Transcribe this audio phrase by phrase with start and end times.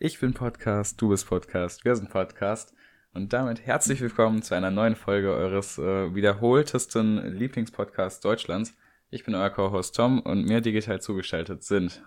[0.00, 2.72] Ich bin Podcast, du bist Podcast, wir sind Podcast.
[3.14, 8.74] Und damit herzlich willkommen zu einer neuen Folge eures äh, wiederholtesten Lieblingspodcasts Deutschlands.
[9.10, 12.00] Ich bin euer Co-Host Tom und mir digital zugeschaltet sind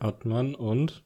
[0.00, 1.04] Ottmann und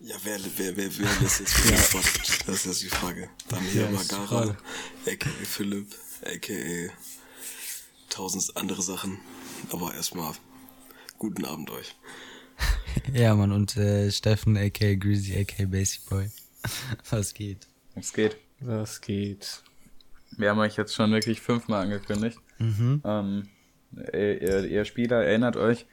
[0.00, 2.02] Ja, wer, wer, wer, wer lässt jetzt wieder ja.
[2.46, 3.30] Das ist jetzt die Frage.
[3.48, 4.58] Dann hier ja, Magara,
[5.06, 5.44] a.k.a.
[5.46, 5.86] Philipp,
[6.22, 6.92] a.k.a.
[8.10, 9.20] tausend andere Sachen.
[9.70, 10.34] Aber erstmal
[11.16, 11.96] guten Abend euch.
[13.12, 14.94] Ja, Mann, und äh, Steffen, a.k.a.
[14.94, 15.66] Greasy, a.k.a.
[15.66, 16.30] Basic Boy.
[17.10, 17.66] Was geht?
[17.94, 18.36] Was geht?
[18.60, 19.62] Was geht?
[20.36, 22.38] Wir haben euch jetzt schon wirklich fünfmal angekündigt.
[22.58, 23.02] Mhm.
[23.04, 23.48] Ähm,
[24.12, 25.86] ihr, ihr Spieler erinnert euch,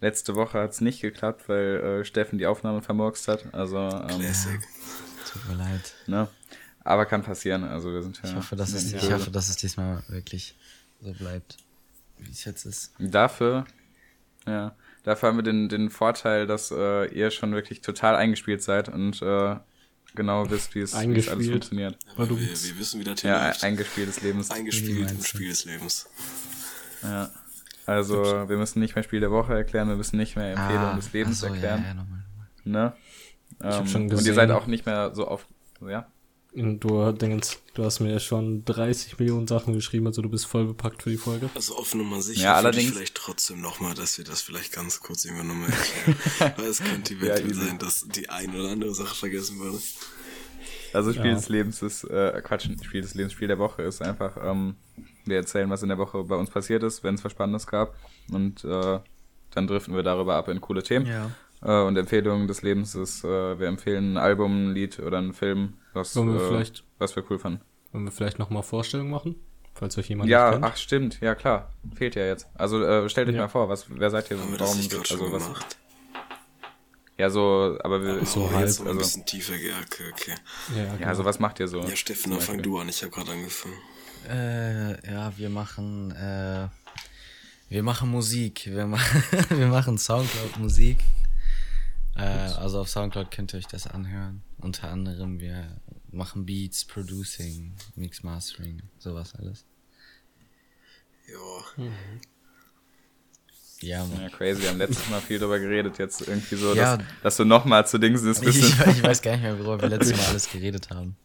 [0.00, 3.52] letzte Woche hat es nicht geklappt, weil äh, Steffen die Aufnahme vermurkst hat.
[3.52, 4.60] Also, ähm, Classic.
[5.32, 5.94] Tut mir leid.
[6.06, 6.28] Ne?
[6.82, 7.64] Aber kann passieren.
[7.64, 8.30] Also wir sind ja.
[8.30, 10.54] Ich hoffe, dass es, ich hoffe, dass es diesmal wirklich
[11.02, 11.58] so bleibt,
[12.18, 12.92] wie es jetzt ist.
[12.98, 13.66] Dafür,
[14.46, 18.88] ja, dafür haben wir den, den Vorteil, dass äh, ihr schon wirklich total eingespielt seid
[18.88, 19.56] und äh,
[20.14, 21.96] genau wisst, wie es, alles funktioniert.
[22.16, 23.64] Ja, wir, wir, wissen, wie der Thema Ja, läuft.
[23.64, 24.50] eingespieltes Lebens.
[24.50, 26.08] Eingespielt im Spiel des Lebens.
[27.02, 27.30] Ja.
[27.86, 30.96] Also, wir müssen nicht mehr Spiel der Woche erklären, wir müssen nicht mehr Empfehlung ah,
[30.96, 31.82] des Lebens so, erklären.
[31.82, 32.22] Ja, ja, nochmal,
[32.64, 32.92] nochmal.
[32.92, 32.92] Ne?
[33.58, 35.46] Ich hab schon gesehen, ähm, und ihr seid auch nicht mehr so oft,
[35.86, 36.06] ja?
[36.52, 40.64] Du, denkst, du hast mir ja schon 30 Millionen Sachen geschrieben, also du bist voll
[40.64, 41.48] bepackt für die Folge.
[41.54, 45.24] Also auf Nummer sicher ja, allerdings vielleicht trotzdem nochmal, dass wir das vielleicht ganz kurz
[45.24, 46.54] irgendwann nochmal erklären.
[46.56, 49.78] Weil es könnte eventuell ja, sein, dass die eine oder andere Sache vergessen wurde.
[50.92, 51.34] Also Spiel ja.
[51.34, 54.74] des Lebens ist, äh, Quatsch, Spiel des Lebens, Spiel der Woche ist einfach, ähm,
[55.24, 57.94] wir erzählen, was in der Woche bei uns passiert ist, wenn es was Spannendes gab.
[58.32, 58.98] Und äh,
[59.52, 61.06] dann driften wir darüber ab in coole Themen.
[61.06, 61.30] Ja.
[61.62, 65.32] Äh, und Empfehlungen des Lebens ist, äh, wir empfehlen ein Album, ein Lied oder einen
[65.32, 67.60] Film, was, wir, äh, vielleicht, was wir cool fanden.
[67.92, 69.36] Wollen wir vielleicht nochmal Vorstellungen machen?
[69.74, 71.72] Falls euch jemand Ja, ach stimmt, ja klar.
[71.94, 72.48] Fehlt ja jetzt.
[72.54, 73.42] Also äh, stellt euch ja.
[73.42, 74.38] mal vor, was, wer seid ihr?
[74.38, 75.78] Haben warum, also was, gemacht?
[77.16, 80.34] Ja, so, aber wir, so halb, jetzt also, ein bisschen tiefer, ja, okay, okay.
[80.74, 80.96] Ja, genau.
[81.00, 81.80] ja, also was macht ihr so?
[81.80, 83.74] Ja, Steffen, dann fang du an, ich habe gerade angefangen.
[84.28, 86.68] Äh, ja, wir machen, äh,
[87.68, 88.98] wir machen Musik, wir, ma
[89.50, 90.98] wir machen Soundcloud-Musik.
[92.16, 94.42] Äh, also auf Soundcloud könnt ihr euch das anhören.
[94.58, 99.64] Unter anderem, wir machen Beats, Producing, Mix Mastering, sowas alles.
[101.28, 101.84] Ja.
[101.84, 102.20] Mhm.
[103.82, 104.20] Ja, Mann.
[104.20, 104.62] Ja, crazy.
[104.62, 105.98] Wir haben letztes Mal viel darüber geredet.
[105.98, 108.42] Jetzt irgendwie so, ja, dass, dass du nochmal zu Dings ist.
[108.42, 111.16] Ich, ich, weiß gar nicht mehr, worüber wir letztes Mal alles geredet haben.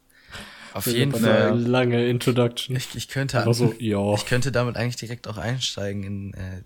[0.72, 1.52] Auf jeden Fall.
[1.52, 2.76] Eine lange Introduction.
[2.76, 4.14] Ich, ich könnte, so, ja.
[4.14, 6.62] ich könnte damit eigentlich direkt auch einsteigen in äh,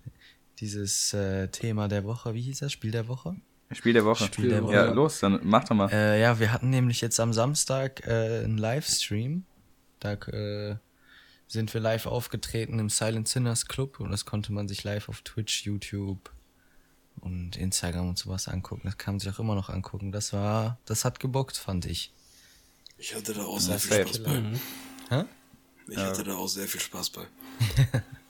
[0.59, 2.33] dieses äh, Thema der Woche.
[2.33, 2.71] Wie hieß das?
[2.71, 3.35] Spiel der Woche?
[3.73, 4.25] Spiel der Woche.
[4.25, 4.73] Spiel der Woche.
[4.73, 5.89] Ja, los, dann mach doch mal.
[5.91, 9.45] Äh, ja, wir hatten nämlich jetzt am Samstag äh, einen Livestream.
[9.99, 10.75] Da äh,
[11.47, 15.21] sind wir live aufgetreten im Silent Sinners Club und das konnte man sich live auf
[15.21, 16.31] Twitch, YouTube
[17.19, 18.83] und Instagram und sowas angucken.
[18.85, 20.11] Das kann man sich auch immer noch angucken.
[20.11, 22.11] Das war, das hat gebockt, fand ich.
[22.97, 24.43] Ich hatte da auch sehr viel Spaß bei.
[25.09, 25.25] Hä?
[25.87, 27.27] Ich hatte da auch sehr viel Spaß bei.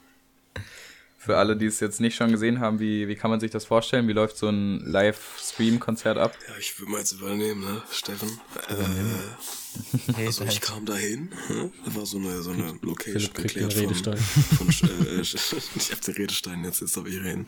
[1.23, 3.63] Für alle, die es jetzt nicht schon gesehen haben, wie, wie kann man sich das
[3.63, 4.07] vorstellen?
[4.07, 6.35] Wie läuft so ein Live-Stream-Konzert ab?
[6.47, 8.41] Ja, ich will mal jetzt übernehmen, ne, Steffen.
[8.69, 11.69] Äh, also ich kam dahin, ne?
[11.85, 13.93] da war so eine, so eine Location geklärt von,
[14.73, 17.45] von äh, ich hab den Redestein jetzt, jetzt darf ich reden,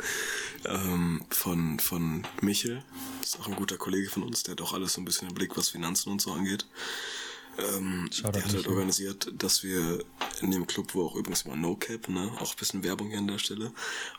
[0.65, 2.83] ähm, von, von Michel,
[3.21, 5.29] das ist auch ein guter Kollege von uns, der hat auch alles so ein bisschen
[5.29, 6.67] im Blick, was Finanzen und so angeht.
[7.57, 10.03] Ähm, der hat halt organisiert, dass wir
[10.41, 13.19] in dem Club, wo auch übrigens immer No Cap, ne, auch ein bisschen Werbung hier
[13.19, 13.71] an der Stelle,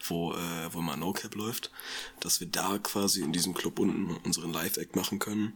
[0.06, 1.70] wo, äh, wo immer No Cap läuft,
[2.20, 5.54] dass wir da quasi in diesem Club unten unseren Live-Act machen können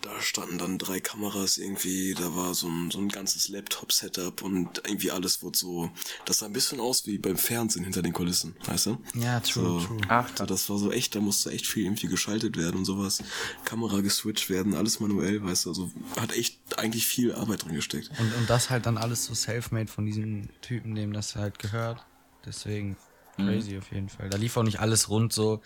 [0.00, 4.82] da standen dann drei Kameras irgendwie, da war so ein, so ein ganzes Laptop-Setup und
[4.84, 5.90] irgendwie alles wurde so,
[6.24, 8.98] das sah ein bisschen aus wie beim Fernsehen hinter den Kulissen, weißt du?
[9.14, 10.00] Ja, true, so, true.
[10.08, 13.22] Ach, so, das war so echt, da musste echt viel irgendwie geschaltet werden und sowas,
[13.64, 18.10] Kamera geswitcht werden, alles manuell, weißt du, also hat echt eigentlich viel Arbeit drin gesteckt.
[18.20, 22.04] Und, und das halt dann alles so self-made von diesem Typen, dem das halt gehört,
[22.46, 22.96] deswegen
[23.36, 23.46] mhm.
[23.46, 23.78] crazy mhm.
[23.78, 24.30] auf jeden Fall.
[24.30, 25.60] Da lief auch nicht alles rund so,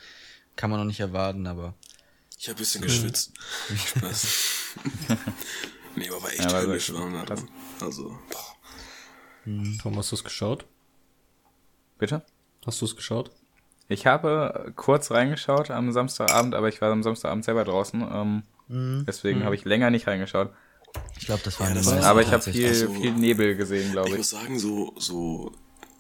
[0.57, 1.75] kann man noch nicht erwarten, aber
[2.43, 3.35] ich habe ein bisschen geschwitzt.
[3.73, 4.27] Spaß.
[5.95, 7.49] nee, aber echt ja, höllisch warm da drin.
[7.81, 8.57] Also, boah.
[9.45, 9.79] Hm.
[9.81, 10.65] Tom, hast du es geschaut?
[11.99, 12.25] Bitte?
[12.67, 13.31] Hast du es geschaut?
[13.87, 18.01] Ich habe kurz reingeschaut am Samstagabend, aber ich war am Samstagabend selber draußen.
[18.13, 19.05] Ähm, mhm.
[19.07, 19.45] Deswegen mhm.
[19.45, 20.53] habe ich länger nicht reingeschaut.
[21.21, 24.09] Ich glaube, das war ja, das Aber ich habe viel, also, viel Nebel gesehen, glaube
[24.09, 24.15] ich.
[24.15, 25.53] Ich muss sagen, so, so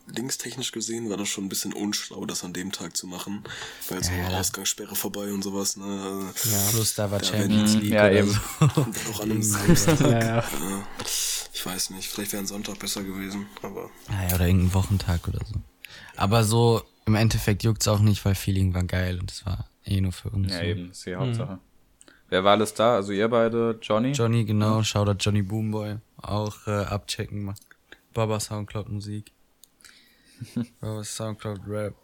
[0.06, 3.44] linkstechnisch gesehen war das schon ein bisschen unschlau, das an dem Tag zu machen,
[3.88, 4.28] weil so ja.
[4.38, 6.32] Ausgangssperre vorbei und sowas, ne?
[6.44, 7.92] Ja, plus da war da Champions League.
[7.92, 8.30] Ja, eben.
[8.30, 8.66] So.
[8.82, 10.00] Und dann auch an einem Samstag.
[10.00, 10.44] ja, ja.
[11.54, 13.90] Ich weiß nicht, vielleicht wäre ein Sonntag besser gewesen, aber.
[14.08, 15.54] Ja, ja, oder irgendein Wochentag oder so.
[16.16, 20.00] Aber so, im Endeffekt juckt's auch nicht, weil Feeling war geil und es war Eh
[20.00, 20.52] nur für uns.
[20.52, 20.64] Ja, so.
[20.64, 21.54] eben, ist die Hauptsache.
[21.54, 21.60] Mhm.
[22.28, 22.94] Wer war alles da?
[22.94, 24.12] Also ihr beide, Johnny?
[24.12, 24.84] Johnny, genau, ja.
[24.84, 25.96] Shoutout Johnny Boomboy.
[26.16, 27.54] Auch äh, abchecken.
[28.14, 29.32] Baba Soundcloud Musik.
[31.02, 31.94] Soundcloud Rap.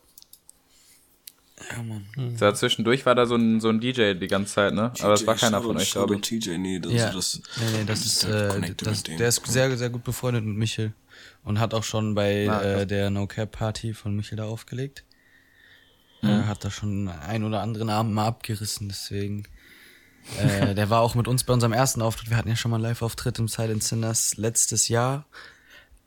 [1.70, 2.06] Ja, Mann.
[2.17, 2.55] Mhm.
[2.55, 4.93] Zwischendurch war da so ein, so ein DJ die ganze Zeit, ne?
[4.94, 6.20] DJ, Aber das war keiner von euch, glaube ich.
[6.20, 7.11] TJ, nee, das, ja.
[7.11, 10.93] das, nee, nee, das ist, äh, das, der ist sehr, sehr gut befreundet mit Michel.
[11.44, 15.05] Und hat auch schon bei ah, äh, der No Cap Party von Michel da aufgelegt.
[16.23, 16.29] Mhm.
[16.29, 19.44] Er hat da schon ein oder anderen Abend mal abgerissen, deswegen.
[20.38, 22.31] äh, der war auch mit uns bei unserem ersten Auftritt.
[22.31, 25.26] Wir hatten ja schon mal einen Live-Auftritt im Silent Sinners letztes Jahr.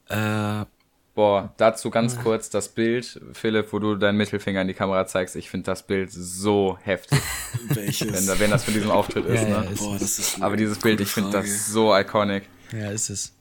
[0.07, 0.65] Äh,
[1.13, 5.35] Boah, dazu ganz kurz das Bild, Philipp, wo du deinen Mittelfinger in die Kamera zeigst.
[5.35, 7.19] Ich finde das Bild so heftig.
[7.67, 8.29] Welches?
[8.29, 9.65] Wenn, wenn das von diesem Auftritt ist, ja, ne?
[9.65, 12.43] Ja, ist Boah, das ist Aber dieses Bild, ich finde das so iconic.
[12.71, 13.33] Ja, ist es.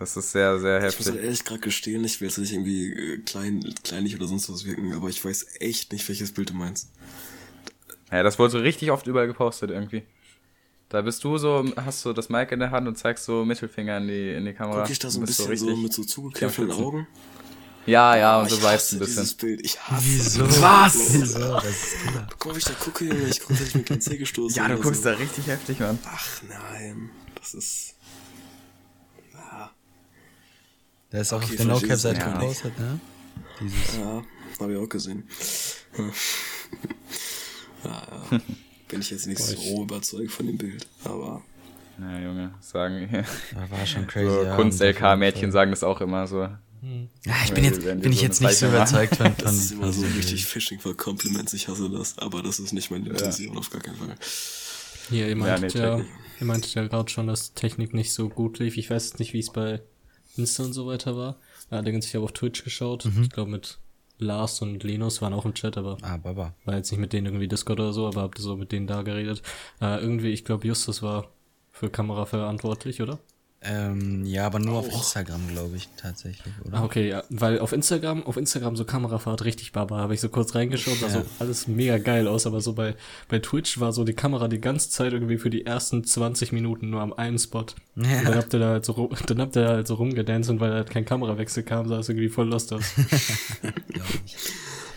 [0.00, 1.00] Das ist sehr, sehr heftig.
[1.00, 4.26] Ich muss halt ehrlich gerade gestehen, ich will jetzt nicht irgendwie äh, klein, kleinlich oder
[4.26, 6.90] sonst was wirken, aber ich weiß echt nicht, welches Bild du meinst.
[8.10, 10.02] Ja, das wurde so richtig oft überall gepostet irgendwie.
[10.88, 13.98] Da bist du so, hast du das Mic in der Hand und zeigst so Mittelfinger
[13.98, 14.82] in die, in die Kamera.
[14.82, 17.06] Guck ich da so ein bisschen so, so mit so zugekniffenen Augen?
[17.86, 19.22] Ja, ja, oh, und so weißt ein bisschen.
[19.22, 19.60] Dieses Bild.
[19.62, 20.46] Ich hasse Wieso?
[20.46, 20.62] Das.
[20.62, 21.14] Was?
[21.14, 21.54] Wieso?
[21.54, 22.26] Das ist klar.
[22.30, 23.24] Guck mal, wie ich da gucke, Junge.
[23.24, 25.10] Ich gucke, dass ich mir kein C gestoßen Ja, du guckst so.
[25.10, 25.98] da richtig heftig, Mann.
[26.06, 27.94] Ach nein, das ist...
[29.34, 29.70] Ja.
[31.12, 32.32] Der ist auch okay, auf der No-Cap-Seite ja.
[32.32, 33.00] gepostet, ne?
[33.60, 33.96] Dieses.
[33.98, 34.22] Ja,
[34.60, 35.28] hab ich auch gesehen.
[37.84, 38.40] ja, ja
[38.88, 41.42] bin ich jetzt nicht Boah, so überzeugt von dem Bild, aber.
[41.98, 43.08] Na, Junge, sagen.
[43.52, 44.30] Ja, war schon crazy.
[44.30, 46.48] So ja, Kunst-LK-Mädchen sagen das auch immer so.
[46.80, 47.08] Hm.
[47.24, 49.34] Ja, ich bin jetzt, bin ich jetzt nicht so überzeugt von.
[49.38, 52.90] Das ist immer so richtig Fishing for Compliments, ich hasse das, aber das ist nicht
[52.90, 53.58] meine Intention, ja.
[53.58, 54.14] auf gar keinen Fall.
[55.08, 56.04] Hier, ihr meint ja, nee,
[56.40, 58.76] ihr meint ja gerade schon, dass Technik nicht so gut lief.
[58.76, 59.80] Ich weiß nicht, wie es bei
[60.36, 61.38] Insta und so weiter war.
[61.70, 63.04] Allerdings, ich habe auf Twitch geschaut.
[63.04, 63.22] Mhm.
[63.22, 63.78] Ich glaube, mit
[64.24, 66.54] Lars und Linus waren auch im Chat, aber ah, Baba.
[66.64, 68.86] war jetzt nicht mit denen irgendwie Discord oder so, aber habt ihr so mit denen
[68.86, 69.42] da geredet.
[69.80, 71.28] Äh, irgendwie, ich glaube, Justus war
[71.70, 73.18] für Kamera verantwortlich, oder?
[73.66, 74.78] Ähm, ja, aber nur oh.
[74.80, 76.78] auf Instagram, glaube ich, tatsächlich, oder?
[76.78, 80.28] Ah, okay, ja, weil auf Instagram, auf Instagram so Kamerafahrt richtig Baba, habe ich so
[80.28, 81.12] kurz reingeschaut, sah ja.
[81.14, 82.94] so alles mega geil aus, aber so bei,
[83.28, 86.90] bei Twitch war so die Kamera die ganze Zeit irgendwie für die ersten 20 Minuten
[86.90, 87.64] nur am einen Spot.
[87.96, 88.18] Ja.
[88.18, 90.72] Und dann habt ihr da halt so, dann habt ihr halt so rumgedanced und weil
[90.72, 92.84] halt kein Kamerawechsel kam, sah es irgendwie voll lost aus.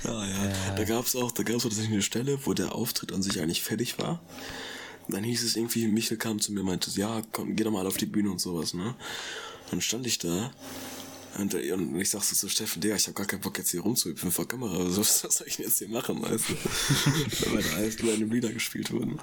[0.04, 0.76] ja, ja, ja.
[0.76, 3.64] Da gab's auch, da gab's auch tatsächlich eine Stelle, wo der Auftritt an sich eigentlich
[3.64, 4.20] fertig war
[5.10, 7.88] dann hieß es irgendwie, Michael kam zu mir und meinte, ja, komm, geh doch mal
[7.88, 8.96] auf die Bühne und sowas, ne?
[9.70, 10.52] Dann stand ich da
[11.38, 14.32] und, und ich sagte zu Steffen, der, ich habe gar keinen Bock jetzt hier rumzuhüpfen
[14.32, 16.54] vor Kamera, also, was soll ich denn jetzt hier machen, weißt du?
[17.46, 19.20] da war da alles kleine Lieder gespielt wurden.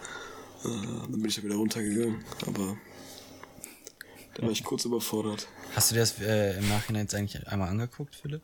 [0.65, 2.79] Äh, dann bin ich ja wieder runtergegangen, aber
[4.35, 5.49] da war ich kurz überfordert.
[5.75, 8.43] Hast du dir das äh, im Nachhinein jetzt eigentlich einmal angeguckt, Philipp?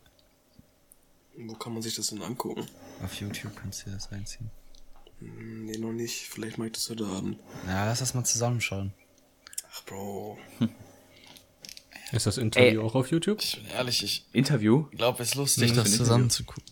[1.36, 2.66] Wo kann man sich das denn angucken?
[3.02, 4.50] Auf YouTube kannst du dir das reinziehen.
[5.20, 6.28] Hm, nee, noch nicht.
[6.28, 7.38] Vielleicht mag ich das heute Abend.
[7.66, 8.92] Ja, lass das mal zusammenschauen.
[9.72, 10.38] Ach, Bro.
[12.12, 13.40] Ist das Interview Ey, auch auf YouTube?
[13.40, 14.26] Ich bin ehrlich, ich.
[14.32, 14.86] Interview?
[14.90, 16.64] glaube, es ist lustig, das zusammen zu gucken.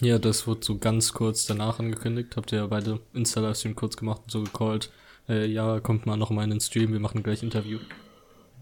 [0.00, 2.36] Ja, das wurde so ganz kurz danach angekündigt.
[2.36, 4.90] Habt ihr ja beide Insta-Livestream kurz gemacht und so gecallt.
[5.28, 7.78] Äh, ja, kommt mal noch mal in den Stream, wir machen gleich Interview.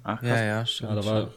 [0.03, 0.29] Ach, krass.
[0.29, 0.91] Ja, ja, stimmt.
[0.91, 1.35] Ja, da war,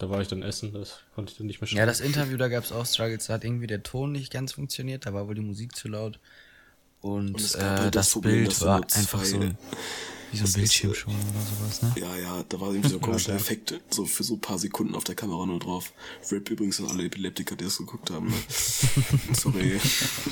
[0.00, 1.78] da war ich dann essen, das konnte ich dann nicht mehr schauen.
[1.78, 4.52] Ja, das Interview, da gab es auch Struggles, da hat irgendwie der Ton nicht ganz
[4.52, 6.18] funktioniert, da war wohl die Musik zu laut.
[7.02, 9.40] Und, Und äh, halt das, das Problem, Bild war einfach so
[10.32, 11.94] wie so ein Bildschirm schon oder sowas, ne?
[11.96, 15.04] Ja, ja, da war irgendwie so komische Effekte, so für so ein paar Sekunden auf
[15.04, 15.92] der Kamera nur drauf.
[16.30, 18.34] Rap übrigens an alle Epileptiker, die das geguckt haben, ne?
[19.34, 19.80] Sorry.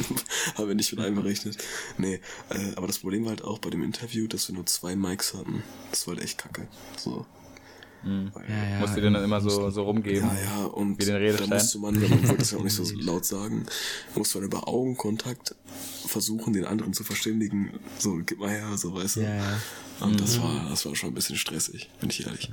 [0.55, 1.59] haben wir nicht mit einberechnet.
[1.99, 2.21] Nee,
[2.51, 5.35] äh, aber das Problem war halt auch bei dem Interview, dass wir nur zwei Mics
[5.35, 5.63] hatten.
[5.91, 6.69] Das war halt echt kacke.
[6.97, 7.27] So.
[8.03, 8.31] Mhm.
[8.35, 10.29] Ja, ja, musst du den dann immer so, so rumgeben.
[10.29, 11.51] Ja, ja, und wie den Redestein.
[11.51, 13.67] da musste man, man wollte das ja auch nicht so laut sagen,
[14.15, 15.55] musste man über Augenkontakt
[16.07, 17.71] versuchen, den anderen zu verständigen.
[17.99, 19.21] So, gib mal her, so weißt du.
[19.23, 19.59] Ja, ja.
[20.01, 20.17] Und mhm.
[20.19, 22.51] das war, das war schon ein bisschen stressig, bin ich ehrlich.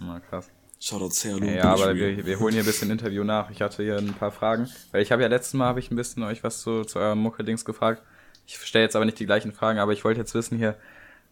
[0.00, 0.50] Na, krass.
[0.80, 3.50] Shoutout sehr Ja, ja aber wir, wir holen hier ein bisschen Interview nach.
[3.50, 4.68] Ich hatte hier ein paar Fragen.
[4.92, 7.20] Weil ich habe ja letztes Mal habe ich ein bisschen euch was zu, zu eurem
[7.20, 8.02] Mucke-Dings gefragt.
[8.46, 10.76] Ich stelle jetzt aber nicht die gleichen Fragen, aber ich wollte jetzt wissen hier,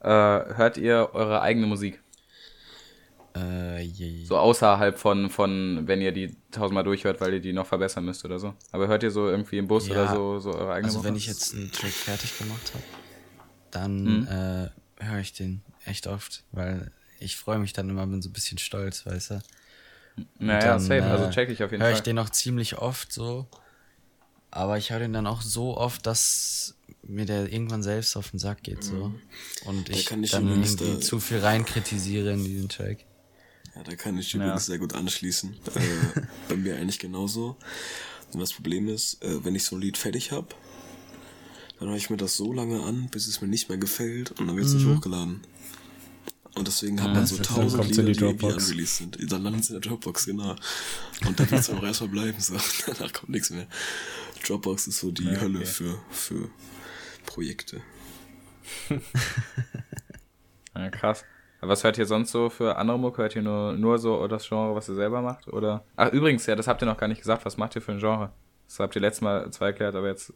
[0.00, 2.01] äh, hört ihr eure eigene Musik?
[3.34, 7.66] Äh, je, So außerhalb von, von, wenn ihr die tausendmal durchhört, weil ihr die noch
[7.66, 8.54] verbessern müsst oder so.
[8.72, 11.08] Aber hört ihr so irgendwie im Bus ja, oder so, so eure eigene Also Woche?
[11.08, 12.84] wenn ich jetzt einen Track fertig gemacht habe,
[13.70, 14.28] dann hm.
[14.28, 18.32] äh, höre ich den echt oft, weil ich freue mich dann immer, bin so ein
[18.32, 19.42] bisschen stolz, weißt du.
[20.38, 21.94] Naja, dann, safe, also äh, check ich auf jeden hör Fall.
[21.94, 23.46] Höre ich den auch ziemlich oft so.
[24.50, 28.38] Aber ich höre den dann auch so oft, dass mir der irgendwann selbst auf den
[28.38, 29.08] Sack geht so.
[29.08, 29.20] Mhm.
[29.64, 33.06] Und ich, ich dann irgendwie zu viel rein kritisiere in diesen Track.
[33.74, 34.72] Ja, da kann ich übrigens ja.
[34.72, 35.54] sehr gut anschließen.
[35.74, 37.56] Äh, bei mir eigentlich genauso.
[38.32, 40.48] Und das Problem ist, äh, wenn ich so ein Lied fertig habe,
[41.78, 44.46] Dann höre ich mir das so lange an, bis es mir nicht mehr gefällt und
[44.46, 44.78] dann wird es mhm.
[44.78, 45.40] nicht hochgeladen.
[46.54, 49.32] Und deswegen hat man so tausend Lieder, die, die unreleased sind.
[49.32, 50.54] Dann landen sie in der Dropbox, genau.
[51.26, 52.54] Und dann wird es auch erstmal bleiben, so.
[52.86, 53.66] Danach kommt nichts mehr.
[54.46, 56.50] Dropbox ist so die ja, Hölle für, für
[57.24, 57.80] Projekte.
[60.74, 61.24] ja, krass.
[61.64, 63.22] Was hört ihr sonst so für andere Mucke?
[63.22, 65.46] Hört ihr nur, nur so das Genre, was ihr selber macht?
[65.46, 65.84] Oder?
[65.94, 67.44] Ach, übrigens, ja, das habt ihr noch gar nicht gesagt.
[67.44, 68.32] Was macht ihr für ein Genre?
[68.66, 70.32] Das habt ihr letztes Mal zwar erklärt, aber jetzt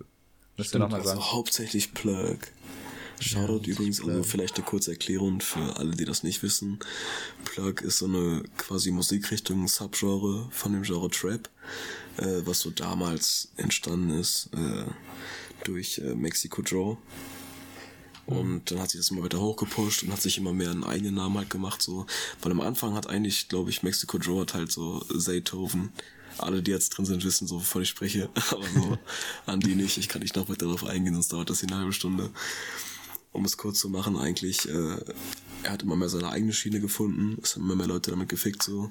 [0.57, 1.19] müsst ihr nochmal sagen.
[1.19, 2.39] Also hauptsächlich Plug.
[3.19, 6.79] Shoutout ja, übrigens, also vielleicht eine kurze Erklärung für alle, die das nicht wissen.
[7.45, 11.49] Plug ist so eine quasi Musikrichtung, Subgenre von dem Genre Trap,
[12.19, 14.85] äh, was so damals entstanden ist äh,
[15.65, 16.99] durch äh, Mexico Draw.
[18.27, 21.15] Und dann hat sich das immer weiter hochgepusht und hat sich immer mehr einen eigenen
[21.15, 22.07] Namen halt gemacht, so.
[22.43, 25.93] Weil am Anfang hat eigentlich, glaube ich, Mexico Draw hat halt so Zaytoven.
[26.39, 28.29] Alle, die jetzt drin sind, wissen so, wovon ich spreche.
[28.51, 28.99] Aber so
[29.47, 29.97] an die nicht.
[29.97, 32.31] Ich kann nicht noch weiter darauf eingehen, sonst dauert das hier eine halbe Stunde
[33.37, 34.97] um es kurz zu machen, eigentlich, äh,
[35.63, 38.63] er hat immer mehr seine eigene Schiene gefunden, es haben immer mehr Leute damit gefickt
[38.63, 38.91] so.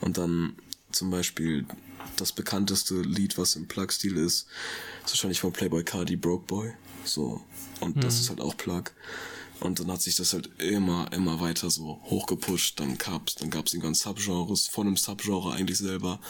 [0.00, 0.56] Und dann
[0.90, 1.64] zum Beispiel
[2.16, 4.46] das bekannteste Lied, was im Plug-Stil ist,
[5.04, 6.72] ist wahrscheinlich von Playboy Cardi Broke Boy.
[7.04, 7.42] So.
[7.80, 8.00] Und mhm.
[8.00, 8.84] das ist halt auch Plug.
[9.60, 12.78] Und dann hat sich das halt immer, immer weiter so hochgepusht.
[12.78, 16.20] Dann gab's, dann gab's irgendwann Subgenres von einem Subgenre eigentlich selber.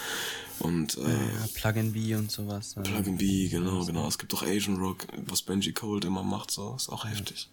[0.61, 2.77] Und, äh, ja, Plug B und sowas.
[2.77, 2.83] Ne?
[2.83, 4.07] Plug B, genau, genau.
[4.07, 6.75] Es gibt auch Asian Rock, was Benji Cold immer macht, so.
[6.77, 7.51] Ist auch heftig.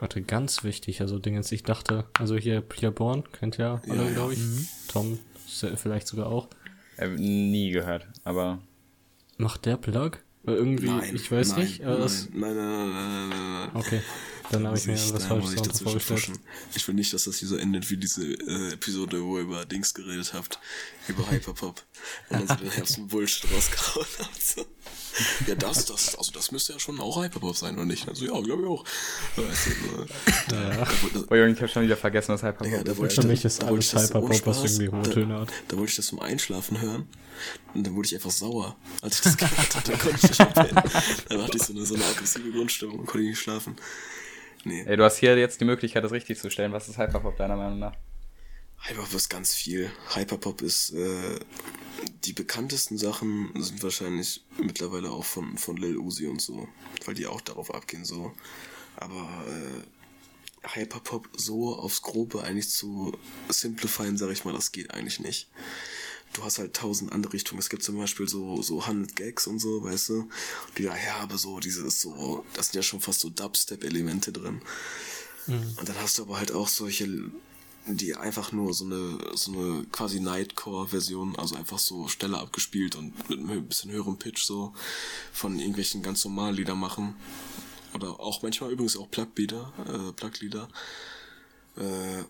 [0.00, 4.10] Warte, ganz wichtig, also Dingens, ich dachte, also hier Pierre Born, kennt ja alle, ja,
[4.10, 4.40] glaube ich.
[4.40, 4.68] Mhm.
[4.88, 5.18] Tom
[5.76, 6.48] vielleicht sogar auch.
[6.96, 8.58] Äh, nie gehört, aber.
[9.36, 10.18] Macht der Plug?
[10.46, 11.80] Irgendwie, nein, ich weiß nein, nicht.
[11.82, 13.70] Nein, nein, nein, nein, nein, nein, nein.
[13.74, 14.00] Okay.
[14.50, 16.40] Dann habe ich mir was falsches vorgestellt.
[16.74, 19.64] Ich will nicht, dass das hier so endet wie diese äh, Episode, wo ihr über
[19.64, 20.58] Dings geredet habt,
[21.08, 21.82] über Hyperpop.
[22.28, 24.42] Und dann so den Bullshit rausgehauen habt.
[24.42, 24.66] So.
[25.46, 28.08] Ja, das, das, also das müsste ja schon auch Hyperpop sein, oder nicht?
[28.08, 28.84] Also ja, glaube ich auch.
[29.36, 29.66] Weißt
[30.50, 30.86] du, ja.
[31.30, 33.14] Oh Junge, ich habe schon wieder vergessen, was Hyperpop ja, ist.
[33.14, 35.48] Für mich ist alles Hyperpop, was irgendwie hohe Töne hat.
[35.68, 37.08] Da wollte ich das zum Einschlafen hören.
[37.74, 39.90] Und dann wurde ich einfach sauer, als ich das gehört hatte.
[39.92, 40.82] Dann konnte ich nicht mehr pennen.
[41.28, 43.76] Dann hatte ich so eine, so eine aggressive Grundstimmung und konnte nicht schlafen.
[44.64, 44.84] Nee.
[44.86, 46.72] Ey, du hast hier jetzt die Möglichkeit, das richtig zu stellen.
[46.72, 47.94] Was ist Hyperpop deiner Meinung nach?
[48.80, 49.90] Hyperpop ist ganz viel.
[50.14, 51.38] Hyperpop ist, äh,
[52.24, 56.68] die bekanntesten Sachen sind wahrscheinlich mittlerweile auch von, von Lil Uzi und so,
[57.04, 58.32] weil die auch darauf abgehen, so.
[58.96, 59.82] Aber, äh,
[60.66, 63.12] Hyperpop so aufs Grobe eigentlich zu
[63.50, 65.48] simplifieren, sag ich mal, das geht eigentlich nicht
[66.34, 67.60] du hast halt tausend andere Richtungen.
[67.60, 70.28] Es gibt zum Beispiel so, so 100 Gags und so, weißt du,
[70.76, 74.60] die da herbe so, dieses so, das sind ja schon fast so Dubstep-Elemente drin.
[75.46, 75.74] Mhm.
[75.78, 77.08] Und dann hast du aber halt auch solche,
[77.86, 83.28] die einfach nur so eine, so eine quasi Nightcore-Version, also einfach so schneller abgespielt und
[83.30, 84.74] mit ein bisschen höherem Pitch so
[85.32, 87.14] von irgendwelchen ganz normalen Lieder machen.
[87.94, 90.68] Oder auch manchmal übrigens auch Plug-Lieder, äh, Plug-Lieder.
[91.76, 92.24] Äh,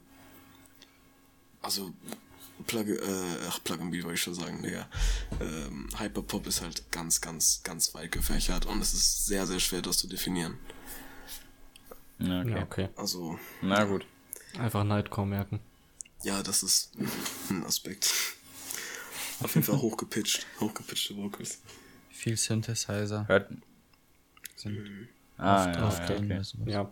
[1.62, 1.94] also
[2.66, 2.99] Plug, äh,
[3.49, 4.88] ach, Plug and Beat wollte ich schon sagen, Digga.
[5.40, 9.82] Ähm, Hyperpop ist halt ganz, ganz, ganz weit gefächert und es ist sehr, sehr schwer,
[9.82, 10.58] das zu definieren.
[12.18, 12.50] Ja, okay.
[12.50, 12.88] Ja, okay.
[12.96, 13.38] Also.
[13.61, 14.06] Na gut.
[14.58, 15.61] Einfach Nightcore merken.
[16.23, 16.92] Ja, das ist
[17.50, 18.12] ein Aspekt.
[19.40, 21.61] Auf jeden Fall hochgepitcht, hochgepitchte Vocals.
[22.11, 23.26] Viel Synthesizer.
[23.26, 23.50] Hört.
[24.54, 25.08] Sind mhm.
[25.37, 26.42] ah, ja, ja, okay.
[26.66, 26.90] ja.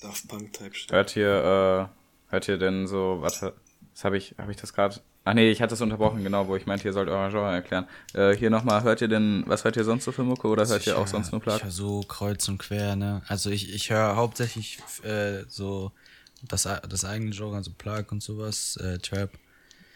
[0.00, 0.92] Daft Punk Type Shit.
[0.92, 1.90] Hört ihr,
[2.28, 3.54] äh, hört ihr denn so, warte,
[3.92, 5.00] das habe ich, habe ich das gerade.
[5.24, 7.86] Ach nee, ich hatte es unterbrochen, genau, wo ich meinte, ihr sollt euren Genre erklären.
[8.12, 10.74] Äh, hier nochmal, hört ihr denn, was hört ihr sonst so für Mucke oder also
[10.74, 11.58] hört ihr auch sonst nur Platt?
[11.58, 13.22] Ich höre so kreuz und quer, ne?
[13.28, 15.92] Also ich, ich höre hauptsächlich äh, so
[16.42, 19.30] das, das eigene Genre, also Plug und sowas, äh, Trap.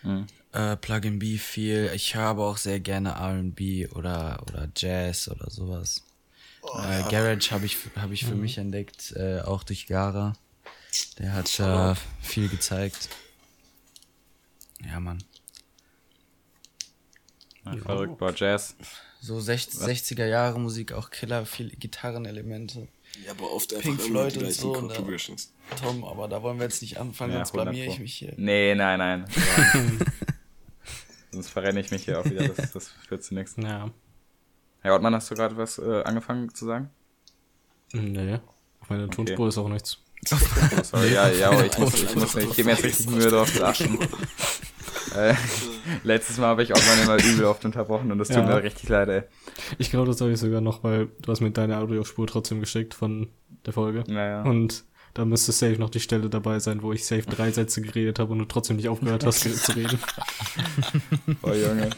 [0.04, 0.26] Mhm.
[0.52, 1.90] Äh, Plug B viel.
[1.94, 6.04] Ich höre aber auch sehr gerne R&B oder, oder Jazz oder sowas.
[6.62, 8.42] Oh, äh, Garage habe ich, hab ich für mhm.
[8.42, 10.34] mich entdeckt, äh, auch durch Gara.
[11.18, 13.08] Der hat äh, viel gezeigt.
[14.84, 15.22] Ja, Mann.
[17.64, 18.76] Ja, verrückt war Jazz.
[19.20, 22.88] So 60, 60er Jahre Musik, auch Killer, viele Gitarrenelemente.
[23.24, 24.76] Ja, aber oft einfach Pink Floyd und so.
[24.76, 28.14] Und da, Tom, aber da wollen wir jetzt nicht anfangen, ja, sonst blamier ich mich
[28.14, 28.34] hier.
[28.36, 29.24] Nee, nein, nein.
[31.32, 33.56] sonst verrenne ich mich hier auch wieder, das, das führt zu nichts.
[33.56, 33.90] Ja.
[34.82, 36.90] Herr Ortmann, hast du gerade was äh, angefangen zu sagen?
[37.92, 38.38] Nee,
[38.80, 39.14] auf meiner okay.
[39.16, 39.98] Tonspur ist auch nichts.
[40.24, 43.64] Sorry, ja, ja, ich muss, ich muss, ich gebe mir jetzt richtig Mühe drauf zu
[43.64, 43.98] achten.
[45.14, 45.34] Äh,
[46.04, 48.46] letztes Mal habe ich auch mal immer übel oft unterbrochen und das tut ja.
[48.46, 49.22] mir richtig leid, ey.
[49.78, 52.92] Ich glaube, das habe ich sogar noch, weil du hast mir deine Audiospur trotzdem geschickt
[52.92, 53.28] von
[53.64, 54.04] der Folge.
[54.08, 54.42] Naja.
[54.42, 58.18] Und da müsste safe noch die Stelle dabei sein, wo ich safe drei Sätze geredet
[58.18, 59.98] habe und du trotzdem nicht aufgehört hast zu reden.
[61.42, 61.88] Oh Junge.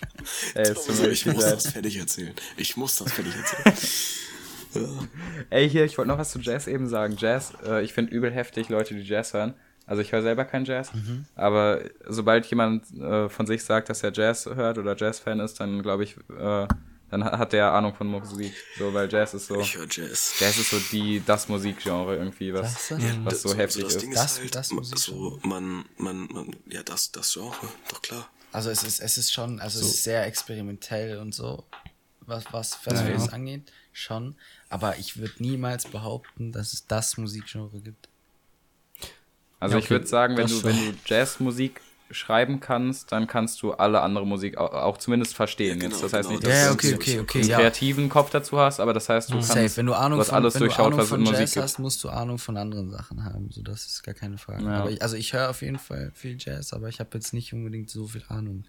[0.55, 1.55] Ey, ist ich muss leid.
[1.55, 2.35] das fertig erzählen.
[2.57, 3.77] Ich muss das fertig erzählen.
[4.75, 4.83] Ja.
[5.51, 7.17] Ey, hier, ich wollte noch was zu Jazz eben sagen.
[7.19, 9.55] Jazz, äh, ich finde übel heftig Leute, die Jazz hören.
[9.87, 11.25] Also ich höre selber kein Jazz, mhm.
[11.35, 15.83] aber sobald jemand äh, von sich sagt, dass er Jazz hört oder Jazz-Fan ist, dann
[15.83, 16.67] glaube ich, äh,
[17.11, 18.53] dann hat der Ahnung von Musik.
[18.79, 19.59] So, weil Jazz ist so.
[19.61, 20.35] Ich höre Jazz.
[20.39, 23.87] Jazz ist so die, das Musikgenre irgendwie, was, das, ja, was so, so heftig so
[23.87, 24.03] das ist.
[24.03, 24.55] Ding das, ist halt,
[24.93, 27.55] das so, man, man, man, ja, das, das Genre,
[27.89, 28.29] doch klar.
[28.53, 29.87] Also es ist, es ist schon, also so.
[29.87, 31.65] es ist sehr experimentell und so,
[32.21, 34.37] was, was, was ja, das angeht, schon.
[34.71, 38.09] Aber ich würde niemals behaupten, dass es das Musikgenre gibt.
[39.61, 39.85] Also ja, okay.
[39.85, 44.27] ich würde sagen, wenn du, wenn du Jazzmusik schreiben kannst, dann kannst du alle andere
[44.27, 45.81] Musik auch, auch zumindest verstehen.
[45.81, 46.03] Ja, genau, jetzt.
[46.03, 48.93] Das heißt genau, nicht, dass ja, okay, okay, okay, einen kreativen Kopf dazu hast, aber
[48.93, 49.77] das heißt, du kannst Safe.
[49.77, 51.79] Wenn du Ahnung du von, alles wenn durchschaut, du Ahnung von in Jazz Musik hast,
[51.79, 53.51] musst du Ahnung von anderen Sachen haben.
[53.51, 54.67] So, das ist gar keine Frage.
[54.67, 57.53] Aber ich, also ich höre auf jeden Fall viel Jazz, aber ich habe jetzt nicht
[57.53, 58.65] unbedingt so viel Ahnung.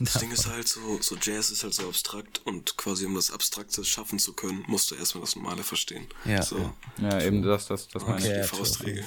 [0.00, 3.30] Das Ding ist halt so, so Jazz ist halt so abstrakt und quasi um das
[3.30, 6.06] Abstrakte schaffen zu können, musst du erstmal das Normale verstehen.
[6.24, 6.72] Ja, so.
[6.98, 7.08] ja.
[7.08, 8.42] ja eben das, das, das okay, meine ich.
[8.42, 9.04] Die Faustregel.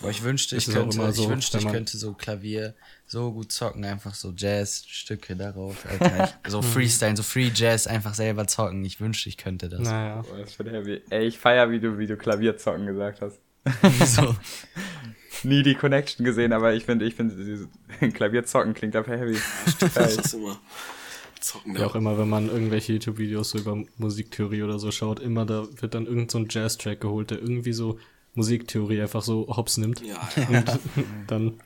[0.00, 2.74] Boah, ich wünschte, ich könnte, so, ich wünschte, ich könnte so Klavier
[3.06, 6.34] so gut zocken, einfach so Jazz-Stücke darauf, Alter.
[6.46, 8.84] so Freestyle, so Free Jazz einfach selber zocken.
[8.84, 9.80] Ich wünschte, ich könnte das.
[9.80, 10.22] Naja.
[10.22, 11.02] Boah, das heavy.
[11.10, 13.38] Ey, ich feier, wie du, wie du Klavier zocken gesagt hast.
[13.98, 14.36] Wieso?
[15.42, 17.68] Nie die Connection gesehen, aber ich finde, ich finde,
[18.12, 19.38] Klavier zocken klingt einfach heavy.
[19.94, 20.58] das ist immer.
[21.40, 25.44] Zocken, ja, auch immer, wenn man irgendwelche YouTube-Videos so über Musiktheorie oder so schaut, immer
[25.44, 27.98] da wird dann irgend so ein Jazz-Track geholt, der irgendwie so
[28.34, 30.00] Musiktheorie einfach so hops nimmt.
[30.00, 30.58] Ja, ja.
[30.58, 30.80] Und
[31.26, 31.60] dann.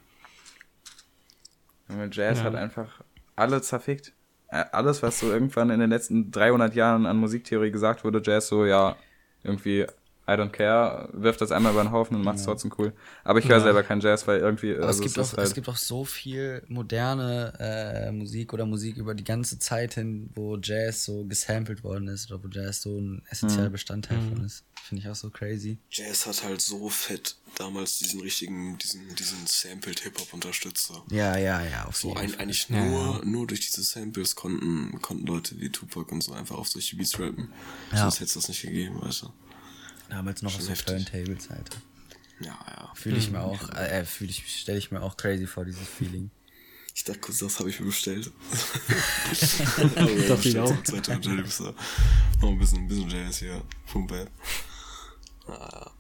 [2.11, 2.45] Jazz ja.
[2.45, 3.03] hat einfach
[3.37, 4.13] alle zerfickt.
[4.49, 8.49] Äh, alles, was so irgendwann in den letzten 300 Jahren an Musiktheorie gesagt wurde, Jazz
[8.49, 8.97] so, ja,
[9.43, 9.87] irgendwie
[10.29, 12.49] I don't care, wirft das einmal über den Haufen und macht es ja.
[12.49, 12.93] trotzdem cool.
[13.25, 13.63] Aber ich höre ja.
[13.63, 14.77] selber keinen Jazz, weil irgendwie.
[14.77, 18.99] Also es, gibt auch, halt es gibt auch so viel moderne äh, Musik oder Musik
[18.99, 22.99] über die ganze Zeit hin, wo Jazz so gesampelt worden ist oder wo Jazz so
[23.01, 23.73] ein essentieller mhm.
[23.73, 24.29] Bestandteil mhm.
[24.29, 24.65] von ist.
[24.83, 25.79] Finde ich auch so crazy.
[25.91, 30.93] Jazz hat halt so fett damals diesen richtigen, diesen, diesen Sampled Hip-Hop unterstützt.
[31.11, 33.21] Ja, ja, ja, auf so ein, Eigentlich nur, ja.
[33.25, 37.19] nur durch diese Samples konnten, konnten Leute wie Tupac und so einfach auf solche Beats
[37.19, 37.51] rappen.
[37.93, 38.03] Ja.
[38.03, 39.33] Sonst hätte es das nicht gegeben, weißt du.
[40.09, 41.77] Damals noch so Turntables, Alter.
[42.41, 42.91] Ja, ja.
[42.95, 46.31] Fühle ich mir auch, äh, fühle ich, stelle ich mir auch crazy vor, dieses Feeling.
[46.95, 48.27] Ich dachte kurz, das habe ich mir bestellt.
[50.29, 50.83] Doch, ich auch.
[50.83, 53.63] Zwei Turntables, Noch ein bisschen, ein bisschen Jazz hier.
[53.91, 54.27] Pumpe.
[55.47, 55.91] Ah.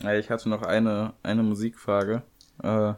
[0.00, 2.22] Ja, ich hatte noch eine, eine Musikfrage.
[2.62, 2.94] Äh,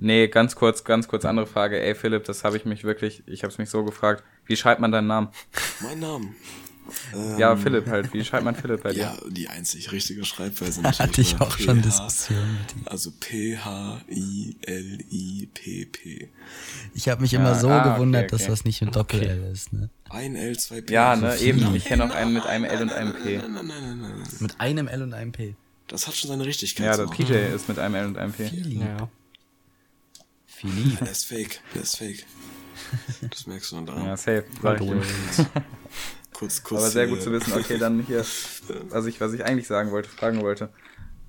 [0.00, 1.80] nee, ganz kurz, ganz kurz andere Frage.
[1.80, 4.24] Ey, Philipp, das habe ich mich wirklich, ich habe es mich so gefragt.
[4.46, 5.28] Wie schreibt man deinen Namen?
[5.80, 6.00] Mein
[7.12, 7.38] Namen?
[7.38, 8.12] ja, ähm, Philipp halt.
[8.12, 9.00] Wie schreibt man Philipp bei dir?
[9.00, 10.98] Ja, die einzig richtige Schreibweise natürlich.
[11.00, 12.82] Hatte ich auch schon Diskussionen mit ihm.
[12.86, 14.08] Also P-H-I-L-I-P-P.
[16.94, 18.44] Ich habe mich ja, immer so ah, gewundert, okay, okay.
[18.44, 19.90] dass das nicht mit Doppel-L ist, ne?
[20.10, 20.92] Ein L, zwei P.
[20.92, 21.74] Ja, ne, eben.
[21.74, 23.36] Ich kenne auch einen mit einem L und einem P.
[23.38, 24.28] Nein, nein, nein, nein, nein.
[24.40, 25.54] Mit einem L und einem P.
[25.86, 26.86] Das hat schon seine Richtigkeit.
[26.86, 28.48] Ja, der PJ ist mit einem L und einem P.
[28.48, 28.80] Philipp.
[28.80, 29.08] Ja.
[30.46, 30.98] Philipp.
[30.98, 31.60] Der ist fake.
[31.74, 32.24] Der ist fake.
[33.30, 34.04] Das merkst du dann da.
[34.04, 34.44] Ja, safe.
[34.62, 34.88] Sag ich
[36.38, 36.82] kurz, kurz.
[36.82, 37.52] Aber sehr gut zu wissen.
[37.52, 38.18] Okay, dann hier,
[38.90, 40.68] was ich, was ich eigentlich sagen wollte, fragen wollte.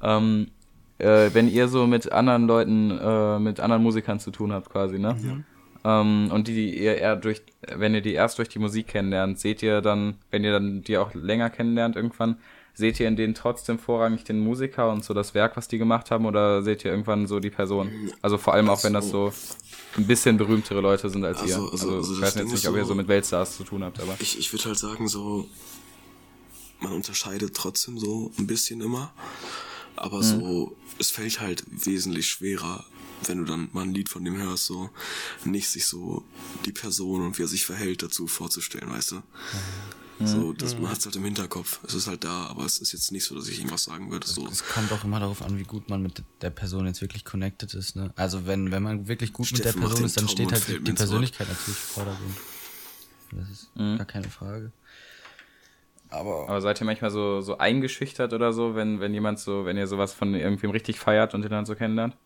[0.01, 0.51] Ähm,
[0.99, 4.99] äh, wenn ihr so mit anderen Leuten, äh, mit anderen Musikern zu tun habt, quasi,
[4.99, 5.15] ne?
[5.15, 5.43] Mhm.
[5.83, 7.41] Ähm, und die ihr eher durch,
[7.73, 10.97] wenn ihr die erst durch die Musik kennenlernt, seht ihr dann, wenn ihr dann die
[10.97, 12.37] auch länger kennenlernt irgendwann,
[12.79, 16.09] seht ihr in denen trotzdem vorrangig den Musiker und so das Werk, was die gemacht
[16.09, 17.91] haben, oder seht ihr irgendwann so die Person?
[18.21, 19.31] Also vor allem auch, wenn das so
[19.97, 21.71] ein bisschen berühmtere Leute sind als also, ihr.
[21.71, 24.15] Also, also ich weiß jetzt nicht, ob ihr so mit Weltstars zu tun habt, aber.
[24.19, 25.47] Ich, ich würde halt sagen, so,
[26.79, 29.13] man unterscheidet trotzdem so ein bisschen immer.
[29.95, 30.23] Aber mhm.
[30.23, 32.85] so, es fällt halt wesentlich schwerer,
[33.25, 34.89] wenn du dann mal ein Lied von dem hörst, so
[35.43, 36.23] nicht sich so
[36.65, 39.15] die Person und wie er sich verhält dazu vorzustellen, weißt du?
[39.15, 39.98] Mhm.
[40.21, 41.79] So, das, man hat es halt im Hinterkopf.
[41.85, 44.27] Es ist halt da, aber es ist jetzt nicht so, dass ich irgendwas sagen würde.
[44.27, 44.45] So.
[44.47, 47.73] Es kommt auch immer darauf an, wie gut man mit der Person jetzt wirklich connected
[47.73, 47.95] ist.
[47.95, 48.11] Ne?
[48.17, 50.83] Also wenn, wenn man wirklich gut Steffen mit der Person ist, dann steht halt die,
[50.83, 52.35] die Persönlichkeit natürlich im Vordergrund.
[53.31, 53.97] Das ist mhm.
[53.97, 54.71] gar keine Frage.
[56.09, 59.77] Aber, aber seid ihr manchmal so, so eingeschüchtert oder so, wenn, wenn jemand so, wenn
[59.77, 62.17] ihr sowas von irgendwem richtig feiert und den dann so kennenlernt?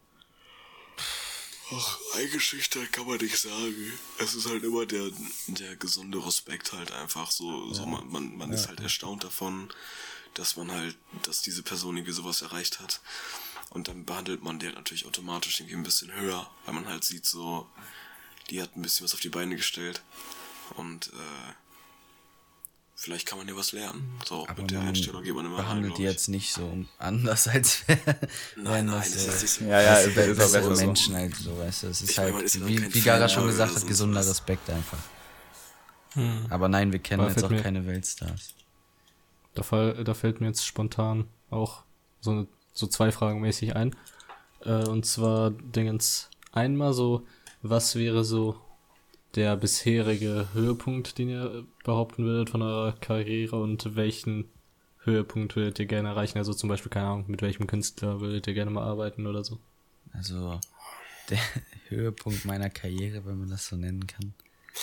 [1.76, 3.94] Ach, eingeschüchtert kann man nicht sagen.
[4.20, 5.10] Es ist halt immer der,
[5.48, 7.68] der gesunde Respekt halt einfach so.
[7.70, 7.74] Ja.
[7.74, 8.56] so man man, man ja.
[8.56, 9.70] ist halt erstaunt davon,
[10.34, 13.02] dass man halt, dass diese Person irgendwie sowas erreicht hat.
[13.70, 17.26] Und dann behandelt man der natürlich automatisch irgendwie ein bisschen höher, weil man halt sieht
[17.26, 17.68] so,
[18.50, 20.04] die hat ein bisschen was auf die Beine gestellt.
[20.76, 21.54] Und äh,
[23.04, 24.18] vielleicht kann man ja was lernen.
[24.24, 27.84] So, aber mit der Einstellung geht man immer behandelt die jetzt nicht so anders als
[28.56, 29.66] nein, nein, das, das ist nicht so.
[29.66, 31.88] Ja, ja, ist, ist, ist auch Menschen halt so, weißt du.
[31.88, 35.00] Es ist ich halt, meine, wie, wie Gara schon gesagt hat, gesunder Respekt einfach.
[36.14, 36.46] Hm.
[36.50, 38.56] Aber nein, wir kennen aber jetzt auch keine Weltstars.
[39.54, 41.84] Da, fall, da fällt mir jetzt spontan auch
[42.22, 43.96] so, eine, so zwei Fragen mäßig ein.
[44.62, 47.28] Äh, und zwar Dingens einmal so,
[47.62, 48.56] was wäre so
[49.36, 54.50] der bisherige Höhepunkt, den ihr behaupten würdet von eurer Karriere und welchen
[55.00, 56.38] Höhepunkt würdet ihr gerne erreichen?
[56.38, 59.60] Also zum Beispiel, keine Ahnung, mit welchem Künstler würdet ihr gerne mal arbeiten oder so?
[60.14, 60.60] Also,
[61.30, 61.40] der
[61.90, 64.34] Höhepunkt meiner Karriere, wenn man das so nennen kann.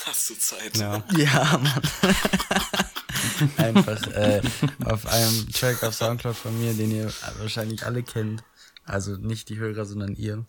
[0.07, 0.77] Hast du Zeit?
[0.77, 1.83] Ja, Ja, Mann.
[3.57, 4.41] Einfach äh,
[4.85, 8.43] auf einem Track auf Soundcloud von mir, den ihr wahrscheinlich alle kennt.
[8.91, 10.45] Also nicht die Hörer, sondern ihr.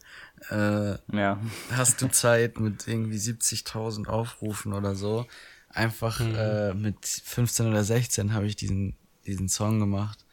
[0.49, 1.39] Äh, Ja.
[1.71, 5.27] hast du Zeit mit irgendwie 70.000 Aufrufen oder so.
[5.69, 10.25] Einfach äh, mit 15 oder 16 habe ich diesen, diesen Song gemacht.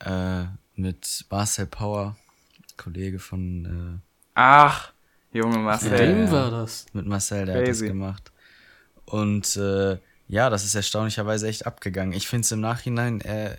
[0.00, 0.44] Äh,
[0.76, 2.16] mit Marcel Power,
[2.76, 4.00] Kollege von
[4.34, 4.92] Ach,
[5.32, 5.96] Junge Marcel.
[5.96, 6.30] Dem ja.
[6.30, 6.84] war das.
[6.84, 7.88] äh, mit Marcel, der hat das Crazy.
[7.88, 8.32] gemacht.
[9.04, 12.12] Und äh, ja, das ist erstaunlicherweise echt abgegangen.
[12.12, 13.56] Ich finde es im Nachhinein äh,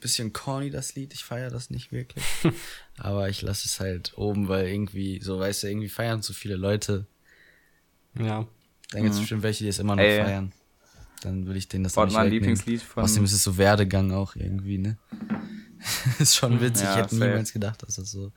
[0.00, 1.12] bisschen corny, das Lied.
[1.14, 2.24] Ich feiere das nicht wirklich.
[2.98, 6.56] Aber ich lasse es halt oben, weil irgendwie, so weißt du, irgendwie feiern zu viele
[6.56, 7.06] Leute.
[8.18, 8.46] Ja.
[8.90, 10.08] Dann gibt es bestimmt welche, die es immer noch Mhm.
[10.08, 10.22] Ey.
[10.24, 10.52] feiern.
[11.22, 12.30] Dann würde ich denen das Wort nicht mein.
[12.30, 13.04] Lieblingslied von.
[13.04, 14.96] Außerdem ist es so Werdegang auch irgendwie, ne?
[16.18, 16.84] ist schon witzig.
[16.84, 17.28] Ja, ich hätte safe.
[17.30, 18.32] niemals gedacht, dass das so.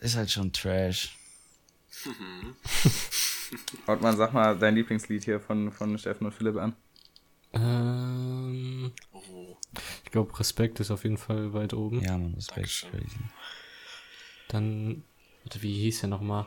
[0.00, 1.16] Ist halt schon Trash.
[3.86, 6.74] Ortmann, sag mal dein Lieblingslied hier von, von Steffen und Philipp an.
[7.52, 7.58] Oh,
[10.10, 12.00] ich glaube, Respekt ist auf jeden Fall weit oben.
[12.02, 12.90] Ja, man, das ist Dankeschön.
[12.90, 13.16] crazy.
[14.48, 15.04] Dann,
[15.44, 16.46] warte, wie hieß er nochmal?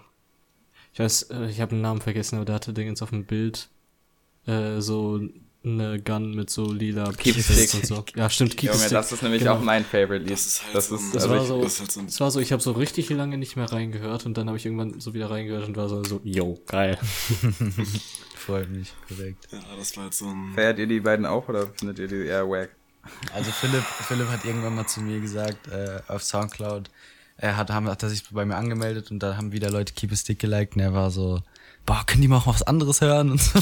[0.91, 3.69] Ich weiß, äh, ich habe den Namen vergessen, aber der hatte Dingens auf dem Bild
[4.47, 5.21] äh, so
[5.63, 7.73] eine Gun mit so lila Keep Pistols Stick.
[7.75, 8.05] und so.
[8.17, 8.91] Ja, stimmt, Keep Junge, Stick.
[8.91, 9.53] das ist nämlich Genau.
[9.55, 10.31] auch mein Favorite Lied.
[10.31, 12.01] Das ist halt das so ist, ein- Das also war ich, so, das halt so
[12.01, 14.65] es war so, ich habe so richtig lange nicht mehr reingehört und dann habe ich
[14.65, 16.97] irgendwann so wieder reingehört und war so, so yo, geil.
[18.35, 19.47] Freut mich, korrekt.
[19.53, 20.51] ja, das war halt so ein.
[20.53, 22.75] Feiert ihr die beiden auch oder findet ihr die eher wack?
[23.33, 26.89] Also Philipp, Philipp hat irgendwann mal zu mir gesagt, äh, auf Soundcloud,
[27.37, 30.11] er hat, haben, hat er sich bei mir angemeldet und da haben wieder Leute Keep
[30.11, 31.41] a Stick geliked und er war so,
[31.85, 33.59] boah, können die mal auch was anderes hören und so.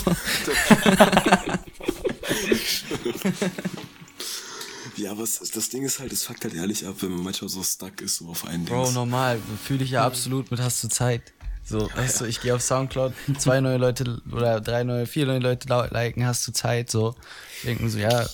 [4.97, 7.49] Ja, aber es, das Ding ist halt, es fuckt halt ehrlich ab, wenn man manchmal
[7.49, 8.93] so stuck ist, so auf einen Bro, Dings.
[8.93, 11.33] normal, fühle ich ja absolut mit hast du Zeit.
[11.63, 15.39] So, weißt du, ich gehe auf Soundcloud, zwei neue Leute oder drei neue, vier neue
[15.39, 17.15] Leute liken, hast du Zeit, so.
[17.63, 18.27] Denken so, ja,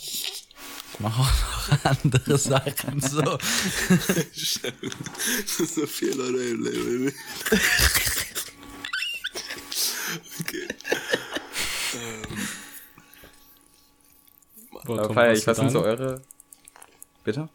[0.97, 1.31] ich mach auch
[1.71, 3.21] noch andere Sachen, so.
[5.65, 7.13] so viele Leute im Leben.
[10.39, 10.67] okay.
[14.71, 16.21] Boah, Aber Tom, feier was ich, was sind so eure.
[17.23, 17.49] Bitte?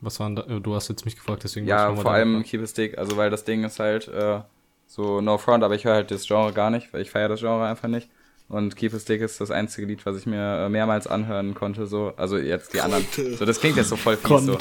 [0.00, 2.98] Was waren da, du hast jetzt mich gefragt, deswegen Ja, vor allem Keep It Stick,
[2.98, 4.40] also weil das Ding ist halt äh,
[4.86, 7.40] so no front, aber ich höre halt das Genre gar nicht, weil ich feiere das
[7.40, 8.08] Genre einfach nicht.
[8.50, 11.86] Und Keep It Stick ist das einzige Lied, was ich mir äh, mehrmals anhören konnte,
[11.86, 12.12] so.
[12.16, 13.06] Also jetzt die anderen.
[13.38, 14.58] So, das klingt jetzt so voll fies so.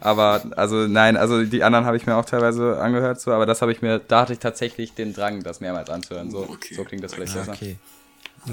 [0.00, 3.60] Aber, also nein, also die anderen habe ich mir auch teilweise angehört, so, aber das
[3.62, 6.30] habe ich mir, da hatte ich tatsächlich den Drang, das mehrmals anzuhören.
[6.30, 6.74] So, Okay.
[6.74, 7.52] so klingt das vielleicht Ja, besser.
[7.54, 7.76] okay.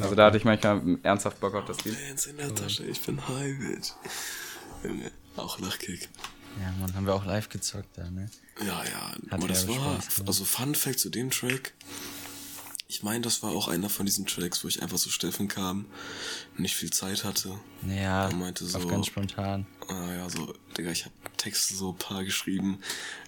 [0.01, 1.95] Also da hatte ich manchmal ernsthaft Bock auf das Lied.
[2.07, 3.91] Bands in der Tasche, ich bin high, bitch.
[5.37, 6.09] Auch Lachkick.
[6.59, 8.29] Ja, Mann, haben wir auch live gezockt da, ne?
[8.59, 10.27] Ja, ja, Hat aber das war, Spaß gemacht.
[10.27, 11.73] also Fun Fact zu dem Track.
[12.93, 15.85] Ich meine, das war auch einer von diesen Tracks, wo ich einfach zu Steffen kam,
[16.57, 17.59] nicht viel Zeit hatte.
[17.87, 19.65] Ja, Er meinte so, auf ganz spontan.
[19.87, 22.77] ah ja, so, Digga, ich habe Texte so ein paar geschrieben.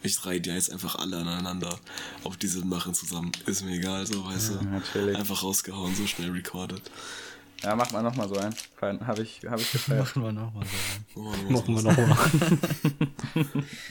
[0.04, 1.80] Ich reihe die jetzt einfach alle aneinander
[2.23, 3.32] auf diese machen zusammen.
[3.47, 4.65] Ist mir egal, so, weißt du.
[4.65, 5.17] natürlich.
[5.17, 6.84] Einfach rausgehauen, so schnell recorded.
[7.63, 8.54] Ja, mach mal nochmal so ein.
[8.80, 10.15] Habe ich, hab ich gefeiert.
[10.15, 10.63] Machen wir nochmal
[11.15, 11.21] so.
[11.21, 12.30] Oh, Mann, Machen wir nochmal.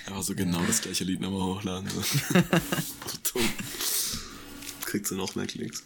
[0.06, 1.90] Aber so genau das gleiche Lied nochmal hochladen.
[1.90, 2.00] So
[3.32, 3.48] dumm.
[4.94, 5.84] Kriegst du noch mehr Klicks.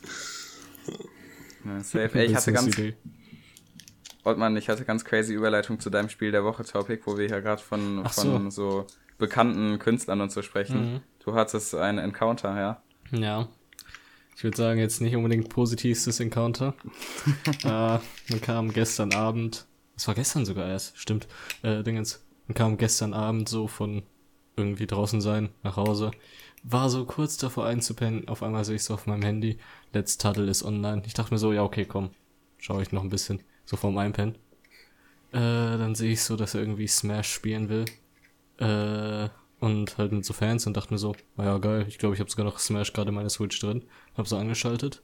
[1.64, 2.10] Ja, safe.
[2.18, 2.76] Ey, ich hatte ganz,
[4.22, 7.40] Ottmann, ich hatte ganz crazy Überleitung zu deinem Spiel der Woche Topic, wo wir hier
[7.40, 8.86] gerade von, Ach von so.
[9.16, 10.92] bekannten Künstlern und so sprechen.
[10.92, 11.00] Mhm.
[11.24, 12.82] Du hattest einen Encounter, ja?
[13.18, 13.48] Ja.
[14.36, 16.74] Ich würde sagen, jetzt nicht unbedingt positivstes Encounter.
[17.64, 19.64] äh, man kam gestern Abend,
[19.96, 21.28] es war gestern sogar erst, stimmt,
[21.62, 24.02] äh, Dingens, man kam gestern Abend so von
[24.54, 26.10] irgendwie draußen sein, nach Hause,
[26.62, 29.58] war so kurz davor einzupennen, auf einmal sehe ich so auf meinem Handy,
[29.92, 31.02] Let's Tuddle ist online.
[31.06, 32.10] Ich dachte mir so, ja, okay, komm,
[32.58, 34.34] schaue ich noch ein bisschen, so vorm Einpennen.
[35.32, 37.84] Äh, dann sehe ich so, dass er irgendwie Smash spielen will.
[38.58, 39.28] Äh,
[39.60, 42.30] und halt mit so Fans und dachte mir so, naja, geil, ich glaube, ich habe
[42.30, 43.82] sogar noch Smash gerade in meiner Switch drin.
[44.16, 45.02] Hab so angeschaltet.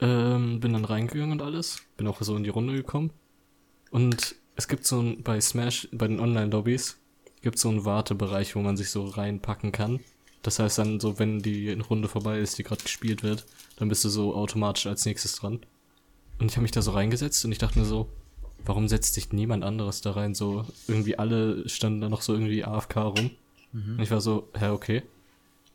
[0.00, 1.82] Ähm, bin dann reingegangen und alles.
[1.96, 3.12] Bin auch so in die Runde gekommen.
[3.90, 6.98] Und es gibt so ein, bei Smash, bei den Online-Lobbys,
[7.42, 10.00] gibt so einen Wartebereich, wo man sich so reinpacken kann.
[10.42, 13.44] Das heißt dann so, wenn die Runde vorbei ist, die gerade gespielt wird,
[13.76, 15.60] dann bist du so automatisch als nächstes dran.
[16.38, 18.08] Und ich habe mich da so reingesetzt und ich dachte mir so,
[18.64, 20.34] warum setzt sich niemand anderes da rein?
[20.34, 23.30] So, irgendwie alle standen da noch so irgendwie AFK rum.
[23.72, 23.96] Mhm.
[23.96, 25.02] Und ich war so, hä, okay.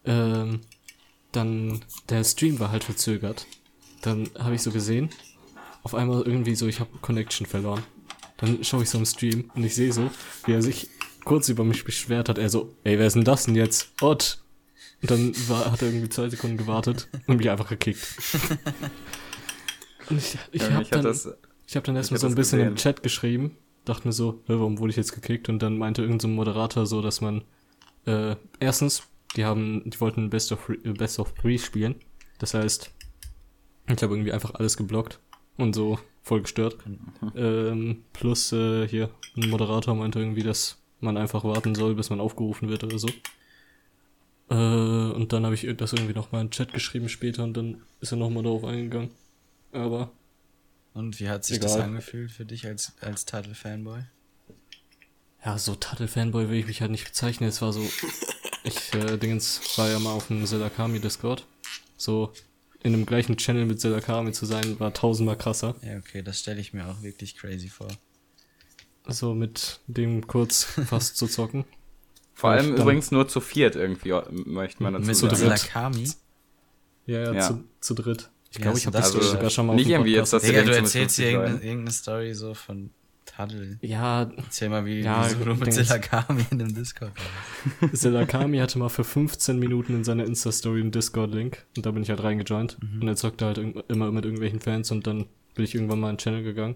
[0.05, 0.61] Ähm,
[1.31, 3.45] dann, der Stream war halt verzögert.
[4.01, 5.09] Dann habe ich so gesehen,
[5.83, 7.83] auf einmal irgendwie so, ich habe Connection verloren.
[8.37, 10.09] Dann schaue ich so im Stream und ich sehe so,
[10.45, 10.89] wie er sich
[11.23, 12.37] kurz über mich beschwert hat.
[12.37, 13.91] Er so, ey, wer ist denn das denn jetzt?
[14.01, 14.39] Ott!
[15.05, 18.17] Und dann war, hat er irgendwie zwei Sekunden gewartet und mich einfach gekickt.
[20.09, 21.29] Und ich, ich ja, habe dann, das,
[21.67, 22.71] ich hab dann erstmal so ein bisschen gesehen.
[22.71, 25.49] im Chat geschrieben, dachte mir so, warum wurde ich jetzt gekickt?
[25.49, 27.43] Und dann meinte irgendein so Moderator so, dass man
[28.05, 29.03] äh, erstens,
[29.35, 31.95] die haben, die wollten Best of Best of Three spielen.
[32.39, 32.91] Das heißt,
[33.87, 35.19] ich habe irgendwie einfach alles geblockt
[35.57, 36.77] und so voll gestört.
[36.85, 37.31] Mhm.
[37.35, 42.19] Ähm, plus äh, hier ein Moderator meinte irgendwie, dass man einfach warten soll, bis man
[42.19, 43.07] aufgerufen wird oder so.
[44.49, 47.81] Äh, und dann habe ich das irgendwie nochmal in den Chat geschrieben später und dann
[48.01, 49.11] ist er nochmal darauf eingegangen.
[49.71, 50.11] Aber.
[50.93, 51.69] Und wie hat sich egal.
[51.69, 54.03] das angefühlt für dich als, als Tuttle-Fanboy?
[55.43, 57.49] Ja, so Tuttle-Fanboy will ich mich halt nicht bezeichnen.
[57.49, 57.81] Es war so.
[58.63, 61.45] ich, äh, Dingens, war ja mal auf dem Selakami Discord.
[61.97, 62.31] So,
[62.81, 65.75] in dem gleichen Channel mit Selakami zu sein, war tausendmal krasser.
[65.81, 67.87] Ja, okay, das stelle ich mir auch wirklich crazy vor.
[69.07, 71.65] So mit dem kurz fast zu zocken.
[72.35, 74.13] Vor allem übrigens nur zu viert irgendwie,
[74.45, 75.31] möchte man dazu mit sagen.
[75.31, 76.09] Mit Selakami?
[77.05, 77.41] Ja, ja, ja.
[77.41, 78.29] Zu, zu dritt.
[78.51, 80.75] Ich glaube, ich habe das also sogar schon mal Nicht irgendwie jetzt, dass Digga, du
[80.75, 82.89] erzählst dir irgendeine, irgendeine Story so von
[83.25, 83.77] Taddel.
[83.81, 84.29] Ja.
[84.37, 87.11] Erzähl mal, wie, ja, wie du mit Selakami in dem Discord
[87.81, 87.97] warst.
[87.97, 92.09] Selakami hatte mal für 15 Minuten in seiner Insta-Story einen Discord-Link und da bin ich
[92.09, 93.01] halt reingejoint mhm.
[93.01, 96.15] und er zockte halt immer mit irgendwelchen Fans und dann bin ich irgendwann mal in
[96.15, 96.75] den Channel gegangen.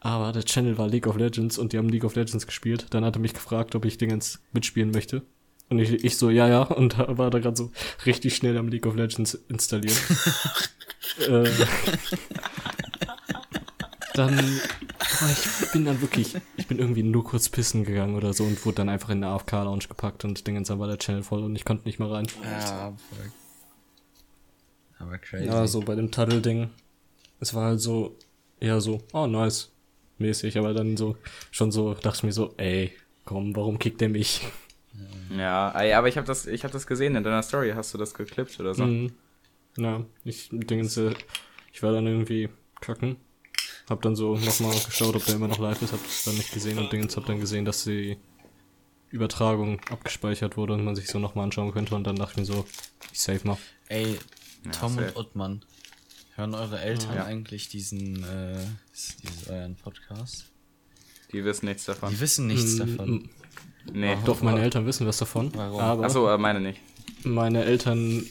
[0.00, 2.86] Aber der Channel war League of Legends und die haben League of Legends gespielt.
[2.90, 5.22] Dann hat er mich gefragt, ob ich Dingens mitspielen möchte.
[5.68, 7.70] Und ich, ich so, ja, ja, und war da gerade so
[8.06, 9.96] richtig schnell am League of Legends installieren.
[11.28, 11.48] äh,
[14.14, 14.60] dann,
[15.30, 18.76] ich bin dann wirklich, ich bin irgendwie nur kurz pissen gegangen oder so und wurde
[18.76, 21.64] dann einfach in eine AFK-Lounge gepackt und Dingens, dann war der Channel voll und ich
[21.64, 22.26] konnte nicht mehr rein.
[22.42, 23.32] Ja, voll.
[24.98, 25.46] Aber crazy.
[25.46, 26.70] Ja, so bei dem Tuddle-Ding,
[27.38, 28.16] es war halt so,
[28.58, 29.70] eher so, oh nice,
[30.20, 31.16] mäßig, aber dann so,
[31.50, 32.92] schon so, dachte ich mir so, ey,
[33.24, 34.46] komm, warum kickt der mich?
[35.36, 37.72] Ja, aber ich habe das, ich habe das gesehen in deiner Story.
[37.74, 38.84] Hast du das geklippt oder so?
[38.84, 39.12] Mhm.
[39.76, 41.14] Ja, ich denke,
[41.72, 42.48] ich war dann irgendwie
[42.80, 43.16] kacken.
[43.88, 46.52] Hab dann so nochmal geschaut, ob der immer noch live ist, hab das dann nicht
[46.52, 48.18] gesehen und Dingens hab dann gesehen, dass die
[49.10, 52.54] Übertragung abgespeichert wurde und man sich so nochmal anschauen könnte und dann dachte ich mir
[52.54, 52.66] so,
[53.12, 53.58] ich save mal.
[53.88, 54.18] Ey,
[54.78, 55.64] Tom ja, und Ottmann,
[56.40, 57.24] hören eure Eltern ja.
[57.24, 58.56] eigentlich diesen, äh,
[59.22, 60.46] diesen euren Podcast?
[61.32, 62.10] Die wissen nichts davon.
[62.10, 63.28] Die wissen nichts mm, davon.
[63.92, 64.16] Nee.
[64.24, 65.52] Doch, meine Eltern wissen was davon.
[65.54, 65.80] Warum?
[65.80, 66.80] Aber Achso, äh, meine nicht.
[67.22, 68.24] Meine Eltern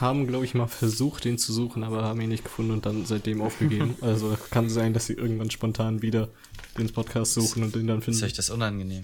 [0.00, 3.04] haben, glaube ich, mal versucht, ihn zu suchen, aber haben ihn nicht gefunden und dann
[3.04, 3.96] seitdem aufgegeben.
[4.00, 6.30] also kann sein, dass sie irgendwann spontan wieder
[6.78, 8.18] den Podcast suchen und den dann finden.
[8.18, 9.02] Ist euch das unangenehm?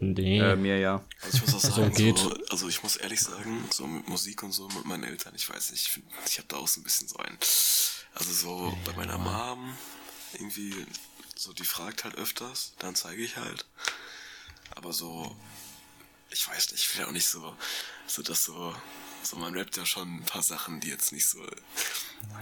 [0.00, 0.38] Nee.
[0.38, 1.04] Äh, mir ja.
[1.22, 2.18] Also ich muss auch sagen, so geht.
[2.18, 5.48] So, also ich muss ehrlich sagen, so mit Musik und so mit meinen Eltern, ich
[5.48, 7.36] weiß nicht, ich, find, ich habe da auch so ein bisschen so ein,
[8.14, 8.78] also so ja.
[8.84, 9.76] bei meiner Mom
[10.34, 10.86] irgendwie,
[11.34, 13.66] so die fragt halt öfters, dann zeige ich halt.
[14.76, 15.36] Aber so,
[16.30, 17.56] ich weiß nicht, ich will auch nicht so,
[18.06, 18.74] so dass so,
[19.28, 21.38] so man rappt ja schon ein paar Sachen, die jetzt nicht so.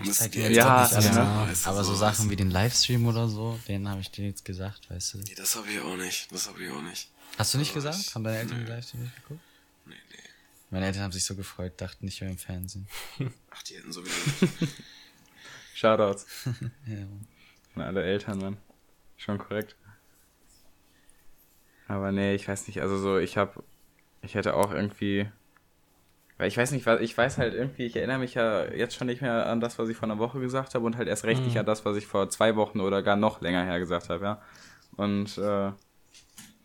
[0.03, 1.49] Ich zeig dir jetzt ja, nicht alle, ja.
[1.49, 4.27] Weißt du, aber so, so Sachen wie den Livestream oder so, den habe ich dir
[4.27, 5.19] jetzt gesagt, weißt du.
[5.19, 6.31] Nee, das habe ich auch nicht.
[6.33, 7.11] Das habe ich auch nicht.
[7.39, 8.15] Hast du nicht aber gesagt?
[8.15, 8.65] Haben deine Eltern nee.
[8.65, 9.41] den Livestream nicht geguckt?
[9.85, 10.23] Nee, nee.
[10.71, 12.87] Meine Eltern haben sich so gefreut, dachten nicht mehr im Fernsehen.
[13.51, 14.15] Ach, die hätten sowieso.
[15.75, 16.27] Shoutouts.
[16.87, 17.07] ja.
[17.75, 18.57] An alle Eltern, Mann.
[19.17, 19.77] Schon korrekt.
[21.89, 23.63] Aber nee, ich weiß nicht, also so, ich hab,
[24.23, 25.29] ich hätte auch irgendwie,
[26.39, 29.23] weil ich weiß nicht, ich weiß halt irgendwie, ich erinnere mich ja jetzt schon nicht
[29.23, 31.47] mehr an das, was ich vor einer Woche gesagt habe und halt erst recht mhm.
[31.47, 34.25] nicht an das, was ich vor zwei Wochen oder gar noch länger her gesagt habe,
[34.25, 34.43] ja.
[34.97, 35.73] Und äh,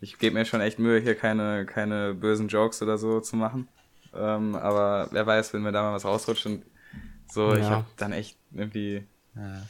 [0.01, 3.67] ich gebe mir schon echt Mühe, hier keine, keine bösen Jokes oder so zu machen.
[4.13, 6.63] Ähm, aber wer weiß, wenn mir da mal was rausrutscht und
[7.31, 7.60] so, ja.
[7.60, 9.03] ich habe dann echt irgendwie.
[9.36, 9.63] Ja.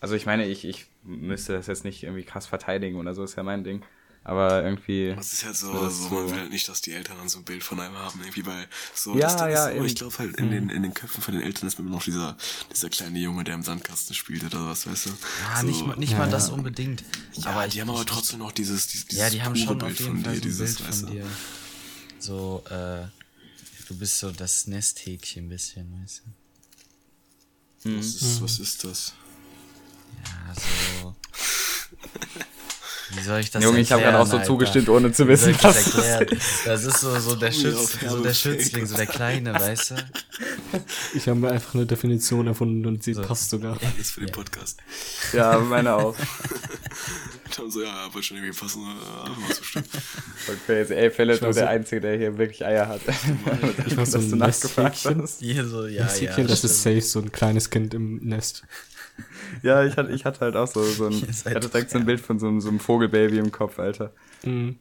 [0.00, 3.36] Also ich meine, ich, ich müsste das jetzt nicht irgendwie krass verteidigen oder so, ist
[3.36, 3.82] ja mein Ding.
[4.26, 5.12] Aber irgendwie.
[5.14, 7.40] Das ist halt so, so, so, man will halt nicht, dass die Eltern dann so
[7.40, 10.36] ein Bild von einem haben, irgendwie, weil so, ja, das ja, so, ich glaube halt
[10.36, 10.70] in den, mhm.
[10.70, 12.34] in den Köpfen von den Eltern ist immer noch dieser,
[12.72, 15.10] dieser kleine Junge, der im Sandkasten spielt oder was, weißt du?
[15.10, 17.04] Ja, so, nicht, nicht ja, mal das unbedingt.
[17.34, 20.00] Ja, aber die haben aber trotzdem noch dieses, dieses, dieses ja, die haben schon Bild
[20.00, 21.26] von dir, dieses, Bild von dir.
[22.18, 23.06] So, äh,
[23.88, 26.22] du bist so das Nesthäkchen ein bisschen, weißt
[27.84, 27.90] du?
[27.90, 27.98] Hm.
[27.98, 29.12] Was, ist, was ist das?
[30.24, 30.54] Ja,
[31.02, 31.14] so.
[33.10, 34.46] Wie soll ich das Junge, ich habe gerade auch so Alter.
[34.46, 36.66] zugestimmt, ohne zu wissen, was das ist.
[36.66, 39.94] Das ist so, so der, Schütz, so der Schützling, so der Kleine, weißt du?
[41.14, 43.22] Ich habe mir einfach eine Definition erfunden und sie so.
[43.22, 43.78] passt sogar.
[43.94, 44.80] Alles für den Podcast.
[45.32, 46.16] Ja, meine auch.
[47.54, 48.82] Tom so, ja, wird schon irgendwie passen.
[48.82, 49.88] Ja, bestimmt.
[50.66, 50.94] crazy.
[50.94, 53.00] Ey, Philipp, du der Einzige, der hier wirklich Eier hat.
[53.86, 55.28] ich war so ein Nesthäkchen.
[55.38, 56.36] Hier so, ja, ja.
[56.42, 58.64] Das ist safe, so ein kleines Kind im Nest.
[59.62, 62.06] ja, ich hatte, ich hatte halt auch so, so ein, ich hatte direkt so ein
[62.06, 64.12] Bild von so einem, so einem Vogelbaby im Kopf, Alter.
[64.44, 64.78] Mhm.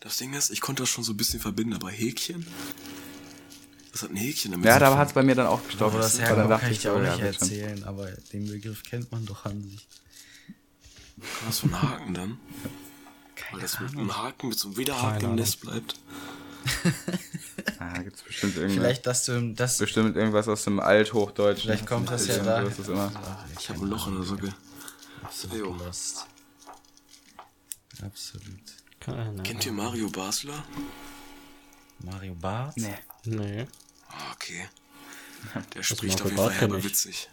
[0.00, 2.46] Das Ding ist, ich konnte das schon so ein bisschen verbinden, aber Häkchen?
[3.92, 4.66] Das hat ein Häkchen damit.
[4.66, 5.94] Ja, da hat es bei mir dann auch gestoppt.
[5.94, 7.86] Aber das herkommt, dann kann ich dir auch nicht erzählen, schon.
[7.86, 9.86] aber den Begriff kennt man doch an sich.
[11.46, 12.38] Was für ein Haken dann?
[13.34, 15.94] Keine Weil das mit einem Haken, mit so einem Widerhaken im Nest bleibt.
[17.78, 18.76] ah, da gibt's bestimmt irgendwas.
[18.76, 19.78] Vielleicht, dass du das.
[19.78, 21.70] Bestimmt irgendwas aus dem Althochdeutschen.
[21.70, 22.62] Vielleicht kommt das ja da.
[22.62, 23.12] Das immer.
[23.58, 24.54] Ich habe ein Loch in der Socke.
[25.22, 26.26] Absolut lost.
[28.02, 28.44] Absolut.
[29.00, 30.64] Keine Kennt ihr Mario Basler?
[32.00, 32.76] Mario Bart?
[32.76, 32.94] Nee.
[33.24, 33.66] Nee.
[34.08, 34.68] Ah, okay.
[35.74, 37.28] Der spricht auf jeden Fall herbe witzig.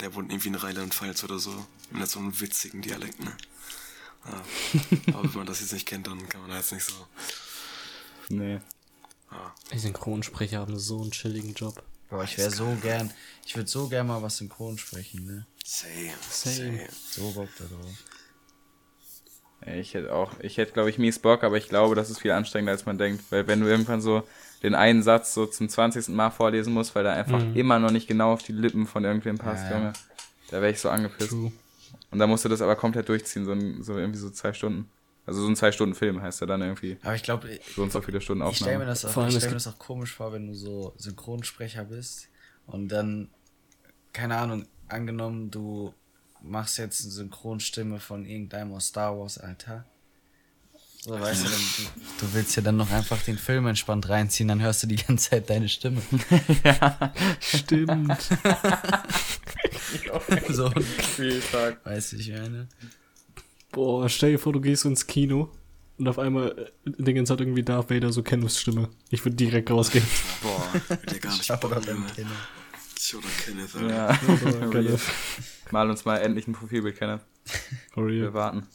[0.00, 1.66] Der wohnt irgendwie in Rheinland-Pfalz oder so.
[1.90, 3.36] Mit so einem witzigen Dialekt, ne?
[4.24, 4.42] Ja.
[5.14, 7.06] Aber wenn man das jetzt nicht kennt, dann kann man da jetzt nicht so.
[8.28, 8.60] Nee.
[9.72, 11.82] Die Synchronsprecher haben so einen chilligen Job.
[12.10, 13.10] Boah, ich wäre so gern,
[13.46, 15.46] ich würde so gern mal was synchron sprechen, ne?
[15.64, 16.12] Same.
[16.28, 16.86] Same.
[16.90, 18.04] So Bock da drauf.
[19.64, 22.32] Ich hätte auch, ich hätte glaube ich mies Bock, aber ich glaube, das ist viel
[22.32, 24.26] anstrengender als man denkt, weil wenn du irgendwann so
[24.62, 26.08] den einen Satz so zum 20.
[26.08, 27.56] Mal vorlesen musst, weil der einfach mhm.
[27.56, 29.92] immer noch nicht genau auf die Lippen von irgendwem passt, ja, Junge,
[30.50, 31.30] da wäre ich so angepisst.
[31.30, 31.52] True.
[32.10, 34.90] Und da musst du das aber komplett durchziehen, so, so irgendwie so zwei Stunden.
[35.24, 36.98] Also so ein zwei Stunden Film heißt ja dann irgendwie.
[37.02, 38.52] Aber ich glaube, so und so viele Stunden Aufnahme.
[38.52, 41.84] Ich stelle mir, das auch, stell mir das auch komisch vor, wenn du so Synchronsprecher
[41.84, 42.28] bist
[42.66, 43.28] und dann,
[44.12, 45.94] keine Ahnung, angenommen, du
[46.42, 49.84] machst jetzt eine Synchronstimme von irgendeinem aus Star Wars, Alter.
[51.04, 54.48] So, weißt du, dann, du, du, willst ja dann noch einfach den Film entspannt reinziehen,
[54.48, 56.00] dann hörst du die ganze Zeit deine Stimme.
[56.64, 58.22] ja, stimmt.
[60.48, 61.84] so ein Spieltag.
[61.84, 62.68] Weißt du, ich meine.
[63.72, 65.50] Boah, stell dir vor, du gehst ins Kino
[65.98, 68.88] und auf einmal äh, Dingens hat irgendwie Darth Vader so Kenneths Stimme.
[69.10, 70.04] Ich würde direkt rausgehen.
[70.42, 71.72] Boah, der gar nicht Bock,
[72.98, 73.88] Ich oder Kenneth, Alter.
[73.88, 75.00] Ja, Kenneth.
[75.70, 77.22] Mal uns mal endlich ein Profilbild, Kenneth.
[77.96, 78.66] Wir warten.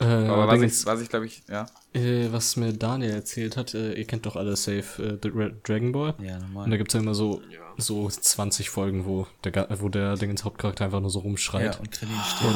[0.00, 1.66] Äh, aber was ich, was ich glaube ich, ja.
[1.92, 5.92] Äh, was mir Daniel erzählt hat, äh, ihr kennt doch alle Safe äh, The Dragon
[5.92, 6.14] Ball.
[6.22, 6.64] Ja, normal.
[6.64, 7.58] Und da gibt's ja immer so, ja.
[7.76, 11.74] so 20 Folgen, wo der, wo der Dingens Hauptcharakter einfach nur so rumschreit.
[11.74, 12.48] Ja, und Krillin steht.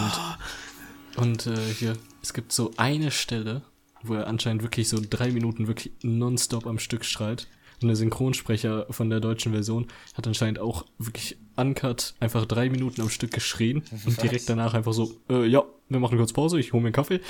[1.16, 3.62] Und, und äh, hier, es gibt so eine Stelle,
[4.02, 7.48] wo er anscheinend wirklich so drei Minuten wirklich nonstop am Stück schreit.
[7.82, 13.00] Und der Synchronsprecher von der deutschen Version hat anscheinend auch wirklich uncut einfach drei Minuten
[13.00, 14.06] am Stück geschrien Was?
[14.06, 16.94] und direkt danach einfach so, äh, ja, wir machen kurz Pause, ich hole mir einen
[16.94, 17.20] Kaffee.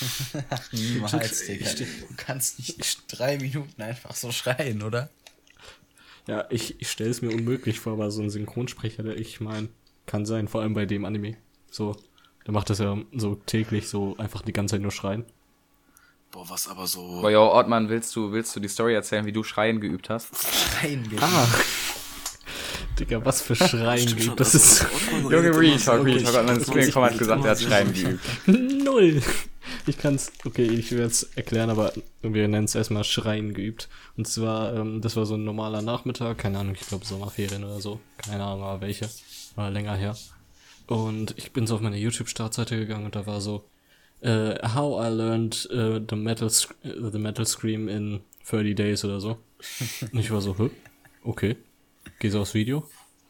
[0.72, 1.70] Niemals, Digga.
[1.74, 1.84] Du
[2.16, 5.10] kannst nicht drei Minuten einfach so schreien, oder?
[6.26, 9.68] Ja, ich, ich stelle es mir unmöglich vor, aber so ein Synchronsprecher, der ich meine,
[10.06, 11.36] kann sein, vor allem bei dem Anime.
[11.70, 11.96] So,
[12.46, 15.24] der macht das ja so täglich, so einfach die ganze Zeit nur schreien.
[16.32, 17.20] Boah, was aber so.
[17.20, 20.30] Boah, yo, Ortmann, willst du, willst du die Story erzählen, wie du Schreien geübt hast?
[20.34, 21.22] Schreien geübt.
[21.22, 21.46] Ah.
[22.98, 24.40] Digga, was für Schreien geübt.
[24.40, 24.86] Das ist.
[25.12, 26.34] Junge Real Talk, Real Talk.
[26.34, 28.24] Ortmann ist hat gesagt, er hat Schreien geübt.
[28.46, 29.22] Null.
[29.86, 31.92] Ich kann's, okay, ich will jetzt erklären, aber
[32.22, 33.90] wir nennen es erstmal Schreien geübt.
[34.16, 37.80] Und zwar, ähm, das war so ein normaler Nachmittag, keine Ahnung, ich glaube Sommerferien oder
[37.82, 38.00] so.
[38.16, 39.06] Keine Ahnung, aber welche.
[39.54, 40.16] War länger her.
[40.86, 43.64] Und ich bin so auf meine YouTube-Startseite gegangen und da war so,
[44.24, 49.20] uh, How I Learned uh, the, metal uh, the Metal Scream in 30 Days oder
[49.20, 49.38] so.
[50.12, 50.70] Und ich war so, Hä?
[51.24, 51.56] okay.
[52.18, 52.88] Geh so aufs Video.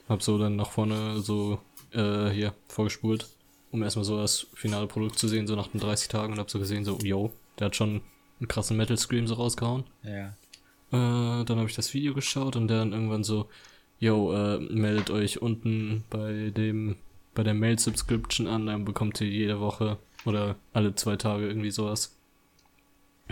[0.08, 1.60] Hab so dann nach vorne so
[1.92, 3.28] äh, hier vorgespult,
[3.70, 6.50] um erstmal so das finale Produkt zu sehen, so nach den 30 Tagen und hab
[6.50, 8.02] so gesehen, so, yo, der hat schon
[8.40, 9.84] einen krassen Metal Scream so rausgehauen.
[10.02, 10.28] Ja.
[10.90, 13.48] Äh, dann habe ich das Video geschaut und dann irgendwann so,
[13.98, 16.96] yo, äh, meldet euch unten bei dem,
[17.34, 22.16] bei der Mail-Subscription an, dann bekommt ihr jede Woche oder alle zwei Tage irgendwie sowas.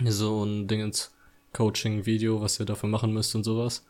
[0.03, 1.13] So ein Dingens
[1.53, 3.85] Coaching-Video, was ihr dafür machen müsst und sowas.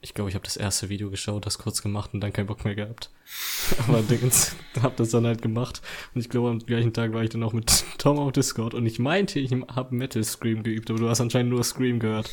[0.00, 2.64] Ich glaube, ich habe das erste Video geschaut, das kurz gemacht und dann keinen Bock
[2.66, 3.10] mehr gehabt.
[3.88, 5.80] Aber Dingens, hab das dann halt gemacht.
[6.14, 8.84] Und ich glaube, am gleichen Tag war ich dann auch mit Tom auf Discord und
[8.84, 12.30] ich meinte, ich habe Metal Scream geübt, aber du hast anscheinend nur Scream gehört.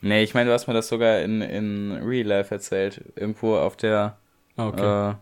[0.00, 3.02] Nee, ich meine, du hast mir das sogar in, in Real Life erzählt.
[3.16, 4.18] Irgendwo auf der
[4.56, 5.10] ah, okay.
[5.10, 5.14] äh,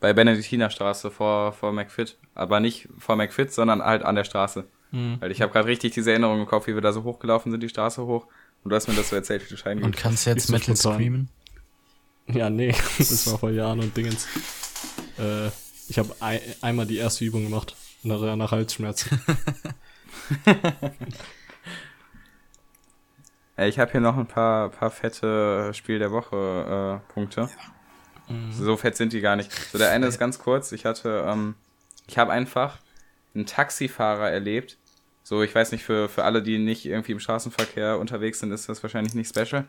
[0.00, 2.16] bei Benediktinerstraße vor, vor McFit.
[2.34, 4.64] Aber nicht vor McFit, sondern halt an der Straße.
[4.90, 5.16] Mhm.
[5.20, 7.62] Weil ich habe gerade richtig diese Erinnerung im Kopf, wie wir da so hochgelaufen sind,
[7.62, 8.26] die Straße hoch.
[8.64, 10.76] Und du hast mir das so erzählt, wie du Schein Und kannst du jetzt Metal
[10.76, 11.28] screamen?
[12.26, 14.26] Ja, nee, das war vor Jahren und Dingens.
[15.18, 15.48] Äh,
[15.88, 17.74] ich habe ein, einmal die erste Übung gemacht.
[18.02, 19.20] Nach, nach Halsschmerzen.
[23.56, 27.40] ich habe hier noch ein paar, paar fette Spiel der Woche äh, Punkte.
[27.40, 27.48] Ja.
[28.28, 28.52] Mhm.
[28.52, 29.52] So fett sind die gar nicht.
[29.52, 30.72] So, der eine ist ganz kurz.
[30.72, 31.54] Ich hatte, ähm,
[32.06, 32.78] ich habe einfach
[33.34, 34.76] einen Taxifahrer erlebt.
[35.22, 38.68] So, ich weiß nicht, für, für alle, die nicht irgendwie im Straßenverkehr unterwegs sind, ist
[38.68, 39.66] das wahrscheinlich nicht special.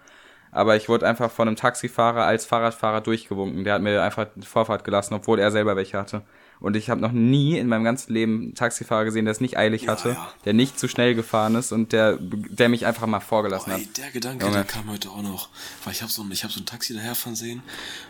[0.51, 3.63] Aber ich wurde einfach von einem Taxifahrer als Fahrradfahrer durchgewunken.
[3.63, 6.23] Der hat mir einfach Vorfahrt gelassen, obwohl er selber welche hatte.
[6.59, 9.57] Und ich habe noch nie in meinem ganzen Leben einen Taxifahrer gesehen, der es nicht
[9.57, 10.33] eilig hatte, ja.
[10.43, 13.85] der nicht zu schnell gefahren ist und der, der mich einfach mal vorgelassen Boah, ey,
[13.85, 13.97] hat.
[13.97, 14.57] Der Gedanke, Junge.
[14.57, 15.49] der kam heute auch noch.
[15.85, 17.63] Weil ich habe so, ein, hab so ein Taxi daherfahren sehen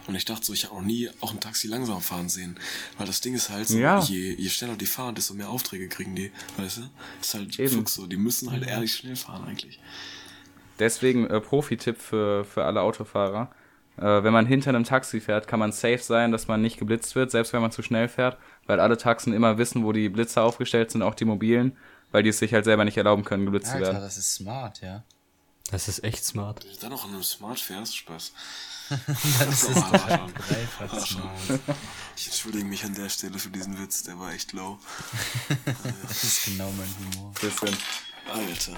[0.07, 2.59] und ich dachte so, ich habe noch nie auch ein Taxi langsam fahren sehen.
[2.97, 3.99] Weil das Ding ist halt so, ja.
[3.99, 6.81] je, je schneller die fahren, desto mehr Aufträge kriegen die, weißt du?
[7.21, 7.69] Ist halt Eben.
[7.69, 9.79] Fuchs so, die müssen halt ehrlich schnell fahren eigentlich.
[10.79, 13.51] Deswegen äh, Profi-Tipp für, für alle Autofahrer
[13.99, 17.15] äh, wenn man hinter einem Taxi fährt, kann man safe sein, dass man nicht geblitzt
[17.15, 20.43] wird, selbst wenn man zu schnell fährt, weil alle Taxen immer wissen, wo die Blitzer
[20.43, 21.77] aufgestellt sind, auch die mobilen,
[22.11, 24.03] weil die es sich halt selber nicht erlauben können, geblitzt Alter, zu werden.
[24.03, 25.03] das ist smart, ja.
[25.71, 26.63] Das ist echt smart.
[26.63, 28.33] Wenn du dann noch an einem Smart fährst, Spaß.
[28.89, 31.59] dann ist es dreifach smart.
[32.15, 34.79] Ich entschuldige mich an der Stelle für diesen Witz, der war echt low.
[36.07, 37.33] das ist genau mein Humor.
[37.39, 37.77] Bisschen.
[38.33, 38.77] Alter.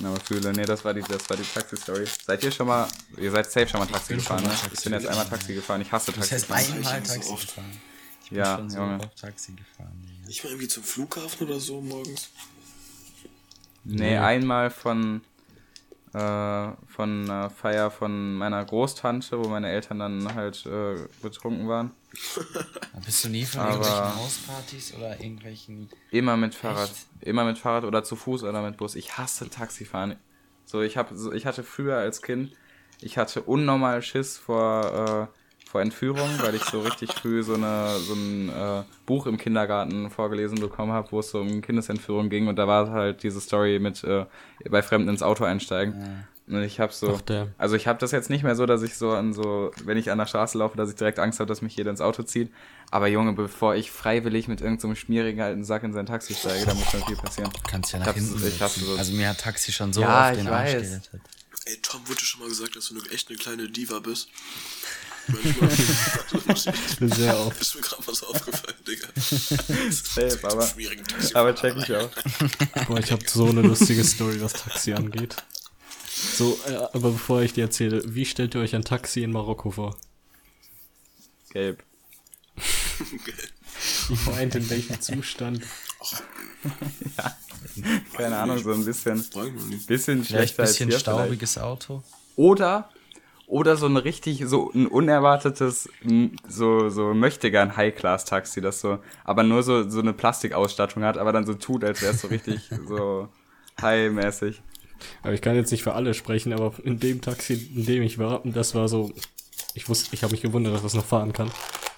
[0.00, 2.04] Na, aber Fühle, nee, das war die, das war die Taxi-Story.
[2.24, 2.86] Seid ihr schon mal,
[3.16, 4.50] ihr seid safe schon mal Taxi gefahren, ne?
[4.72, 6.30] Ich bin jetzt einmal Taxi gefahren, ich hasse Taxi.
[6.30, 7.80] Das heißt einmal Taxi gefahren.
[8.22, 9.00] Ich bin ja, schon so Junge.
[9.00, 10.20] oft Taxi gefahren.
[10.22, 10.28] Ja.
[10.28, 12.28] Nicht mal irgendwie zum Flughafen oder so morgens?
[13.84, 14.18] Nee, nee.
[14.18, 15.22] einmal von,
[16.14, 21.92] äh, von einer Feier von meiner Großtante, wo meine Eltern dann halt äh, betrunken waren.
[23.04, 25.90] Bist du nie von Aber irgendwelchen Hauspartys oder irgendwelchen.
[26.10, 26.90] Immer mit Fahrrad.
[26.90, 27.06] Echt?
[27.20, 28.94] Immer mit Fahrrad oder zu Fuß oder mit Bus.
[28.94, 30.16] Ich hasse Taxifahren.
[30.64, 32.52] So, ich, hab, so, ich hatte früher als Kind,
[33.00, 35.37] ich hatte unnormal Schiss vor, äh,
[35.70, 40.08] vor Entführung, weil ich so richtig früh so, eine, so ein äh, Buch im Kindergarten
[40.10, 42.48] vorgelesen bekommen habe, wo es so um Kindesentführung ging.
[42.48, 44.24] Und da war halt diese Story mit äh,
[44.70, 45.94] bei Fremden ins Auto einsteigen.
[46.00, 46.56] Ja.
[46.56, 47.20] Und ich habe so,
[47.58, 50.10] also ich habe das jetzt nicht mehr so, dass ich so an so, wenn ich
[50.10, 52.50] an der Straße laufe, dass ich direkt Angst habe, dass mich jeder ins Auto zieht.
[52.90, 56.64] Aber Junge, bevor ich freiwillig mit irgendeinem so schmierigen alten Sack in sein Taxi steige,
[56.64, 57.52] da muss schon viel passieren.
[57.52, 58.96] Du kannst ja nach hinten ich so.
[58.96, 61.10] Also mir hat Taxi schon so ja, oft den Arsch gerettet.
[61.66, 64.28] Ey, Tom, wurde schon mal gesagt, dass du eine, echt eine kleine Diva bist?
[67.00, 67.60] Sehr oft.
[67.60, 69.08] Ist mir gerade was aufgefallen, Digga.
[69.90, 70.68] Safe, aber,
[71.34, 72.10] aber check ich auch.
[72.86, 75.36] Boah, ich hab so eine lustige Story, was Taxi angeht.
[76.36, 79.70] So, äh, aber bevor ich dir erzähle, wie stellt ihr euch ein Taxi in Marokko
[79.70, 79.96] vor?
[81.50, 81.82] Gelb.
[82.56, 85.62] ich meinte, in welchem Zustand?
[87.16, 87.36] ja.
[88.16, 89.24] Keine Ahnung, so ein bisschen,
[89.86, 91.66] bisschen schlechter ein bisschen als hier staubiges vielleicht.
[91.66, 92.02] Auto.
[92.36, 92.90] Oder,
[93.48, 95.88] oder so ein richtig, so ein unerwartetes,
[96.46, 101.32] so, so möchte gern High-Class-Taxi, das so, aber nur so, so eine Plastikausstattung hat, aber
[101.32, 103.28] dann so tut, als wäre es so richtig so
[103.80, 104.60] high-mäßig.
[105.22, 108.18] Aber ich kann jetzt nicht für alle sprechen, aber in dem Taxi, in dem ich
[108.18, 109.12] war, das war so,
[109.72, 111.50] ich wusste, ich habe mich gewundert, dass das noch fahren kann.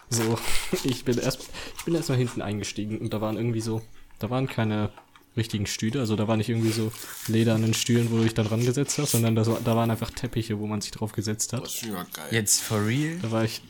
[0.08, 0.38] So,
[0.84, 1.48] ich bin erst,
[1.78, 3.82] ich bin erstmal hinten eingestiegen und da waren irgendwie so,
[4.20, 4.90] da waren keine
[5.36, 6.92] richtigen Stühle, also da waren nicht irgendwie so
[7.28, 10.66] ledernen Stühlen, wo du dich dann rangesetzt hast, sondern da, da waren einfach Teppiche, wo
[10.66, 11.64] man sich drauf gesetzt hat.
[11.64, 12.28] Das ist ja geil.
[12.30, 13.18] Jetzt for real?
[13.22, 13.62] Da war ich,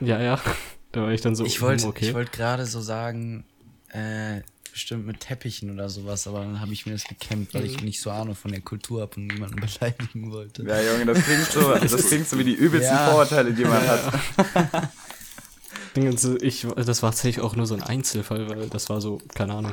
[0.00, 0.40] ja, ja,
[0.92, 2.08] da war ich dann so, ich wollte, hm, okay.
[2.08, 3.44] ich wollte gerade so sagen,
[3.90, 4.40] äh,
[4.72, 7.86] bestimmt mit Teppichen oder sowas, aber dann habe ich mir das gekämmt, weil ich mhm.
[7.86, 10.64] nicht so Ahnung von der Kultur habe und niemanden beleidigen wollte.
[10.64, 13.10] Ja, Junge, das klingt so, das klingt so wie die übelsten ja.
[13.10, 14.12] Vorurteile, die man ja.
[14.12, 14.92] hat.
[16.42, 19.72] ich, das war tatsächlich auch nur so ein Einzelfall, weil das war so, keine Ahnung,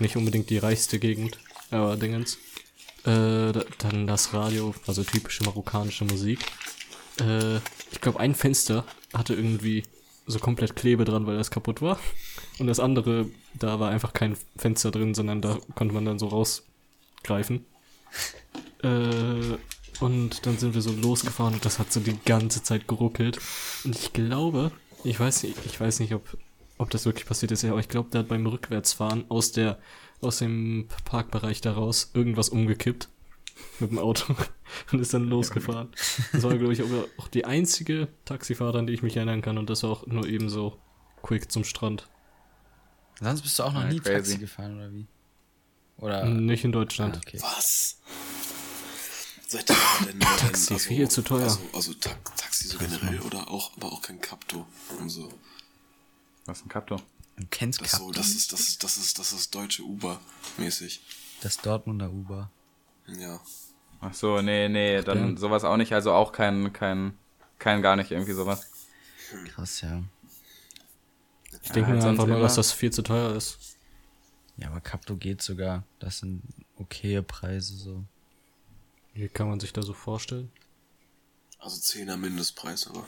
[0.00, 1.38] nicht unbedingt die reichste Gegend,
[1.70, 2.38] aber Dingens.
[3.04, 6.40] Äh, dann das Radio, also typische marokkanische Musik.
[7.20, 7.56] Äh,
[7.92, 9.84] ich glaube, ein Fenster hatte irgendwie
[10.26, 11.98] so komplett Klebe dran, weil das kaputt war.
[12.58, 13.26] Und das andere,
[13.58, 17.66] da war einfach kein Fenster drin, sondern da konnte man dann so rausgreifen.
[18.82, 19.56] Äh,
[20.00, 23.38] und dann sind wir so losgefahren und das hat so die ganze Zeit geruckelt.
[23.84, 24.72] Und ich glaube,
[25.04, 26.36] ich weiß ich weiß nicht, ob,
[26.78, 29.78] ob das wirklich passiert ist, aber ich glaube, der hat beim Rückwärtsfahren aus der,
[30.20, 33.08] aus dem Parkbereich daraus irgendwas umgekippt
[33.78, 34.34] mit dem Auto
[34.92, 35.88] und ist dann losgefahren.
[36.32, 39.70] Das war, glaube ich, auch die einzige Taxifahrt, an die ich mich erinnern kann und
[39.70, 40.78] das war auch nur eben so
[41.22, 42.08] quick zum Strand.
[43.20, 44.14] Sonst bist du auch noch ja, nie crazy.
[44.14, 45.06] Taxi gefahren, oder wie?
[45.98, 46.24] Oder?
[46.24, 47.16] Nicht in Deutschland.
[47.16, 47.38] Ah, okay.
[47.40, 48.00] Was?
[49.46, 51.44] Seid ihr denn, Taxi also, viel zu teuer.
[51.44, 54.66] Also, also Ta Taxi so generell oder auch, aber auch kein Capto
[54.98, 55.32] und so.
[56.46, 56.96] Was ist ein Capto?
[57.36, 58.06] Du kennst das Capto?
[58.06, 60.20] So, das ist, das ist, das ist, das ist deutsche Uber
[60.56, 61.00] mäßig.
[61.42, 62.50] Das Dortmunder Uber.
[63.06, 63.40] Ja.
[64.00, 65.36] Ach so, nee, nee, dann ja.
[65.36, 67.16] sowas auch nicht, also auch kein, kein,
[67.58, 68.70] kein gar nicht irgendwie sowas.
[69.48, 70.02] Krass, ja.
[71.62, 73.58] Ich denke ja, mir einfach nur, dass das viel zu teuer ist.
[74.56, 75.84] Ja, aber Capto geht sogar.
[75.98, 76.42] Das sind
[76.76, 78.04] okaye Preise so.
[79.14, 80.52] Wie kann man sich da so vorstellen?
[81.58, 83.06] Also 10er Mindestpreis, aber.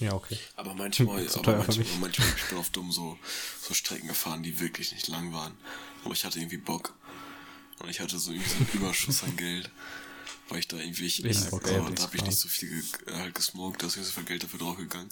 [0.00, 0.38] Ja, okay.
[0.56, 3.18] Aber manchmal, aber manchmal, manchmal ich bin auf dumm so,
[3.60, 5.56] so Strecken gefahren, die wirklich nicht lang waren.
[6.04, 6.94] Aber ich hatte irgendwie Bock.
[7.78, 9.70] Und ich hatte so irgendwie so einen Überschuss an Geld.
[10.48, 12.82] Weil ich da irgendwie, ich, ich, Bock, ja, da habe ich nicht so viel
[13.12, 15.08] halt gesmoked, da ist so viel Geld dafür draufgegangen.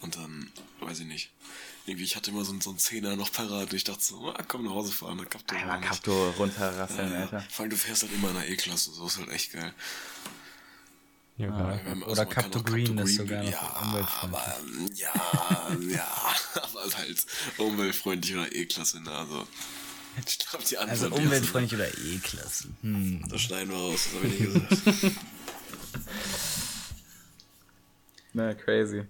[0.00, 0.50] Und dann,
[0.80, 1.30] weiß ich nicht.
[1.86, 4.44] Irgendwie, ich hatte immer so, so einen Zehner noch parat und ich dachte so, ah,
[4.46, 5.54] komm nach Hause fahren, da Kapto.
[5.54, 7.46] Einmal Kapto runterrasseln, ja, Alter.
[7.50, 9.72] Vor allem, du fährst halt immer in der E-Klasse, so ist halt echt geil.
[11.38, 15.06] Ja, ah, Oder Capto Green ist sogar noch ja, umweltfreundlich.
[15.06, 17.26] Aber, ja, ja, aber halt
[17.58, 19.46] umweltfreundlich oder E-Klasse, ne, also.
[20.26, 22.68] Ich glaube, die Antwort Also umweltfreundlich oder E-Klasse.
[22.82, 23.24] Hm.
[23.28, 25.16] Das schneiden wir raus, das habe ich nicht gesagt.
[28.32, 29.04] Na, crazy.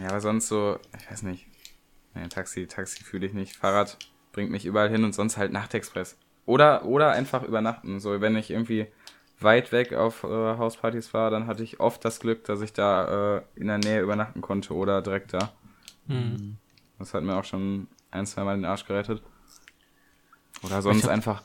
[0.00, 1.46] Ja, aber sonst so, ich weiß nicht.
[2.14, 3.54] Nee, Taxi, Taxi fühle ich nicht.
[3.54, 3.98] Fahrrad
[4.32, 6.16] bringt mich überall hin und sonst halt Nachtexpress.
[6.44, 8.00] Oder, oder einfach übernachten.
[8.00, 8.88] So, wenn ich irgendwie
[9.40, 13.36] weit weg auf äh, Hauspartys war, dann hatte ich oft das Glück, dass ich da
[13.36, 15.52] äh, in der Nähe übernachten konnte oder direkt da.
[16.06, 16.56] Mhm.
[16.98, 19.22] Das hat mir auch schon ein, zwei Mal den Arsch gerettet.
[20.62, 21.42] Oder sonst einfach,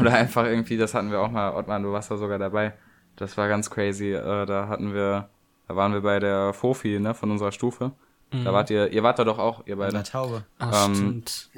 [0.00, 2.74] oder einfach irgendwie, das hatten wir auch mal, Ottmann, du warst da sogar dabei.
[3.16, 4.12] Das war ganz crazy.
[4.12, 5.30] Äh, da hatten wir,
[5.68, 7.92] da waren wir bei der Fofi, ne, von unserer Stufe.
[8.32, 8.44] Mhm.
[8.44, 9.90] Da wart ihr, ihr wart da doch auch, ihr beide.
[9.90, 10.44] In der Taube.
[10.58, 11.48] Ach, ähm, stimmt.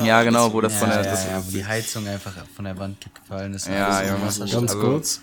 [0.00, 2.32] Ja, ja, genau, wo das ja, von der, ja, das, ja, wo die Heizung einfach
[2.54, 3.68] von der Wand gefallen ist.
[3.68, 5.20] Ja, ja, ganz also, kurz.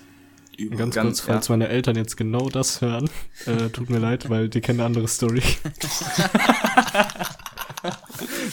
[0.70, 1.54] Ganz, ganz kurz, falls ja.
[1.54, 3.10] meine Eltern jetzt genau das hören,
[3.46, 5.42] äh, tut mir leid, weil die kennen eine andere Story.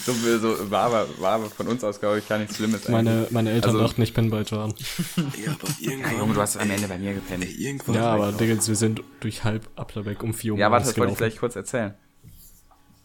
[0.05, 2.87] so, so war, aber, war aber von uns aus, glaube ich, gar nichts Schlimmes.
[2.87, 4.73] Meine, meine Eltern also, dachten, ich bin bald warm.
[5.17, 6.13] Ja, aber irgendwann.
[6.13, 7.45] Ja, Junge, du hast am Ende bei mir gepennt.
[7.93, 10.59] ja, aber Diggles, wir sind durch halb Applerbeck um 4 Uhr.
[10.59, 11.93] Ja, warte, das wollte ich gleich kurz erzählen.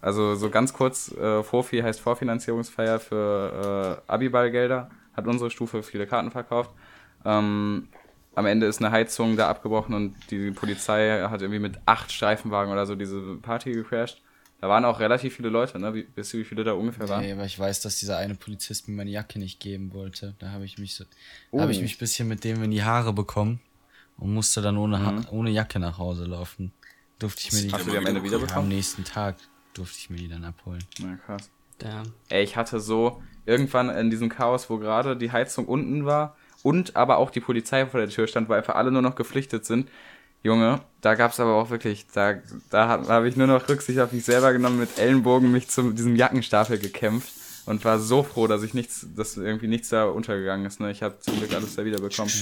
[0.03, 6.09] Also so ganz kurz, äh, Vorfi heißt Vorfinanzierungsfeier für äh, Abiballgelder, hat unsere Stufe viele
[6.09, 6.71] Karten verkauft.
[7.25, 7.89] Ähm,
[8.35, 12.73] am Ende ist eine Heizung da abgebrochen und die Polizei hat irgendwie mit acht Streifenwagen
[12.73, 14.21] oder so diese Party gecrashed.
[14.61, 15.95] Da waren auch relativ viele Leute, ne?
[15.95, 17.23] Wie, weißt du, wie viele da ungefähr waren?
[17.23, 20.35] Nee, aber ich weiß, dass dieser eine Polizist mir meine Jacke nicht geben wollte.
[20.39, 21.05] Da habe ich mich so,
[21.51, 21.61] oh.
[21.61, 23.61] habe ich mich bisschen mit dem in die Haare bekommen
[24.19, 25.27] und musste dann ohne, mhm.
[25.31, 26.73] ohne Jacke nach Hause laufen.
[27.19, 28.67] Durfte ich mir die, Hast du die am Ende wieder bekommen?
[28.67, 29.37] Am nächsten Tag
[29.75, 30.85] durfte ich mir die dann abholen.
[31.01, 31.51] Na krass.
[31.79, 32.13] Damn.
[32.29, 36.97] Ey, ich hatte so irgendwann in diesem Chaos, wo gerade die Heizung unten war und
[36.97, 39.89] aber auch die Polizei vor der Tür stand, weil einfach alle nur noch geflüchtet sind,
[40.45, 42.35] Junge, da gab's aber auch wirklich, da,
[42.71, 45.93] da habe hab ich nur noch Rücksicht auf mich selber genommen, mit Ellenbogen mich zu
[45.93, 47.33] diesem Jackenstapel gekämpft
[47.65, 50.81] und war so froh, dass ich nichts, dass irgendwie nichts da untergegangen ist.
[50.81, 50.91] Ne?
[50.91, 52.33] Ich habe zum Glück alles da wieder bekommen.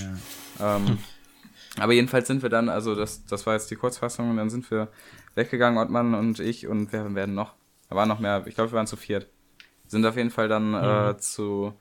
[0.58, 0.76] Ja.
[0.76, 0.98] Ähm,
[1.80, 4.70] aber jedenfalls sind wir dann, also das, das war jetzt die Kurzfassung, und dann sind
[4.70, 4.88] wir
[5.34, 7.54] weggegangen, Ottmann und ich und wir werden noch.
[7.88, 9.28] Da waren noch mehr, ich glaube, wir waren zu viert.
[9.86, 11.10] Sind auf jeden Fall dann mhm.
[11.10, 11.74] äh, zu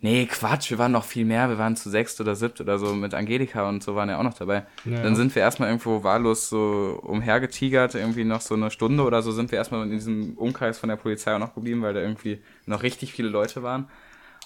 [0.00, 1.48] Nee, Quatsch, wir waren noch viel mehr.
[1.48, 4.22] Wir waren zu sechst oder siebt oder so mit Angelika und so waren ja auch
[4.22, 4.66] noch dabei.
[4.84, 5.02] Ja.
[5.02, 9.32] Dann sind wir erstmal irgendwo wahllos so umhergetigert, irgendwie noch so eine Stunde oder so
[9.32, 12.40] sind wir erstmal in diesem Umkreis von der Polizei auch noch geblieben, weil da irgendwie
[12.66, 13.88] noch richtig viele Leute waren.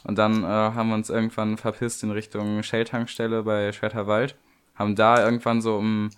[0.05, 4.37] Und dann äh, haben wir uns irgendwann verpisst in Richtung Shell-Tankstelle bei Schwerterwald.
[4.79, 6.11] Haben da irgendwann so um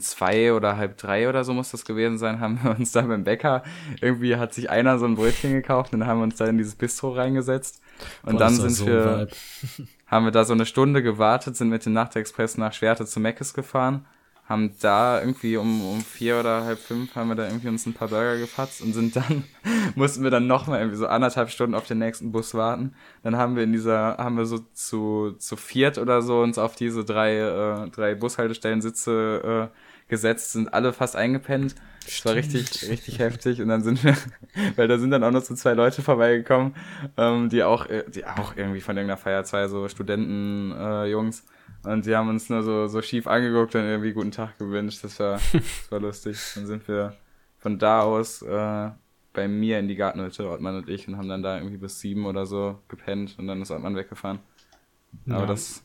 [0.00, 3.24] zwei oder halb drei oder so muss das gewesen sein, haben wir uns da beim
[3.24, 3.62] Bäcker,
[4.00, 6.58] irgendwie hat sich einer so ein Brötchen gekauft und dann haben wir uns da in
[6.58, 7.80] dieses Bistro reingesetzt.
[8.22, 9.28] Und Boah, dann sind so wir,
[10.06, 13.54] haben wir da so eine Stunde gewartet, sind mit dem Nachtexpress nach Schwerte zu Meckes
[13.54, 14.06] gefahren,
[14.48, 17.94] haben da irgendwie um, um vier oder halb fünf haben wir da irgendwie uns ein
[17.94, 19.44] paar Burger gefatzt und sind dann,
[19.96, 22.94] mussten wir dann nochmal irgendwie so anderthalb Stunden auf den nächsten Bus warten.
[23.24, 26.76] Dann haben wir in dieser, haben wir so zu, zu viert oder so uns auf
[26.76, 29.76] diese drei, äh, drei Bushaltestellen Sitze äh,
[30.08, 31.74] gesetzt, sind alle fast eingepennt.
[32.04, 33.60] Das war richtig, richtig heftig.
[33.60, 34.16] Und dann sind wir,
[34.76, 36.76] weil da sind dann auch noch so zwei Leute vorbeigekommen,
[37.16, 41.40] ähm, die auch, äh, die auch irgendwie von irgendeiner Feier, zwei so Studenten-Jungs.
[41.40, 45.04] Äh, und die haben uns nur so, so schief angeguckt und irgendwie guten Tag gewünscht.
[45.04, 46.38] Das war, das war lustig.
[46.54, 47.14] Dann sind wir
[47.58, 48.90] von da aus äh,
[49.32, 52.26] bei mir in die Gartenhütte, Ortmann und ich, und haben dann da irgendwie bis sieben
[52.26, 54.40] oder so gepennt und dann ist Ortmann weggefahren.
[55.28, 55.46] Aber ja.
[55.46, 55.82] das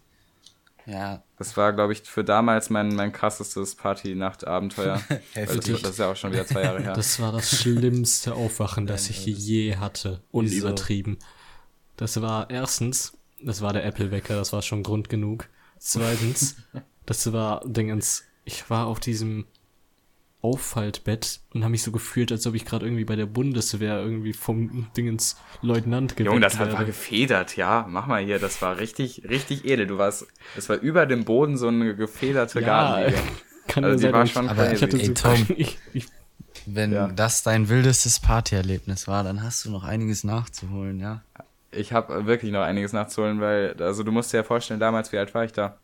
[0.86, 1.24] ja.
[1.38, 5.02] Das war, glaube ich, für damals mein, mein krassestes Party-Nacht-Abenteuer.
[5.34, 5.82] Heftig.
[5.82, 6.94] Das ist ja auch schon wieder zwei Jahre her.
[6.94, 10.22] Das war das schlimmste Aufwachen, das ich je hatte.
[10.32, 11.18] Unübertrieben.
[11.98, 15.48] Das war erstens, das war der Apple-Wecker, das war schon Grund genug.
[15.84, 16.58] Zweitens,
[17.08, 19.46] das war Dingens, ich war auf diesem
[20.44, 24.34] Auffaltbett und habe mich so gefühlt, als ob ich gerade irgendwie bei der Bundeswehr irgendwie
[24.34, 27.88] vom Dingens Leutnant gewesen Junge, das hat war gefedert, ja.
[27.90, 29.88] Mach mal hier, das war richtig, richtig edel.
[29.88, 33.20] Du warst, es war über dem Boden so eine gefederte ja, Gartenlinie.
[33.68, 36.06] Kann also die war schon aber ich hatte ey, so Tom, ich, ich,
[36.68, 37.08] Wenn ja.
[37.08, 41.24] das dein wildestes Partyerlebnis war, dann hast du noch einiges nachzuholen, ja?
[41.72, 45.17] Ich habe wirklich noch einiges nachzuholen, weil, also du musst dir ja vorstellen, damals, wie
[45.17, 45.78] alt war ich da?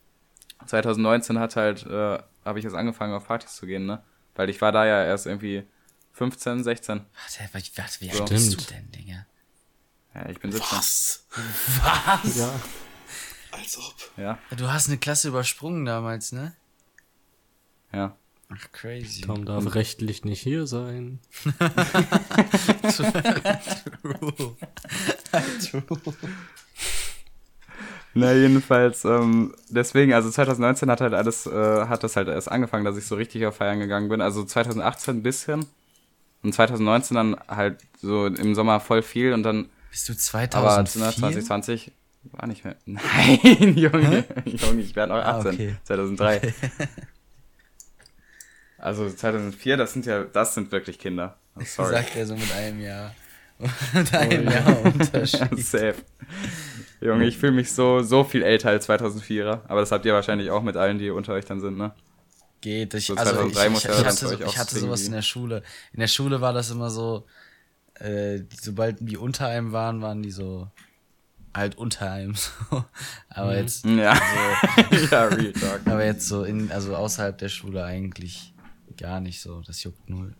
[0.66, 4.04] 2019 hat halt, äh, habe ich jetzt angefangen, auf Partys zu gehen, ne?
[4.36, 5.66] Weil ich war da ja erst irgendwie
[6.14, 7.00] 15, 16.
[7.00, 8.26] Warte, warte wie alt so.
[8.26, 9.26] bist du denn, Digga?
[10.14, 10.78] Ja, ich bin 17.
[10.78, 11.28] Was?
[11.32, 12.38] Was?
[12.38, 12.60] Ja.
[13.52, 13.96] Als ob.
[14.18, 14.40] Ja.
[14.56, 16.56] Du hast eine Klasse übersprungen damals, ne?
[17.94, 18.16] Ja.
[18.50, 19.22] Ach, crazy.
[19.22, 21.20] Tom darf Und rechtlich nicht hier sein.
[22.90, 23.12] True.
[25.62, 25.84] True.
[28.14, 31.52] Na, jedenfalls, ähm, deswegen, also 2019 hat halt alles, äh,
[31.86, 34.22] hat das halt erst angefangen, dass ich so richtig auf Feiern gegangen bin.
[34.22, 35.66] Also 2018 ein bisschen.
[36.42, 39.70] Und 2019 dann halt so im Sommer voll viel und dann.
[39.92, 40.58] Bist du 2004?
[40.58, 41.92] Aber 2020
[42.32, 42.76] war nicht mehr.
[42.86, 45.52] Nein, Junge, Junge, ich werde noch 18.
[45.52, 45.76] Ah, okay.
[45.84, 46.38] 2003.
[46.38, 46.54] Okay.
[48.78, 51.38] Also 2004, das sind ja, das sind wirklich Kinder.
[51.56, 51.94] Oh, sorry.
[51.94, 53.16] Sagt er so mit einem Jahr.
[53.94, 55.40] mit einem oh, Jahr Unterschied.
[55.40, 55.96] Ja, safe.
[57.02, 59.62] Junge, ich fühle mich so, so viel älter als 2004er.
[59.68, 61.94] Aber das habt ihr wahrscheinlich auch mit allen, die unter euch dann sind, ne?
[62.62, 62.94] Geht.
[62.94, 65.64] Ich, so also ich, ich, ich, hatte, so, ich hatte sowas in der Schule.
[65.94, 67.26] In der Schule war das immer so,
[67.96, 70.70] äh, sobald die unter einem waren, waren die so
[71.54, 72.84] halt unter einem so.
[73.30, 73.58] Aber mhm.
[73.58, 73.86] jetzt.
[73.86, 74.12] Ja.
[74.12, 75.82] Also, ja, real talk.
[75.86, 78.54] Aber jetzt so in, also außerhalb der Schule eigentlich
[78.98, 79.62] gar nicht so.
[79.62, 80.36] Das juckt null.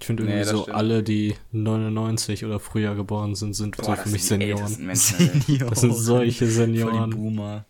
[0.00, 0.76] Ich finde irgendwie nee, so stimmt.
[0.76, 4.94] alle, die 99 oder früher geboren sind, sind Boah, so für mich Senioren.
[4.94, 5.70] Senioren.
[5.70, 7.10] Das sind solche Senioren.
[7.10, 7.64] Boomer.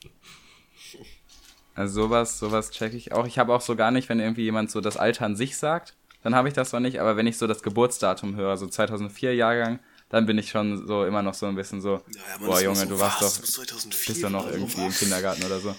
[1.75, 3.27] Also sowas, sowas check ich auch.
[3.27, 5.95] Ich habe auch so gar nicht, wenn irgendwie jemand so das Alter an sich sagt,
[6.23, 7.01] dann habe ich das noch nicht.
[7.01, 9.79] Aber wenn ich so das Geburtsdatum höre, so 2004 Jahrgang,
[10.09, 12.01] dann bin ich schon so immer noch so ein bisschen so, ja,
[12.41, 15.61] ja, boah Junge, so, du warst doch, 2004 bist doch noch irgendwie im Kindergarten oder
[15.61, 15.75] so.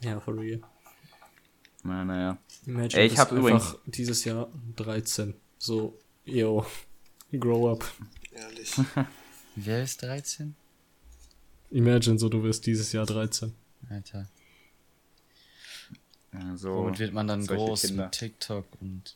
[0.00, 0.60] Ja, for real.
[1.82, 2.38] Na, naja.
[2.66, 5.34] Imagine Ey, ich habe übrigens dieses Jahr 13.
[5.58, 6.66] So, yo,
[7.32, 7.84] grow up.
[8.32, 8.74] Ehrlich.
[9.56, 10.54] Wer ist 13?
[11.70, 13.54] Imagine so, du wirst dieses Jahr 13.
[13.88, 14.28] Alter.
[16.32, 18.04] Ja, so Womit wird man dann groß Kinder.
[18.04, 19.14] mit TikTok und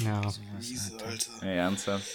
[0.00, 0.22] ja.
[0.22, 1.06] Sowas, Alter.
[1.06, 1.42] Alter.
[1.42, 2.06] Ey, ernsthaft.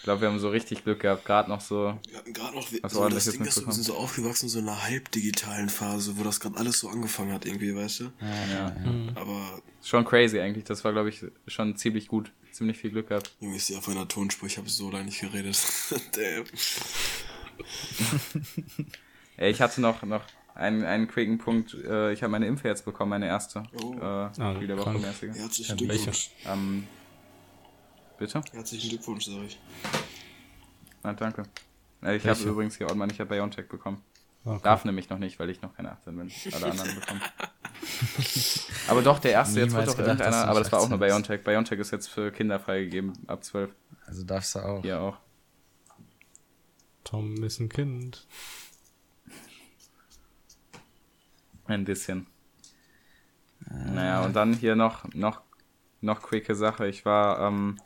[0.00, 1.94] Ich glaube, wir haben so richtig Glück gehabt, gerade noch so.
[2.08, 4.60] Wir hatten gerade noch was so das Ding, dass wir sind so aufgewachsen in so
[4.60, 8.04] einer halbdigitalen Phase, wo das gerade alles so angefangen hat, irgendwie, weißt du?
[8.22, 8.70] Ja, ja.
[8.70, 9.10] Mhm.
[9.14, 9.60] Aber.
[9.82, 10.64] Schon crazy eigentlich.
[10.64, 12.32] Das war, glaube ich, schon ziemlich gut.
[12.50, 13.30] Ziemlich viel Glück gehabt.
[13.40, 15.58] Junge, ist ja auf einer Tonspur, ich habe so lange nicht geredet.
[16.12, 16.44] Damn.
[19.36, 20.22] Ey, ich hatte noch, noch
[20.54, 21.74] einen, einen quicken Punkt.
[21.74, 23.64] Äh, ich habe meine Impfe jetzt bekommen, meine erste.
[23.82, 23.96] Oh.
[23.96, 25.36] Äh, ah, wieder Woche mäßige.
[25.36, 26.30] Herzlichen Glückwunsch.
[26.46, 26.86] Ähm,
[28.20, 28.42] Bitte?
[28.52, 29.58] Herzlichen Glückwunsch, sag ich.
[31.02, 31.44] Na, danke.
[32.02, 34.02] Ich habe übrigens hier online, ich habe BioNTech bekommen.
[34.44, 34.60] Okay.
[34.62, 36.30] Darf nämlich noch nicht, weil ich noch keine 18 bin.
[36.52, 37.22] Alle anderen bekommen.
[38.88, 41.42] aber doch, der erste, jetzt wird doch gedacht, irgendeiner, aber das war auch nur BioNTech.
[41.42, 43.74] BioNTech ist jetzt für Kinder freigegeben, ab 12.
[44.04, 44.84] Also darfst du auch.
[44.84, 45.16] Ja, auch.
[47.04, 48.26] Tom ist ein Kind.
[51.64, 52.26] Ein bisschen.
[53.66, 53.92] Äh.
[53.92, 55.40] Naja, und dann hier noch, noch,
[56.02, 56.86] noch quicke Sache.
[56.86, 57.78] Ich war, ähm,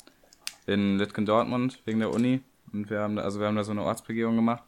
[0.67, 2.41] in Litgen Dortmund wegen der Uni.
[2.73, 4.63] Und wir haben, also wir haben da so eine Ortsbegehung gemacht.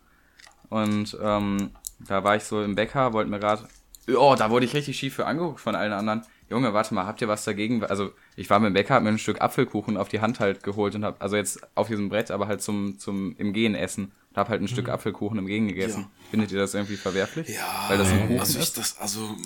[0.68, 1.70] Und ähm,
[2.00, 3.68] da war ich so im Bäcker, wollte mir gerade.
[4.08, 6.22] Oh, da wurde ich richtig schief für angeguckt von allen anderen.
[6.48, 7.82] Junge, warte mal, habt ihr was dagegen?
[7.82, 10.62] Also, ich war mit dem Bäcker, hab mir ein Stück Apfelkuchen auf die Hand halt
[10.62, 14.12] geholt und hab, also jetzt auf diesem Brett, aber halt zum, zum im Gehen essen.
[14.30, 14.68] Und hab halt ein mhm.
[14.68, 16.02] Stück Apfelkuchen im Gehen gegessen.
[16.02, 16.30] Ja.
[16.30, 17.48] Findet ihr das irgendwie verwerflich?
[17.48, 18.78] Ja, Weil das ein Kuchen also ich, ist?
[18.78, 19.36] Das, also,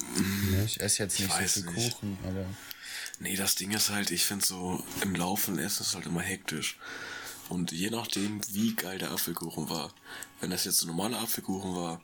[0.67, 1.95] ich esse jetzt nicht so viel nicht.
[1.95, 2.45] Kuchen, aber.
[3.21, 6.79] Nee, das Ding ist halt, ich finde so, im Laufen essen ist halt immer hektisch.
[7.51, 9.93] Und je nachdem, wie geil der Apfelkuchen war.
[10.41, 12.01] Wenn das jetzt ein normaler Apfelkuchen war,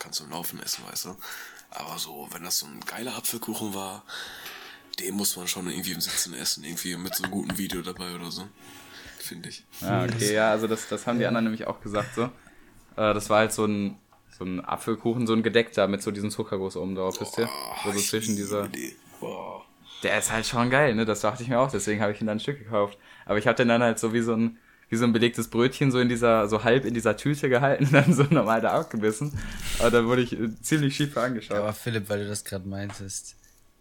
[0.00, 1.16] kannst du im Laufen essen, weißt du.
[1.70, 4.04] Aber so, wenn das so ein geiler Apfelkuchen war,
[4.98, 8.16] den muss man schon irgendwie im Sitzen essen, irgendwie mit so einem guten Video dabei
[8.16, 8.48] oder so.
[9.18, 9.62] Finde ich.
[9.82, 12.24] Ah, okay, ja, also das, das haben die anderen nämlich auch gesagt so.
[12.24, 13.98] Äh, das war halt so ein,
[14.36, 17.48] so ein Apfelkuchen, so ein gedeckter mit so diesem Zuckerguss oben drauf, wisst ihr?
[17.84, 18.68] So, so zwischen dieser.
[19.20, 19.53] Boah
[20.04, 21.04] der ist halt schon geil, ne?
[21.04, 22.98] Das dachte ich mir auch, deswegen habe ich ihn dann ein Stück gekauft.
[23.26, 25.90] Aber ich habe den dann halt so wie so ein, wie so ein belegtes Brötchen
[25.90, 29.36] so in dieser, so halb in dieser Tüte gehalten, dann so normal da abgebissen.
[29.78, 31.56] Aber da wurde ich äh, ziemlich schief angeschaut.
[31.56, 33.36] Aber Philipp, weil du das gerade meintest,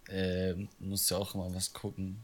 [0.09, 2.23] äh, musst du auch immer was gucken.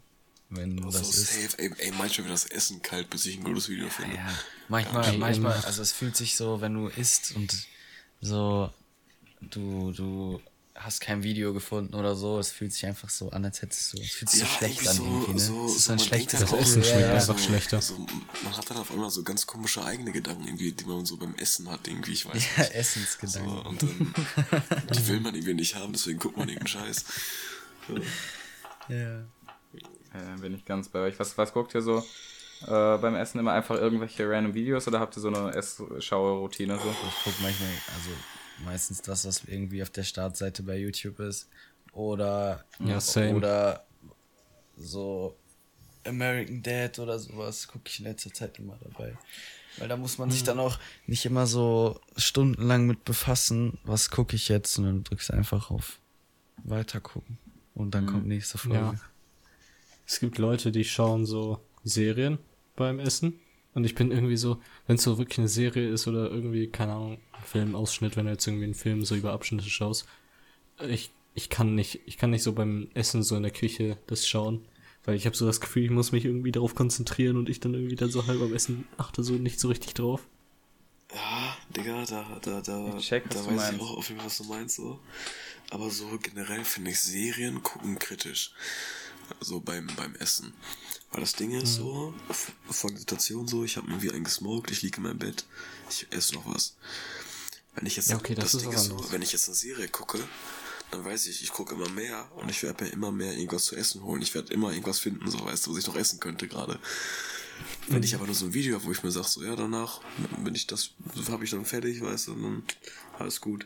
[0.50, 1.52] Wenn du das so ist.
[1.52, 1.62] Safe.
[1.62, 4.16] Ey, ey, manchmal wird das Essen kalt, bis ich ein gutes Video finde.
[4.16, 4.34] Ja,
[4.68, 5.18] manchmal, okay.
[5.18, 7.68] manchmal, also es fühlt sich so, wenn du isst und
[8.20, 8.72] so,
[9.42, 10.42] du, du
[10.80, 12.40] hast kein Video gefunden oder so.
[12.40, 13.98] Es fühlt sich einfach so an, als hättest du.
[14.02, 15.40] Es fühlt sich ja, so schlecht an irgendwie, ne?
[15.40, 17.82] So, es ist so, ein schlechtes das Essen schmeckt ja, einfach schlechter.
[17.82, 17.98] So,
[18.44, 21.36] man hat dann auf einmal so ganz komische eigene Gedanken, irgendwie, die man so beim
[21.36, 22.76] Essen hat, irgendwie, ich weiß ja, nicht.
[22.76, 23.50] Essensgedanken.
[23.50, 24.14] So, und dann,
[24.94, 27.06] die will man irgendwie nicht haben, deswegen guckt man irgendeinen Scheiß.
[28.88, 29.20] Ja.
[30.14, 31.20] Äh, bin ich ganz bei euch.
[31.20, 32.00] Was, was guckt ihr so
[32.66, 33.52] äh, beim Essen immer?
[33.52, 36.80] Einfach irgendwelche random Videos oder habt ihr so eine Essschauer-Routine?
[36.80, 36.90] So?
[36.90, 38.10] Ich gucke manchmal, also
[38.64, 41.50] meistens das, was irgendwie auf der Startseite bei YouTube ist.
[41.92, 43.00] Oder, ja,
[43.34, 43.86] oder
[44.78, 45.36] so
[46.06, 49.18] American Dad oder sowas gucke ich in letzter Zeit immer dabei.
[49.78, 50.48] Weil da muss man sich hm.
[50.48, 55.30] dann auch nicht immer so stundenlang mit befassen, was gucke ich jetzt, und dann drückst
[55.30, 56.00] du einfach auf
[56.64, 57.38] Weiter gucken.
[57.76, 58.10] Und dann mhm.
[58.10, 58.78] kommt nächste Folge.
[58.78, 58.96] Ja.
[60.06, 62.40] Es gibt Leute, die schauen so Serien
[62.76, 63.40] beim Essen.
[63.74, 66.94] Und ich bin irgendwie so, wenn es so wirklich eine Serie ist oder irgendwie, keine
[66.94, 70.08] Ahnung, Filmausschnitt, wenn du jetzt irgendwie einen Film so über Abschnitte schaust,
[70.88, 74.28] ich, ich kann nicht, ich kann nicht so beim Essen so in der Küche das
[74.28, 74.66] schauen.
[75.06, 77.74] Weil ich habe so das Gefühl, ich muss mich irgendwie darauf konzentrieren und ich dann
[77.74, 80.28] irgendwie dann so halb am Essen achte so nicht so richtig drauf.
[81.14, 83.74] Ja, Digga, da, da, da, ich check, da weiß meinst.
[83.74, 85.00] ich auch auf jeden Fall, was du meinst, so.
[85.72, 88.52] Aber so generell finde ich Serien gucken kritisch.
[89.40, 90.54] So beim, beim Essen.
[91.12, 91.84] Weil das Ding ist mhm.
[91.84, 92.14] so,
[92.84, 95.46] der Situation so, ich habe irgendwie einen gesmoked, ich liege in meinem Bett,
[95.90, 96.76] ich esse noch was.
[97.76, 99.88] Wenn ich jetzt, ja, okay, das, das Ding ist so, wenn ich jetzt eine Serie
[99.88, 100.20] gucke,
[100.92, 103.76] dann weiß ich, ich gucke immer mehr und ich werde mir immer mehr irgendwas zu
[103.76, 104.22] essen holen.
[104.22, 106.80] Ich werde immer irgendwas finden, so weißt du, was ich noch essen könnte gerade.
[107.88, 110.02] Wenn ich aber nur so ein Video habe, wo ich mir sage, so ja, danach
[110.44, 110.92] bin ich das,
[111.30, 112.64] habe ich dann fertig, weißt du, und dann
[113.18, 113.66] alles gut.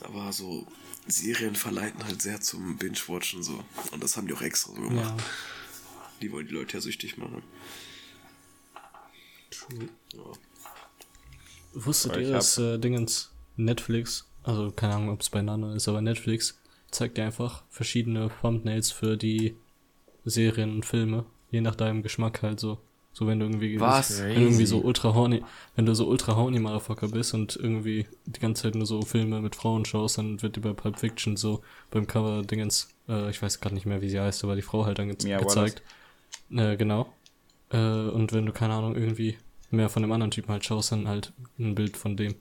[0.00, 0.66] Aber so
[1.06, 3.64] Serien verleiten halt sehr zum Binge-Watchen so.
[3.90, 5.14] Und das haben die auch extra so gemacht.
[5.16, 5.24] Ja.
[6.20, 7.42] Die wollen die Leute ja süchtig machen.
[9.50, 9.88] True.
[10.14, 10.22] Ja.
[11.74, 16.60] Wusstet ihr, dass äh, Dingens Netflix also keine Ahnung, ob es beieinander ist, aber Netflix
[16.90, 19.56] zeigt dir einfach verschiedene Thumbnails für die
[20.24, 22.78] Serien und Filme, je nach deinem Geschmack halt so.
[23.12, 24.22] So wenn du irgendwie Was?
[24.22, 25.42] wenn irgendwie so ultra horny,
[25.74, 29.40] wenn du so ultra horny Motherfucker bist und irgendwie die ganze Zeit nur so Filme
[29.40, 31.60] mit Frauen schaust, dann wird dir bei Pulp Fiction so
[31.90, 34.86] beim Cover Dingens, äh, ich weiß gerade nicht mehr, wie sie heißt, aber die Frau
[34.86, 35.82] halt dann ge Mia gezeigt.
[36.50, 37.12] Äh, genau.
[37.70, 39.38] Äh, und wenn du keine Ahnung irgendwie
[39.70, 42.34] mehr von dem anderen Typen halt schaust, dann halt ein Bild von dem.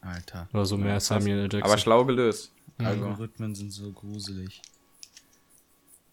[0.00, 0.48] Alter.
[0.52, 1.62] Oder so mehr ja, Samuel Jackson.
[1.62, 2.52] Aber schlau gelöst.
[2.78, 3.04] Die also.
[3.04, 4.60] Algorithmen sind so gruselig.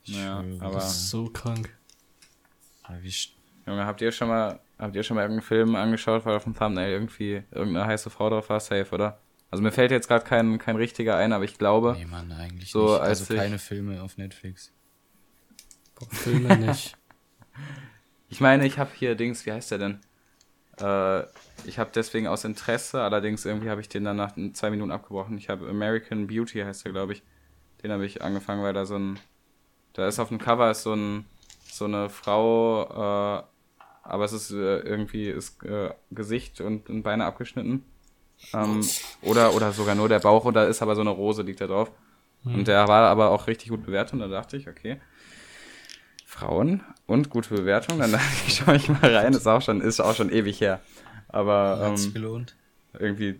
[0.05, 0.75] ja, aber.
[0.75, 1.75] Das ist so krank.
[2.83, 3.13] Aber wie
[3.67, 6.55] Junge, habt ihr schon mal, habt ihr schon mal irgendeinen Film angeschaut, weil auf dem
[6.55, 8.59] Thumbnail irgendwie irgendeine heiße Frau drauf war?
[8.59, 9.19] Safe, oder?
[9.51, 11.95] Also mir fällt jetzt gerade kein, kein richtiger ein, aber ich glaube.
[11.97, 13.01] Nee, Mann, eigentlich so, nicht.
[13.01, 14.71] Also keine Filme auf Netflix.
[16.01, 16.97] Boah, Filme nicht.
[18.29, 19.99] Ich meine, ich habe hier Dings, wie heißt der denn?
[20.79, 21.23] Äh,
[21.65, 25.37] ich habe deswegen aus Interesse, allerdings irgendwie habe ich den dann nach zwei Minuten abgebrochen.
[25.37, 27.23] Ich habe American Beauty heißt der, glaube ich.
[27.83, 29.19] Den habe ich angefangen, weil da so ein,
[29.93, 31.25] da ist auf dem Cover ist so ein,
[31.69, 33.43] so eine Frau, äh,
[34.03, 37.83] aber es ist äh, irgendwie ist äh, Gesicht und, und Beine abgeschnitten.
[38.53, 38.81] Ähm,
[39.21, 41.67] oder, oder sogar nur der Bauch und da ist aber so eine Rose liegt da
[41.67, 41.91] drauf.
[42.43, 42.55] Mhm.
[42.55, 44.99] Und der war aber auch richtig gut bewertet und da dachte ich, okay.
[46.31, 50.31] Frauen und gute Bewertung, dann dachte ich, mal rein, ist auch schon, ist auch schon
[50.31, 50.79] ewig her.
[51.27, 52.55] Aber Hat's ähm, gelohnt?
[52.97, 53.39] irgendwie,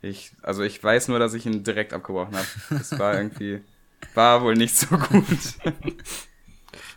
[0.00, 2.46] ich, also ich weiß nur, dass ich ihn direkt abgebrochen habe.
[2.70, 3.60] Das war irgendwie,
[4.14, 5.26] war wohl nicht so gut.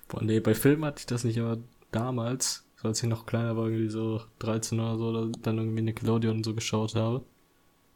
[0.07, 1.57] Boah, nee, bei Filmen hatte ich das nicht, aber
[1.91, 5.81] damals, so als ich noch kleiner war, irgendwie so 13 oder so, oder dann irgendwie
[5.81, 7.25] Nickelodeon und so geschaut habe,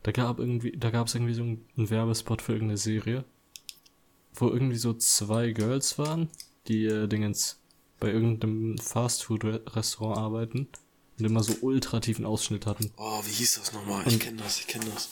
[0.04, 3.24] da gab irgendwie, da gab es irgendwie so einen Werbespot für irgendeine Serie,
[4.34, 6.30] wo irgendwie so zwei Girls waren,
[6.68, 7.60] die äh, Dingens
[8.00, 10.68] bei irgendeinem Fastfood-Restaurant arbeiten
[11.18, 12.92] und immer so ultra tiefen Ausschnitt hatten.
[12.98, 14.06] Oh, wie hieß das nochmal?
[14.08, 15.10] Ich kenne das, ich kenne das.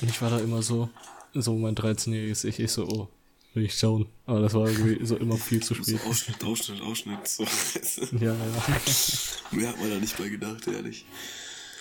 [0.00, 0.90] Und ich war da immer so,
[1.32, 3.08] so mein 13-jähriges Ich, ich so, oh,
[3.54, 4.08] will ich schauen.
[4.26, 6.00] Aber das war irgendwie so immer viel zu spät.
[6.00, 7.26] So Ausschnitt, Ausschnitt, Ausschnitt.
[7.26, 7.44] So.
[8.18, 8.34] ja, ja.
[9.52, 11.06] Mehr hat man da nicht bei gedacht, ehrlich.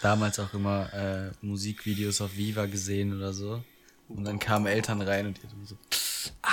[0.02, 3.64] Damals auch immer äh, Musikvideos auf Viva gesehen oder so.
[4.10, 5.78] Und dann kamen Eltern rein und die hatten so.
[6.42, 6.50] Ah.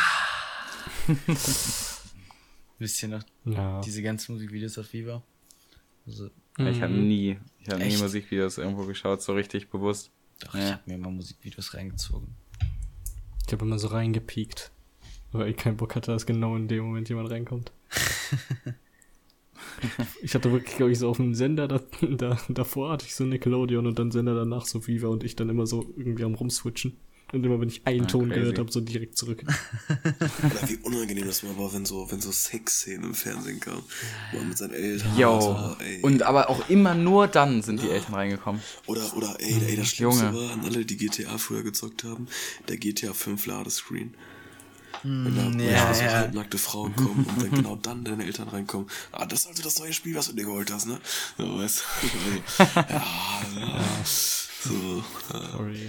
[2.81, 3.23] Wisst ihr noch?
[3.45, 3.81] Ja.
[3.83, 5.23] Diese ganzen Musikvideos auf Viva?
[6.07, 10.11] Also, ich habe nie, ich habe nie Musikvideos irgendwo geschaut, so richtig bewusst.
[10.41, 10.61] Doch, ja.
[10.61, 12.35] ich habe mir immer Musikvideos reingezogen.
[13.47, 14.73] Ich habe immer so reingepiekt,
[15.33, 17.71] weil ich keinen Bock hatte, dass genau in dem Moment jemand reinkommt.
[20.23, 23.25] ich hatte wirklich, glaube ich, so auf dem Sender da, da, davor hatte ich so
[23.25, 26.97] Nickelodeon und dann Sender danach so Viva und ich dann immer so irgendwie am rumswitchen.
[27.33, 28.41] Und immer wenn ich einen ah, Ton crazy.
[28.41, 29.43] gehört habe, so direkt zurück.
[29.45, 33.83] Oder wie unangenehm das mal war, wenn so, wenn so Sexszenen im Fernsehen kamen.
[34.33, 35.17] Wo man mit seinen Eltern.
[35.17, 35.41] Jo.
[35.41, 37.87] So, und aber auch immer nur dann sind ja.
[37.87, 38.61] die Eltern reingekommen.
[38.87, 40.37] Oder, oder, ey, ey das Schlimmste Junge.
[40.37, 42.27] war an alle, die GTA früher gezockt haben,
[42.69, 44.15] der GTA 5 Ladescreen.
[45.03, 46.11] Wenn da mm, ja, so ja.
[46.11, 48.87] halbnackte Frauen kommen und dann genau dann deine Eltern reinkommen.
[49.13, 51.01] Ah, das ist also das neue Spiel, was du dir geholt hast, ne?
[51.39, 52.65] So, weißt du?
[52.75, 52.85] ja,
[53.57, 53.85] ja.
[54.63, 55.03] So,
[55.53, 55.89] Sorry.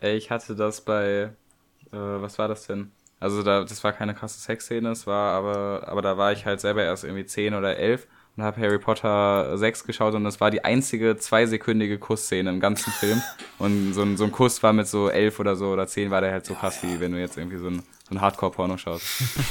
[0.00, 1.30] Ey, ich hatte das bei, äh,
[1.92, 2.90] was war das denn?
[3.20, 6.60] Also da, das war keine krasse Sexszene, es war aber, aber da war ich halt
[6.62, 10.50] selber erst irgendwie zehn oder elf und habe Harry Potter 6 geschaut und das war
[10.50, 13.20] die einzige zweisekündige Kussszene im ganzen Film.
[13.58, 16.22] Und so ein, so ein Kuss war mit so elf oder so oder zehn war
[16.22, 19.04] der halt so krass, wie wenn du jetzt irgendwie so ein, so ein Hardcore-Porno schaust.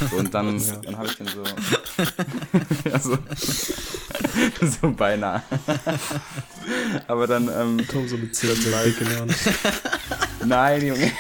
[0.09, 0.75] So, und dann, ja.
[0.77, 1.43] dann habe ich den so.
[2.89, 3.17] ja, so,
[4.81, 5.43] so beinahe.
[7.07, 7.49] Aber dann.
[7.49, 8.49] Ähm, Tom so mit 10
[8.97, 9.35] gelernt.
[10.45, 11.11] Nein, Junge.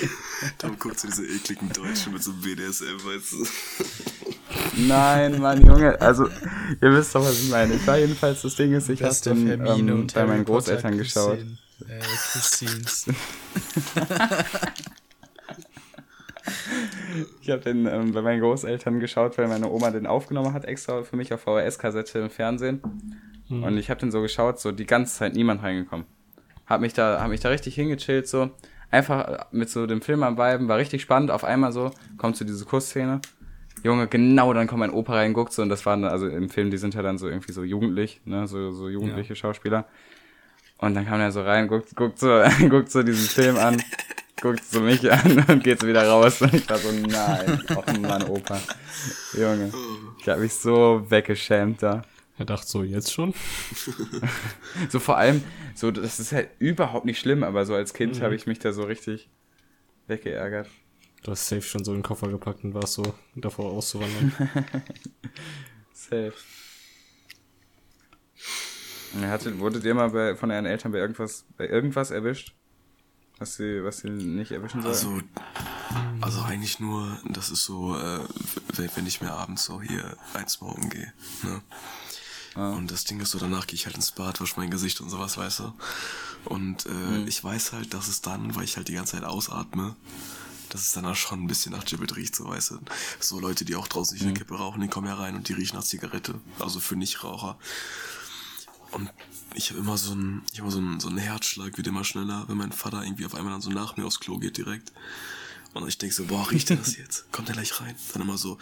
[0.58, 3.44] Tom guckt so diese ekligen Deutschen mit so BDSM, weißt du.
[4.86, 7.74] Nein, Mann, Junge, also ihr wisst doch, was ich meine.
[7.74, 11.38] Ich war jedenfalls, das Ding ist, ich habe den ähm, bei meinen Großeltern geschaut.
[11.88, 12.00] Äh,
[17.40, 21.02] ich habe den ähm, bei meinen Großeltern geschaut, weil meine Oma den aufgenommen hat, extra
[21.02, 22.80] für mich auf VHS-Kassette im Fernsehen.
[23.48, 23.64] Mhm.
[23.64, 26.06] Und ich habe den so geschaut, so die ganze Zeit niemand reingekommen.
[26.68, 28.50] Hab mich da, hab mich da richtig hingechillt, so.
[28.90, 31.30] Einfach mit so dem Film am Weiben, war richtig spannend.
[31.30, 33.20] Auf einmal so, kommt zu so diese Kussszene.
[33.82, 36.70] Junge, genau, dann kommt mein Opa rein, guckt so, und das waren, also im Film,
[36.70, 39.36] die sind ja dann so irgendwie so jugendlich, ne, so, so jugendliche ja.
[39.36, 39.86] Schauspieler.
[40.78, 43.82] Und dann kam er so rein, guckt, guckt so, guckt so diesen Film an,
[44.40, 46.40] guckt so mich an und geht so wieder raus.
[46.42, 48.58] Und ich war so, nein, auch mein Opa.
[49.34, 49.72] Junge,
[50.20, 52.02] ich hab mich so weggeschämt da.
[52.38, 53.34] Er dachte so, jetzt schon?
[54.88, 55.42] so vor allem,
[55.74, 58.22] so, das ist halt überhaupt nicht schlimm, aber so als Kind mhm.
[58.22, 59.28] habe ich mich da so richtig
[60.06, 60.68] weggeärgert.
[61.24, 64.32] Du hast safe schon so in den Koffer gepackt und warst so davor auszuwandern.
[65.92, 66.32] safe.
[69.20, 72.54] Hatte, wurdet ihr mal bei, von euren Eltern bei irgendwas, bei irgendwas erwischt?
[73.38, 74.94] Was sie, was sie nicht erwischen sollen?
[74.94, 75.20] Also,
[76.20, 78.20] also eigentlich nur, das ist so, äh,
[78.94, 81.12] wenn ich mir abends so hier einsmoken gehe,
[81.42, 81.62] ne?
[82.58, 85.10] Und das Ding ist so, danach gehe ich halt ins Bad, wasche mein Gesicht und
[85.10, 85.72] sowas, weißt du?
[86.44, 87.28] Und äh, mhm.
[87.28, 89.94] ich weiß halt, dass es dann, weil ich halt die ganze Zeit ausatme,
[90.70, 92.78] dass es danach schon ein bisschen nach Gibbet riecht, so weißt du.
[93.20, 94.38] So Leute, die auch draußen nicht eine mhm.
[94.38, 96.34] Kippe rauchen, die kommen ja rein und die riechen nach Zigarette.
[96.58, 97.58] Also für Nichtraucher.
[98.90, 99.10] Und
[99.54, 102.44] ich habe immer so einen, ich habe so einen, so einen Herzschlag, wird immer schneller,
[102.48, 104.92] wenn mein Vater irgendwie auf einmal dann so nach mir aufs Klo geht direkt.
[105.82, 107.30] Und ich denke so, boah, riecht das jetzt?
[107.32, 107.94] Kommt der gleich rein?
[108.12, 108.58] Dann immer so,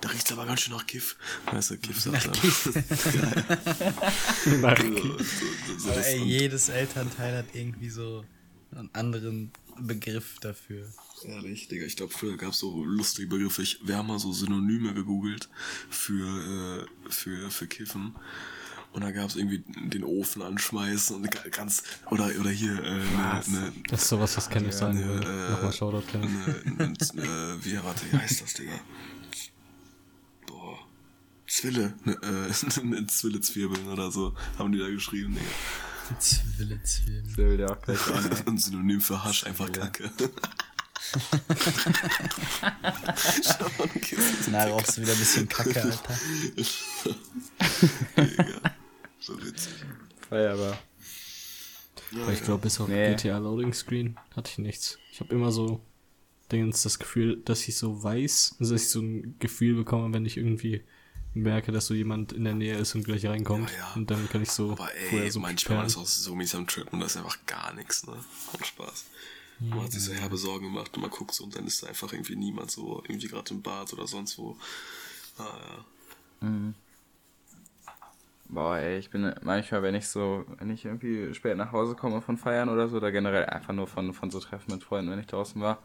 [0.00, 1.16] da riecht's aber ganz schön nach Kiff.
[1.50, 2.32] Weißt du, Kiff sagt er.
[4.60, 5.42] nach Kiff.
[5.68, 8.24] So, so, so, ey, jedes Elternteil hat irgendwie so
[8.72, 10.88] einen anderen Begriff dafür.
[11.24, 13.62] Ehrlich, Digga, ich glaube, früher gab es so lustige Begriffe.
[13.62, 15.48] Ich, wir haben mal so Synonyme gegoogelt
[15.88, 18.14] für, äh, für, für Kiffen.
[18.96, 23.42] Und da gab es irgendwie den Ofen anschmeißen und ganz, oder, oder hier, äh, ne,
[23.46, 26.16] ne, Das ist sowas, was kenne ich sagen ne, äh, Nochmal Shoutout.
[26.16, 26.26] Ne,
[26.78, 28.72] ne, äh, wie, warte, wie heißt das, Digga?
[30.46, 30.78] Boah.
[31.46, 32.50] Zwille, ne, äh,
[32.86, 35.50] ne, Zwille zwirbeln oder so, haben die da geschrieben, Digga.
[36.18, 37.34] Zwille zwirbeln.
[37.34, 38.46] Zwille, ja, gleich an, ja.
[38.46, 40.10] Ein Synonym für Hasch, einfach Kacke.
[44.50, 46.18] Na, rauchst du wieder ein bisschen Kacke, Alter.
[49.26, 49.72] So witzig.
[50.28, 50.78] Feierbar.
[52.12, 53.14] Ja, ich glaube, bis auf nee.
[53.14, 54.98] GTA Loading Screen hatte ich nichts.
[55.10, 55.80] Ich habe immer so
[56.52, 60.24] Dingens das Gefühl, dass ich so weiß, also dass ich so ein Gefühl bekomme, wenn
[60.24, 60.84] ich irgendwie
[61.34, 63.70] merke, dass so jemand in der Nähe ist und gleich reinkommt.
[63.70, 63.92] Ja, ja.
[63.94, 64.72] Und dann kann ich so.
[64.72, 68.06] Aber ey, so manchmal ist auch so mies am Trippen, das ist einfach gar nichts,
[68.06, 68.16] ne?
[68.52, 69.04] Macht Spaß.
[69.58, 71.88] Man hat sich so herbe Sorgen gemacht und man guckt so und dann ist da
[71.88, 74.56] einfach irgendwie niemand so, irgendwie gerade im Bad oder sonst wo.
[75.38, 75.84] Ah,
[76.42, 76.48] ja.
[76.48, 76.74] Mhm.
[78.48, 82.22] Boah, ey, ich bin manchmal, wenn ich so, wenn ich irgendwie spät nach Hause komme
[82.22, 85.18] von Feiern oder so, oder generell einfach nur von, von so Treffen mit Freunden, wenn
[85.18, 85.78] ich draußen war,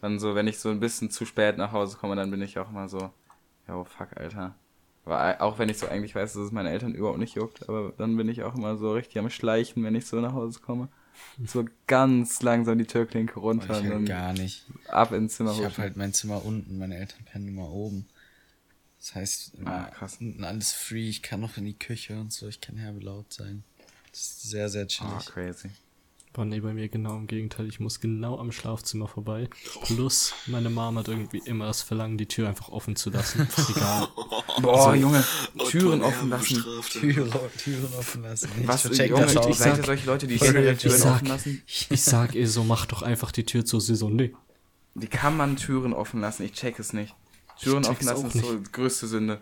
[0.00, 2.58] dann so, wenn ich so ein bisschen zu spät nach Hause komme, dann bin ich
[2.58, 3.10] auch immer so,
[3.68, 4.54] ja, fuck, Alter.
[5.04, 7.92] Aber auch wenn ich so eigentlich weiß, dass es meine Eltern überhaupt nicht juckt, aber
[7.96, 10.88] dann bin ich auch immer so richtig am Schleichen, wenn ich so nach Hause komme.
[11.44, 13.80] So ganz langsam die Türklinke runter.
[13.80, 14.66] Ich halt gar nicht.
[14.88, 15.52] Ab ins Zimmer.
[15.52, 18.06] Ich habe halt mein Zimmer unten, meine Eltern pennen immer oben.
[19.00, 20.18] Das heißt, ah, krass.
[20.20, 23.32] unten alles free, ich kann noch in die Küche und so, ich kann herbe laut
[23.32, 23.64] sein.
[24.10, 25.12] Das ist sehr, sehr chillig.
[25.18, 25.70] Oh, crazy.
[26.32, 27.66] Boah, nee, bei mir genau im Gegenteil.
[27.66, 29.48] Ich muss genau am Schlafzimmer vorbei.
[29.82, 33.48] Plus, meine Mom hat irgendwie immer das Verlangen, die Tür einfach offen zu lassen.
[33.76, 34.06] Egal.
[34.62, 35.24] Boah, so, Junge,
[35.68, 36.64] Türen offen lassen.
[36.88, 38.48] Türen, Türen offen lassen.
[38.64, 41.62] Was, ich Junge, das ich, sag, solche Leute, die generell Türen sag, offen lassen?
[41.90, 44.14] Ich sag ihr so, mach doch einfach die Tür zur Saison.
[44.14, 44.32] Nee.
[44.94, 46.44] Wie kann man Türen offen lassen?
[46.44, 47.12] Ich check es nicht.
[47.62, 49.40] Türen offen lassen ist so die größte Sünde.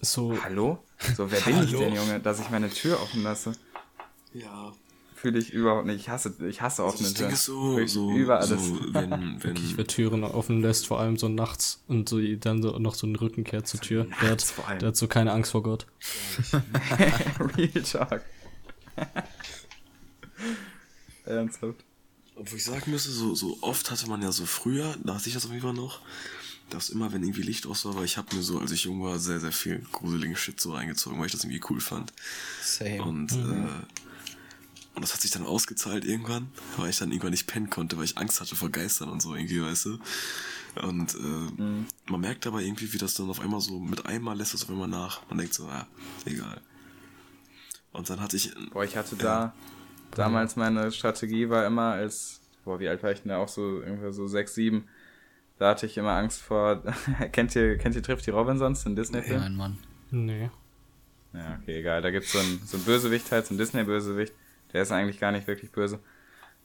[0.00, 0.36] So.
[0.42, 0.82] Hallo?
[1.16, 3.52] So, wer bin ich denn, Junge, dass ich meine Tür offen lasse?
[4.32, 4.72] Ja,
[5.14, 6.00] fühle ich überhaupt nicht.
[6.00, 7.36] Ich hasse, ich hasse offene also Türen.
[7.36, 8.66] So, so, über alles.
[8.66, 9.10] So, wenn,
[9.42, 12.94] wenn ich wer Türen offen lässt, vor allem so nachts und so dann so noch
[12.94, 14.08] so einen Rücken kehrt zur Tür.
[14.20, 15.86] Der hat, der hat so keine Angst vor Gott.
[17.56, 18.22] Real Talk.
[21.24, 21.84] Ernsthaft.
[22.34, 25.28] Oh Obwohl ich sagen müsste, so, so oft hatte man ja so früher, da hatte
[25.28, 26.00] ich das auf jeden Fall noch,
[26.74, 29.02] dass immer, wenn irgendwie Licht aus war, weil ich habe mir so, als ich jung
[29.02, 32.12] war, sehr, sehr viel gruseligen Shit so reingezogen, weil ich das irgendwie cool fand.
[32.62, 33.02] Same.
[33.02, 33.66] Und, mhm.
[33.66, 37.96] äh, und das hat sich dann ausgezahlt irgendwann, weil ich dann irgendwann nicht pennen konnte,
[37.96, 39.98] weil ich Angst hatte vor Geistern und so irgendwie, weißt du.
[40.82, 41.86] Und äh, mhm.
[42.06, 44.70] man merkt aber irgendwie, wie das dann auf einmal so, mit einmal lässt es auf
[44.70, 45.20] einmal nach.
[45.28, 45.86] Man denkt so, ja,
[46.24, 46.60] egal.
[47.92, 48.52] Und dann hatte ich...
[48.70, 49.54] Boah, ich hatte da...
[50.14, 53.80] Damals meine Strategie war immer als, boah, wie alt war ich denn da auch so,
[53.80, 54.86] irgendwie so sechs, sieben,
[55.62, 56.82] da hatte ich immer Angst vor.
[57.32, 59.40] kennt ihr, kennt ihr Trifft die Robinsons, den Disney-Film?
[59.40, 59.78] Nein, Mann.
[60.10, 60.50] Nee.
[61.32, 62.02] Ja, okay, egal.
[62.02, 64.34] Da gibt es so einen so ein Bösewicht halt, so einen Disney-Bösewicht.
[64.72, 66.00] Der ist eigentlich gar nicht wirklich böse.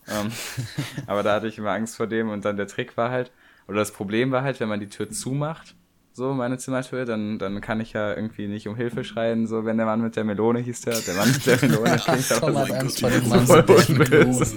[0.07, 0.31] Ähm,
[1.05, 3.31] aber da hatte ich immer Angst vor dem und dann der Trick war halt,
[3.67, 5.75] oder das Problem war halt, wenn man die Tür zumacht,
[6.17, 9.77] so meine Zimmertür, dann, dann kann ich ja irgendwie nicht um Hilfe schreien, so wenn
[9.77, 12.71] der Mann mit der Melone hieß der, der Mann mit der Melone klingt Tom hat
[12.71, 14.47] Angst vor dem Mann Melone.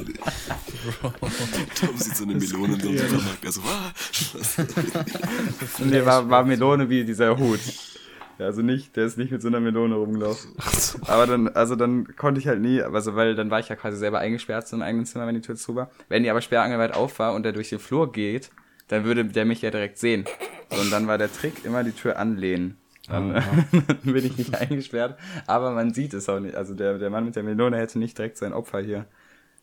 [1.74, 3.92] Tom sieht so eine Melone in so einem Supermarkt, er so, ah.
[5.84, 7.61] nee, war, war Melone wie dieser Hut.
[8.38, 10.52] Ja, also nicht, der ist nicht mit so einer Melone rumgelaufen.
[11.08, 13.98] Aber dann, also dann konnte ich halt nie, also weil dann war ich ja quasi
[13.98, 15.90] selber eingesperrt so im eigenen Zimmer, wenn die Tür zu war.
[16.08, 18.50] Wenn die aber sperrangelweit auf war und der durch den Flur geht,
[18.91, 20.24] dann würde der mich ja direkt sehen.
[20.70, 22.76] Und dann war der Trick immer die Tür anlehnen.
[23.07, 23.36] Dann
[23.72, 25.18] oh, bin ich nicht eingesperrt.
[25.47, 26.57] Aber man sieht es auch nicht.
[26.57, 29.07] Also der, der Mann mit der Melone hätte nicht direkt sein Opfer hier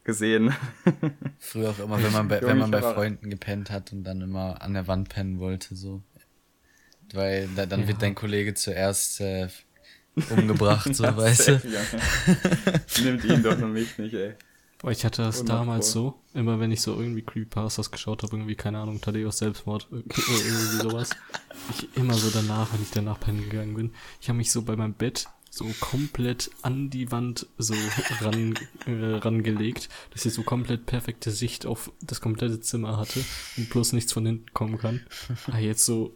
[0.06, 0.54] gesehen.
[1.40, 4.62] Früher auch immer, wenn man bei, wenn man bei Freunden gepennt hat und dann immer
[4.62, 6.02] an der Wand pennen wollte, so.
[7.14, 7.88] Weil da, dann ja.
[7.90, 9.50] wird dein Kollege zuerst äh,
[10.30, 11.62] umgebracht, so, weißt du.
[13.04, 14.36] Nimmt ihn doch noch mich nicht, ey.
[14.80, 18.56] Boah, ich hatte das damals so, immer wenn ich so irgendwie Creepypastas geschaut habe, irgendwie,
[18.56, 21.10] keine Ahnung, Thaddeus Selbstmord, irgendwie sowas.
[21.72, 24.76] Ich immer so danach, wenn ich danach pennen gegangen bin, ich habe mich so bei
[24.76, 27.74] meinem Bett so komplett an die Wand so
[28.22, 28.54] ran,
[28.86, 33.24] äh, rangelegt, dass ich so komplett perfekte Sicht auf das komplette Zimmer hatte
[33.58, 35.02] und bloß nichts von hinten kommen kann.
[35.52, 36.16] Ah, jetzt so,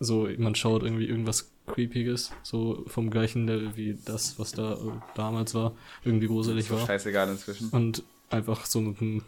[0.00, 4.78] so, man schaut irgendwie irgendwas Creepiges, so vom gleichen Level wie das, was da äh,
[5.14, 6.86] damals war, irgendwie gruselig war.
[6.86, 7.68] Scheißegal inzwischen.
[7.70, 9.22] Und einfach so mit dem,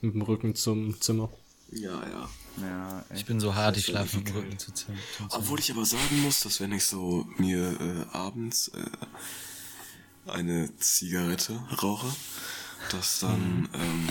[0.00, 1.30] mit dem Rücken zum Zimmer.
[1.70, 2.28] Ja, ja.
[2.60, 4.98] Ja, ich bin so hart, ich schlafe mit dem Rücken zum Zimmer.
[5.30, 11.58] Obwohl ich aber sagen muss, dass wenn ich so mir äh, abends äh, eine Zigarette
[11.82, 12.14] rauche,
[12.90, 13.68] dass dann, mhm.
[13.72, 14.08] ähm,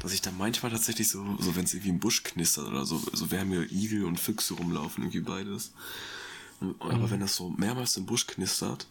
[0.00, 3.00] dass ich dann manchmal tatsächlich so, so wenn es irgendwie im Busch knistert oder so,
[3.12, 5.70] so wären mir Igel und Füchse rumlaufen, irgendwie beides.
[6.60, 7.10] Aber mhm.
[7.10, 8.86] wenn das so mehrmals im Busch knistert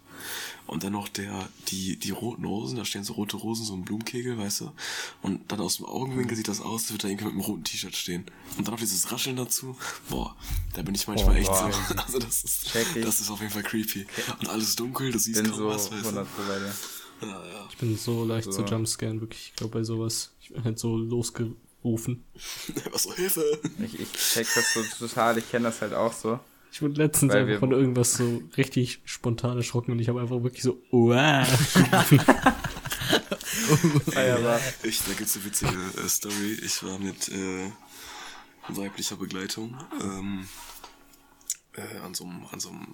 [0.68, 3.84] und dann noch der, die, die roten Rosen, da stehen so rote Rosen, so ein
[3.84, 4.72] Blumenkegel, weißt du?
[5.22, 7.64] Und dann aus dem Augenwinkel sieht das aus, als würde da irgendwie mit einem roten
[7.64, 8.26] T-Shirt stehen.
[8.58, 9.78] Und dann noch dieses Rascheln dazu.
[10.10, 10.36] Boah,
[10.74, 11.72] da bin ich manchmal oh, echt boah.
[11.72, 11.96] so.
[12.06, 14.06] Also das ist, das ist auf jeden Fall creepy.
[14.40, 16.26] Und alles dunkel, du siehst bin kaum so was, weißt du?
[17.22, 17.68] Ja, ja.
[17.70, 18.64] Ich bin so leicht so.
[18.64, 19.50] zu jumpscannen, wirklich.
[19.50, 20.32] Ich glaube bei sowas.
[20.42, 22.24] Ich bin halt so losgerufen.
[22.92, 23.60] was so Hilfe?
[23.80, 26.40] Ich, ich check das so total, ich kenne das halt auch so.
[26.76, 30.44] Ich wurde letztens Weil einfach von irgendwas so richtig spontan erschrocken und ich habe einfach
[30.44, 31.48] wirklich so, wow.
[34.84, 36.60] ich, da gibt's eine witzige äh, Story.
[36.62, 37.72] Ich war mit äh,
[38.68, 40.50] weiblicher Begleitung ähm,
[41.76, 42.94] äh, an so einem an so einem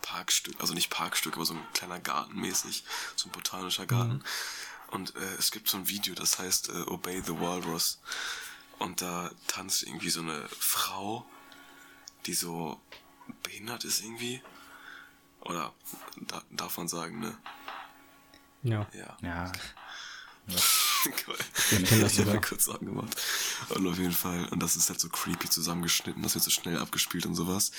[0.00, 2.84] Parkstück, also nicht Parkstück, aber so ein kleiner Garten mäßig,
[3.16, 4.18] so ein botanischer Garten.
[4.18, 4.22] Mhm.
[4.92, 7.98] Und äh, es gibt so ein Video, das heißt äh, Obey the Walrus.
[8.78, 11.26] Und da tanzt irgendwie so eine Frau
[12.26, 12.80] die so
[13.42, 14.42] behindert ist irgendwie.
[15.40, 15.72] Oder
[16.16, 17.36] da, darf man sagen, ne?
[18.62, 18.86] Ja.
[18.92, 19.16] Ja.
[19.22, 19.52] ja.
[21.26, 21.36] cool.
[21.70, 22.40] Ich kenne das sogar.
[22.40, 23.20] kurz angemacht.
[23.70, 26.78] Und auf jeden Fall, und das ist halt so creepy zusammengeschnitten, das wird so schnell
[26.78, 27.72] abgespielt und sowas.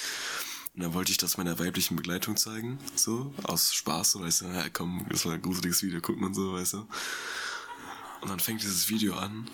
[0.76, 4.46] Und dann wollte ich das meiner weiblichen Begleitung zeigen, so, aus Spaß, so, weißt du,
[4.46, 6.88] ja, komm, das war ein gruseliges Video gucken und so, weißt du.
[8.22, 9.48] Und dann fängt dieses Video an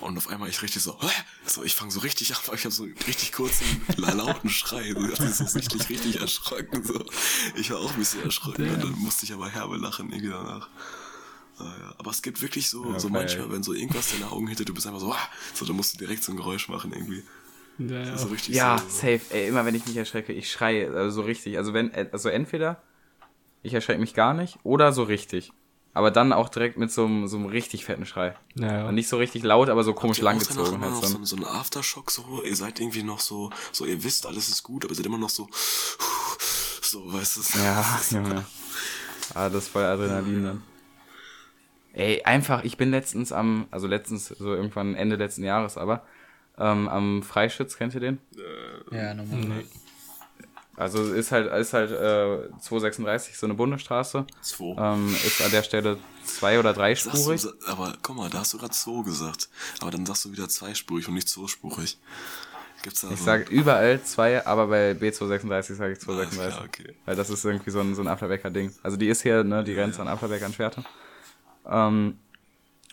[0.00, 1.08] und auf einmal ich richtig so, Hä?
[1.46, 3.64] so ich fange so richtig an, ich habe so einen richtig kurzen,
[3.96, 6.82] lauten Schrei, so, ich so sichtlich richtig erschrocken.
[6.82, 7.04] So.
[7.54, 8.74] Ich war auch ein bisschen erschrocken Damn.
[8.74, 10.68] und dann musste ich aber herbe lachen irgendwie danach.
[11.58, 11.94] Ah.
[11.98, 12.98] Aber es gibt wirklich so, okay.
[12.98, 15.28] so manchmal, wenn so irgendwas deine Augen hittet, du bist einfach so, ah!
[15.54, 17.22] so, dann musst du direkt so ein Geräusch machen irgendwie.
[17.78, 18.18] Ja, ja.
[18.18, 19.20] So ja so, safe.
[19.30, 21.58] Ey, immer wenn ich mich erschrecke, ich schreie, also so richtig.
[21.58, 22.82] Also wenn, also entweder
[23.62, 25.52] ich erschrecke mich gar nicht oder so richtig.
[25.98, 28.36] Aber dann auch direkt mit so einem, so einem richtig fetten Schrei.
[28.54, 30.80] Ja, Und nicht so richtig laut, aber so komisch langgezogen.
[30.80, 34.48] Halt so, so ein Aftershock so, ihr seid irgendwie noch so, so ihr wisst, alles
[34.48, 35.48] ist gut, aber ihr seid immer noch so,
[36.82, 37.58] so, weißt du.
[37.58, 38.44] Ja, Junge.
[39.34, 40.62] Ah, das ist voll Adrenalin dann.
[41.94, 46.06] Ey, einfach, ich bin letztens am, also letztens, so irgendwann Ende letzten Jahres, aber
[46.58, 48.18] ähm, am Freischütz, kennt ihr den?
[48.92, 49.40] Ja, normal.
[49.40, 49.66] Nee.
[50.78, 54.24] Also ist halt, ist halt äh, 236 so eine Bundesstraße.
[54.42, 54.76] 2.
[54.78, 57.42] Ähm, ist an der Stelle zwei- oder dreispurig.
[57.42, 59.48] Du, aber guck mal, da hast du gerade 2 gesagt.
[59.80, 61.98] Aber dann sagst du wieder zweispurig und nicht zweispurig.
[62.82, 63.24] Gibt's da ich so?
[63.24, 66.60] sage überall zwei, aber bei B236 sage ich 236.
[66.60, 66.94] Ah, okay.
[67.06, 68.72] Weil das ist irgendwie so ein, so ein Afflerbecker-Ding.
[68.84, 70.10] Also die ist hier, ne, die Grenze ja, ja.
[70.10, 70.84] an Afflerbecker an Schwerte.
[71.66, 72.18] Ähm,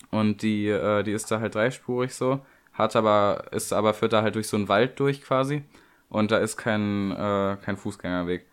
[0.10, 4.24] und die, äh, die ist da halt dreispurig so, hat aber, ist aber, führt da
[4.24, 5.64] halt durch so einen Wald durch quasi.
[6.10, 8.46] Und da ist kein, äh, kein Fußgängerweg.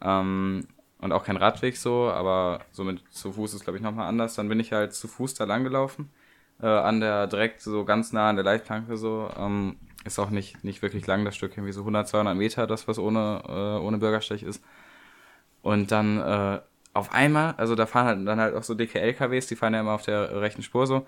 [0.00, 0.66] Ähm,
[0.98, 4.34] und auch kein Radweg so, aber so mit zu Fuß ist, glaube ich, nochmal anders.
[4.34, 6.10] Dann bin ich halt zu Fuß da lang gelaufen.
[6.62, 9.28] Äh, an der, direkt so ganz nah an der Leitplanke so.
[9.36, 12.86] Ähm, ist auch nicht, nicht wirklich lang, das Stück, irgendwie so 100, 200 Meter, das,
[12.88, 14.62] was ohne, äh, ohne Bürgersteig ist.
[15.62, 16.60] Und dann äh,
[16.92, 19.80] auf einmal, also da fahren halt dann halt auch so dicke LKWs, die fahren ja
[19.80, 21.06] immer auf der rechten Spur so.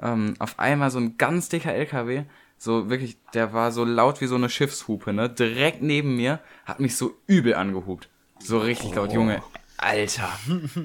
[0.00, 2.24] Ähm, auf einmal so ein ganz dicker LKW,
[2.58, 5.30] so wirklich, der war so laut wie so eine Schiffshupe, ne?
[5.30, 8.08] Direkt neben mir, hat mich so übel angehupt.
[8.40, 9.14] So richtig laut, oh.
[9.14, 9.42] Junge.
[9.76, 10.28] Alter,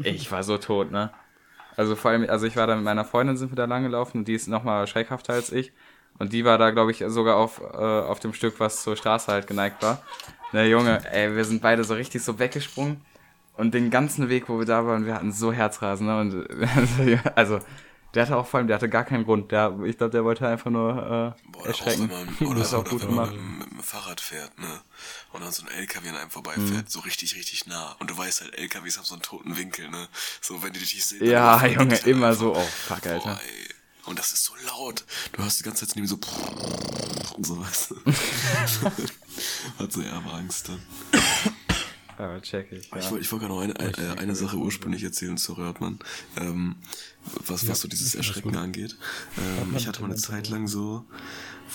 [0.03, 1.11] ich war so tot, ne?
[1.75, 4.25] Also vor allem, also ich war da mit meiner Freundin, sind wir da lang gelaufen
[4.25, 5.71] die ist nochmal schreckhafter als ich.
[6.19, 9.31] Und die war da, glaube ich, sogar auf, äh, auf dem Stück, was zur Straße
[9.31, 10.03] halt geneigt war.
[10.51, 13.01] Ne, Junge, ey, wir sind beide so richtig so weggesprungen.
[13.57, 16.19] Und den ganzen Weg, wo wir da waren, wir hatten so Herzrasen, ne?
[16.19, 16.47] Und
[17.35, 17.59] also,
[18.13, 19.51] der hatte auch vor allem, der hatte gar keinen Grund.
[19.51, 22.11] Der, ich glaube, der wollte einfach nur äh, Boah, erschrecken.
[22.11, 23.01] Auch man, das ist auch gut.
[23.01, 24.81] Wenn man mit dem Fahrrad fährt, ne?
[25.31, 26.87] Und dann so ein LKW an einem vorbeifährt, mhm.
[26.87, 27.95] so richtig, richtig nah.
[27.99, 30.07] Und du weißt halt, LKWs haben so einen toten Winkel, ne?
[30.41, 31.25] So, wenn die dich sehen.
[31.25, 32.39] Ja, Junge, immer einfach.
[32.39, 32.55] so.
[32.55, 33.35] Oh, fuck, Alter.
[33.35, 33.39] Boah,
[34.05, 35.05] und das ist so laut.
[35.31, 36.15] Du hast die ganze Zeit neben so
[37.35, 37.95] und so, weißt du.
[39.79, 40.81] Hat so eher Angst dann.
[42.17, 42.89] Aber check ich.
[42.89, 42.97] Ja.
[42.97, 45.99] Ich wollte wollt gerade noch eine, eine, eine Sache ursprünglich erzählen zu Röhrtmann.
[46.37, 46.75] Ähm,
[47.45, 48.97] was, was so dieses Erschrecken angeht.
[49.37, 51.05] Ähm, ich hatte mal eine Zeit lang so,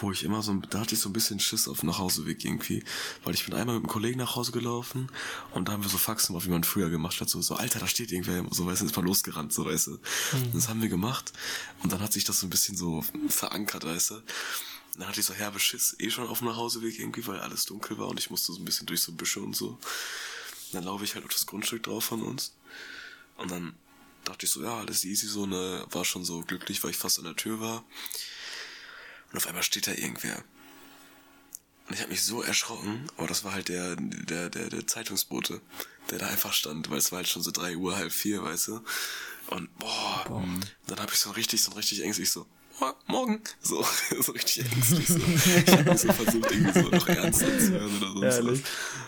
[0.01, 2.85] wo ich immer so, da hatte ich so ein bisschen Schiss auf Nachhauseweg irgendwie,
[3.25, 5.09] weil ich bin einmal mit einem Kollegen nach Hause gelaufen
[5.53, 7.79] und da haben wir so Faxen gemacht, wie man früher gemacht hat, so, so, Alter,
[7.79, 9.91] da steht irgendwer, so, weißt du, ist mal losgerannt, so, weißt du.
[9.93, 9.99] Mhm.
[10.53, 11.33] Das haben wir gemacht
[11.83, 14.15] und dann hat sich das so ein bisschen so verankert, weißt du.
[14.99, 17.99] Dann hatte ich so herbe Schiss eh schon auf dem Nachhauseweg irgendwie, weil alles dunkel
[17.99, 19.79] war und ich musste so ein bisschen durch so Büsche und so.
[20.73, 22.55] Dann laufe ich halt auf das Grundstück drauf von uns.
[23.37, 23.77] Und dann
[24.25, 27.19] dachte ich so, ja, alles easy, so, ne, war schon so glücklich, weil ich fast
[27.19, 27.85] an der Tür war.
[29.31, 30.43] Und auf einmal steht da irgendwer.
[31.87, 35.63] Und ich habe mich so erschrocken, aber das war halt der, der, der, der Zeitungsbote,
[36.11, 38.69] der da einfach stand, weil es war halt schon so drei Uhr, halb vier, weißt
[38.69, 38.85] du.
[39.47, 40.45] Und boah, boah.
[40.87, 42.47] dann habe ich so richtig, so richtig ängstlich so,
[43.07, 43.41] morgen.
[43.61, 43.85] So,
[44.21, 45.09] so richtig ängstlich.
[45.09, 45.17] So.
[45.19, 48.65] Ich habe so versucht, irgendwie so noch ernster zu hören oder sonst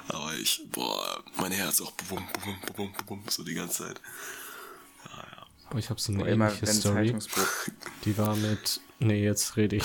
[0.08, 0.14] was.
[0.16, 4.00] Aber ich, boah, mein Herz auch bum, bum, bum, bum, bum, so die ganze Zeit.
[5.04, 5.46] Ja, ja.
[5.70, 7.16] Boah, ich habe so eine Boah, ähnliche Story.
[8.04, 9.84] Die war mit, nee, jetzt rede ich.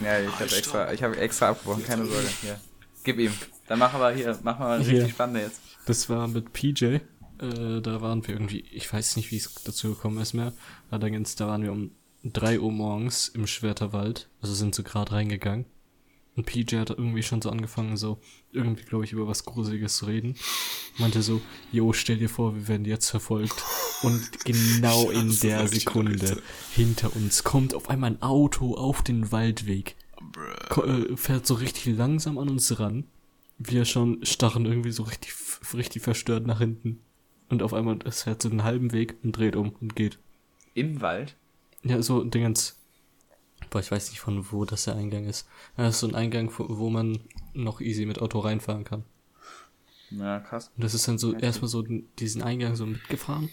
[0.00, 2.28] Ja, ich habe extra, ich habe extra abgebrochen, keine Sorge.
[2.40, 2.60] Hier.
[3.04, 3.32] Gib ihm.
[3.66, 5.08] Dann machen wir hier, machen wir richtig hier.
[5.08, 5.60] spannende jetzt.
[5.86, 6.84] Das war mit PJ.
[6.84, 10.52] Äh, da waren wir irgendwie, ich weiß nicht, wie es dazu gekommen ist mehr.
[10.90, 11.92] Allerdings, da waren wir um
[12.32, 14.28] 3 Uhr morgens im Schwerterwald.
[14.40, 15.66] Also sind sie gerade reingegangen.
[16.36, 18.18] Und PJ hat irgendwie schon so angefangen, so
[18.50, 20.34] irgendwie, glaube ich, über was Gruseliges zu reden.
[20.98, 23.62] Meinte so, Jo, stell dir vor, wir werden jetzt verfolgt.
[24.02, 29.96] Und genau in der Sekunde hinter uns kommt auf einmal ein Auto auf den Waldweg.
[30.76, 33.04] Äh, fährt so richtig langsam an uns ran.
[33.58, 35.32] Wir schon starren irgendwie so richtig,
[35.72, 37.00] richtig verstört nach hinten.
[37.48, 40.18] Und auf einmal, es fährt so einen halben Weg und dreht um und geht.
[40.74, 41.36] Im Wald?
[41.84, 42.76] Ja, so Dingens.
[43.70, 45.46] Boah, ich weiß nicht von wo das der Eingang ist.
[45.76, 47.20] Das ist so ein Eingang, wo man
[47.52, 49.04] noch easy mit Auto reinfahren kann.
[50.10, 50.70] Ja, krass.
[50.76, 51.44] Und das ist dann so okay.
[51.44, 53.50] erstmal so diesen Eingang so mitgefahren.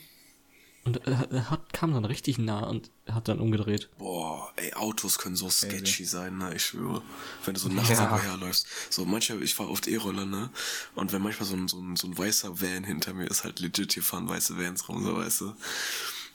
[0.84, 3.90] Und er hat, kam dann richtig nah und hat dann umgedreht.
[4.00, 7.04] Boah, ey, Autos können so sketchy sein, ne, ich schwöre.
[7.46, 8.20] Wenn du so nachts ja.
[8.20, 8.66] herläufst.
[8.90, 10.50] So, manchmal, ich fahr oft E-Roller, ne,
[10.96, 13.60] und wenn manchmal so ein, so, ein, so ein weißer Van hinter mir ist, halt
[13.60, 15.54] legit, hier fahren weiße Vans rum, so, weißt du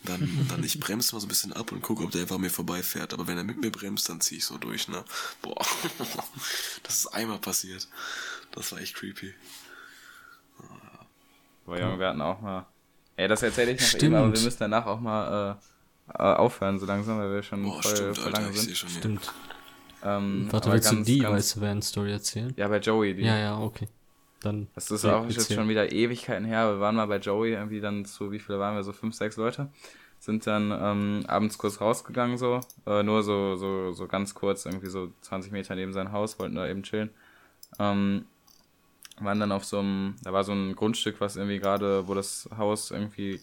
[0.07, 2.51] dann, dann ich bremse mal so ein bisschen ab und gucke, ob der einfach mir
[2.51, 3.13] vorbeifährt.
[3.13, 5.05] Aber wenn er mit mir bremst, dann ziehe ich so durch, ne?
[5.43, 5.65] Boah,
[6.83, 7.89] das ist einmal passiert.
[8.53, 9.35] Das war echt creepy.
[11.67, 12.67] Boah, Junge, wir hatten auch mal.
[13.17, 14.03] Ey, das erzähle ich noch stimmt.
[14.05, 15.59] eben, aber wir müssen danach auch mal
[16.09, 18.77] äh, äh, aufhören, so langsam, weil wir schon Boah, voll, stimmt, voll lange Alter, sind.
[18.77, 19.33] Schon, stimmt.
[20.05, 22.53] Ähm, Warte, willst ganz, du die weiße Van-Story erzählen?
[22.57, 23.15] Ja, bei Joey.
[23.15, 23.23] Die.
[23.23, 23.89] Ja, ja, okay.
[24.47, 26.75] Dann das ist auch jetzt schon wieder Ewigkeiten her.
[26.75, 28.85] Wir waren mal bei Joey, irgendwie dann so, wie viele waren wir?
[28.85, 29.69] So fünf, sechs Leute.
[30.21, 32.61] Sind dann ähm, abends kurz rausgegangen, so.
[32.87, 36.55] Äh, nur so, so, so ganz kurz, irgendwie so 20 Meter neben sein Haus, wollten
[36.55, 37.11] da eben chillen.
[37.79, 38.27] Ähm,
[39.19, 42.49] waren dann auf so einem, da war so ein Grundstück, was irgendwie gerade, wo das
[42.57, 43.41] Haus irgendwie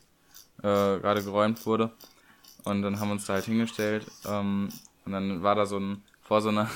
[0.59, 1.91] äh, gerade geräumt wurde.
[2.63, 4.05] Und dann haben wir uns da halt hingestellt.
[4.25, 4.69] Ähm,
[5.05, 6.69] und dann war da so ein, vor so einer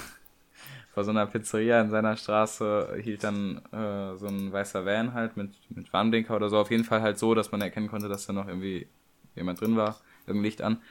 [0.98, 5.38] vor so einer Pizzeria in seiner Straße hielt dann äh, so ein weißer Van halt
[5.38, 6.58] mit, mit Warnblinker oder so.
[6.58, 8.88] Auf jeden Fall halt so, dass man erkennen konnte, dass da noch irgendwie
[9.36, 10.82] jemand drin war, irgendein Licht an.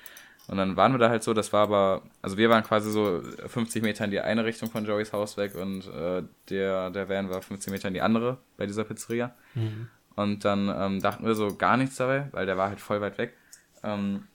[0.47, 3.21] Und dann waren wir da halt so, das war aber, also wir waren quasi so
[3.49, 7.29] 50 Meter in die eine Richtung von Joeys Haus weg und äh, der, der Van
[7.29, 9.35] war 50 Meter in die andere bei dieser Pizzeria.
[9.55, 9.89] Mhm.
[10.15, 13.19] Und dann ähm, dachten wir so gar nichts dabei, weil der war halt voll weit
[13.19, 13.35] weg.
[13.83, 14.29] Ähm,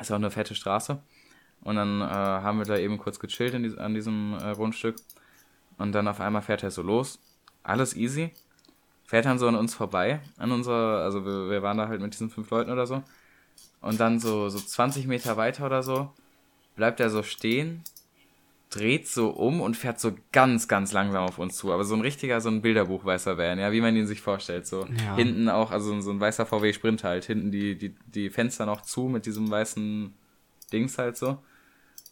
[0.00, 1.02] ist auch eine fette Straße.
[1.66, 4.94] Und dann äh, haben wir da eben kurz gechillt in die, an diesem äh, Grundstück.
[5.78, 7.18] Und dann auf einmal fährt er so los.
[7.64, 8.30] Alles easy.
[9.04, 12.12] Fährt dann so an uns vorbei, an unserer, also wir, wir waren da halt mit
[12.12, 13.02] diesen fünf Leuten oder so.
[13.80, 16.12] Und dann so, so 20 Meter weiter oder so,
[16.76, 17.82] bleibt er so stehen,
[18.70, 21.72] dreht so um und fährt so ganz, ganz langsam auf uns zu.
[21.72, 24.68] Aber so ein richtiger, so ein Bilderbuch weißer Van, ja, wie man ihn sich vorstellt.
[24.68, 25.16] So ja.
[25.16, 28.82] hinten auch, also so ein weißer VW Sprint halt, hinten die, die, die Fenster noch
[28.82, 30.14] zu mit diesem weißen
[30.72, 31.38] Dings halt so.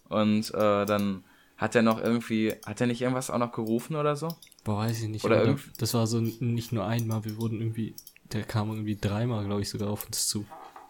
[0.09, 1.25] Und äh, dann
[1.57, 4.29] hat er noch irgendwie, hat er nicht irgendwas auch noch gerufen oder so?
[4.65, 5.25] Boah, weiß ich nicht.
[5.25, 5.71] Oder irgendwie.
[5.79, 7.95] Das war so nicht nur einmal, wir wurden irgendwie,
[8.33, 10.45] der kam irgendwie dreimal, glaube ich, sogar auf uns zu.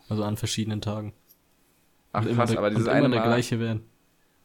[0.09, 1.13] Also an verschiedenen Tagen.
[2.13, 3.83] Ach krass, der, aber dieses eine immer der gleiche werden.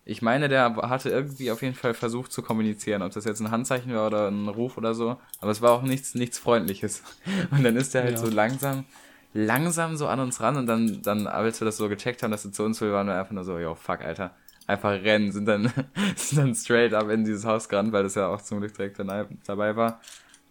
[0.05, 3.51] Ich meine, der hatte irgendwie auf jeden Fall versucht zu kommunizieren, ob das jetzt ein
[3.51, 5.17] Handzeichen war oder ein Ruf oder so.
[5.39, 7.03] Aber es war auch nichts, nichts Freundliches.
[7.51, 8.17] Und dann ist der halt ja.
[8.17, 8.85] so langsam,
[9.33, 12.43] langsam so an uns ran und dann, dann, als wir das so gecheckt haben, dass
[12.43, 14.31] er zu uns will, waren wir einfach nur so, yo, fuck, Alter.
[14.69, 15.73] Einfach rennen, sind dann,
[16.15, 18.99] sind dann straight up in dieses Haus gerannt, weil das ja auch zum Glück direkt
[18.99, 19.99] dabei war.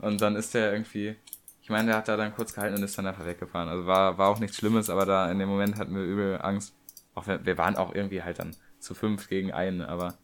[0.00, 1.14] Und dann ist der irgendwie,
[1.62, 3.68] ich meine, der hat da dann kurz gehalten und ist dann einfach weggefahren.
[3.68, 6.74] Also war, war auch nichts Schlimmes, aber da in dem Moment hatten wir übel Angst.
[7.14, 10.18] Auch wir, wir waren auch irgendwie halt dann zu fünf gegen einen, aber.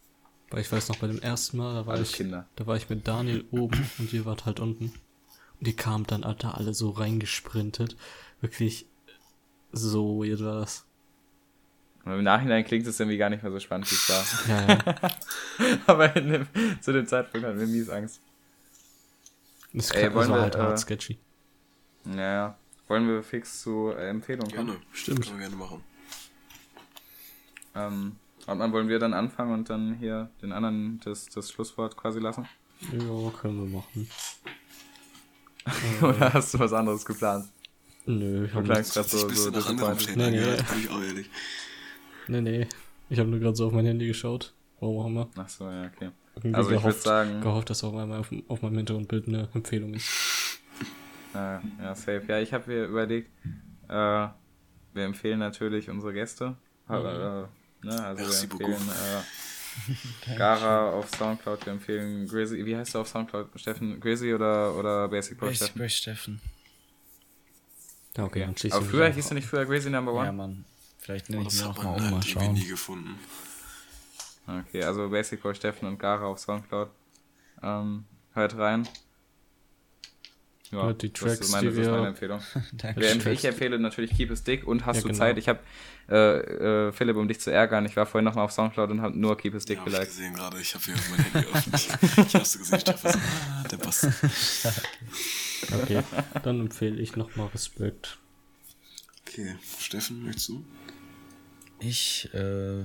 [0.50, 2.48] Weil ich weiß noch, bei dem ersten Mal, da war ich, Kinder.
[2.56, 4.86] da war ich mit Daniel oben und ihr wart halt unten.
[4.86, 7.96] Und die kamen dann, Alter, alle so reingesprintet.
[8.40, 8.86] Wirklich
[9.70, 10.84] so weird war das.
[12.04, 14.66] Und Im Nachhinein klingt es irgendwie gar nicht mehr so spannend, wie es war.
[14.66, 15.78] Ja, ja.
[15.86, 16.46] aber dem,
[16.80, 18.20] zu dem Zeitpunkt hatten wir mies Angst.
[19.72, 21.18] Das, Ey, das war halt hart äh, sketchy.
[22.04, 22.56] Naja.
[22.86, 24.66] Wollen wir fix zu äh, Empfehlungen kommen?
[24.66, 25.24] Gerne, stimmt.
[25.24, 25.82] Können wir gerne machen.
[27.74, 28.16] Ähm,
[28.46, 32.20] und dann wollen wir dann anfangen und dann hier den anderen das, das Schlusswort quasi
[32.20, 32.46] lassen?
[32.92, 34.08] Ja, können wir machen.
[36.02, 37.48] Oder hast du was anderes geplant?
[38.04, 39.66] Nö, ich habe gerade so, so das
[40.14, 40.56] nee, nee.
[40.78, 41.30] ich auch ehrlich.
[42.28, 42.66] Nee, nee.
[43.08, 44.54] Ich habe nur gerade so auf mein Handy geschaut.
[44.80, 45.28] Warum auch immer.
[45.36, 46.10] Ach so, ja, okay.
[46.36, 47.40] Irgendwie also gehofft, ich würde sagen...
[47.40, 50.60] Gehofft, dass auch einmal auf, auf meinem Hintergrundbild eine Empfehlung ist.
[51.32, 52.22] Ja, ja, safe.
[52.28, 53.30] Ja, ich habe mir überlegt,
[53.88, 54.28] äh,
[54.94, 56.56] wir empfehlen natürlich unsere Gäste.
[56.88, 56.94] Mhm.
[56.94, 56.98] Äh,
[57.86, 58.04] ne?
[58.04, 63.08] Also Merci wir empfehlen äh, Gara auf Soundcloud, wir empfehlen Grizzly, wie heißt du auf
[63.08, 64.00] Soundcloud, Steffen?
[64.00, 66.40] Grizzly oder, oder Basic Boy Basic Boy Steffen?
[68.16, 70.26] Okay, dann Aber früher hieß du nicht früher Grizzly Number One?
[70.26, 70.64] Ja, Mann.
[71.04, 72.54] Vielleicht nenne ich mir auch mal um, mal schauen.
[72.54, 73.18] nie gefunden.
[74.46, 76.88] Okay, also Basic Boy Steffen und Gara auf Soundcloud.
[77.62, 78.88] Ähm, hört rein.
[80.70, 82.40] Ja, die Tracks, das ist meine, das ist meine Empfehlung.
[83.32, 85.18] ich empfehle natürlich Keep It Stick und hast ja, du genau.
[85.18, 85.36] Zeit?
[85.36, 85.60] Ich habe
[86.08, 89.16] äh, äh, Philipp, um dich zu ärgern, ich war vorhin nochmal auf Soundcloud und habe
[89.16, 90.04] nur Keep It Stick ja, geliked.
[90.04, 91.72] Ich gesehen gerade, ich habe hier mein Handy offen.
[92.26, 94.04] ich hab's gesehen, ich dachte, ah, der passt.
[95.82, 96.02] okay,
[96.42, 98.18] dann empfehle ich nochmal Respekt.
[99.20, 100.64] Okay, Steffen, möchtest du?
[101.80, 102.82] Ich, äh,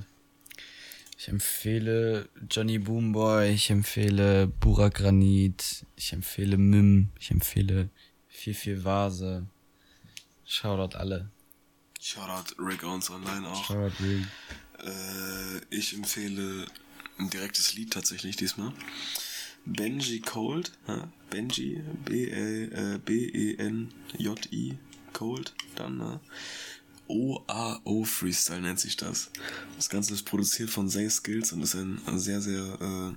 [1.17, 7.89] ich empfehle Johnny Boomboy, ich empfehle Burak Granit, ich empfehle Mim, ich empfehle
[8.29, 9.47] 44 Vase.
[10.45, 11.29] Shoutout alle.
[12.01, 13.63] Shoutout Rick Owens Online auch.
[13.65, 14.25] Shoutout Rick.
[14.83, 16.65] Äh, ich empfehle
[17.17, 18.73] ein direktes Lied tatsächlich diesmal.
[19.65, 21.03] Benji Cold, hä?
[21.29, 21.83] Benji,
[23.05, 24.77] B-E-N-J-I,
[25.13, 26.19] Cold, dann, ne?
[27.09, 29.31] OAO Freestyle nennt sich das.
[29.75, 33.15] Das Ganze ist produziert von Zay Skills und ist ein, sehr, sehr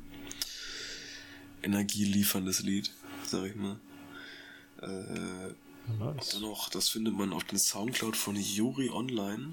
[1.62, 2.90] äh, energielieferndes Lied,
[3.24, 3.78] sag ich mal.
[4.80, 5.52] Äh,
[5.98, 6.30] nice.
[6.30, 9.52] Dann auch, das findet man auf dem Soundcloud von Yuri Online.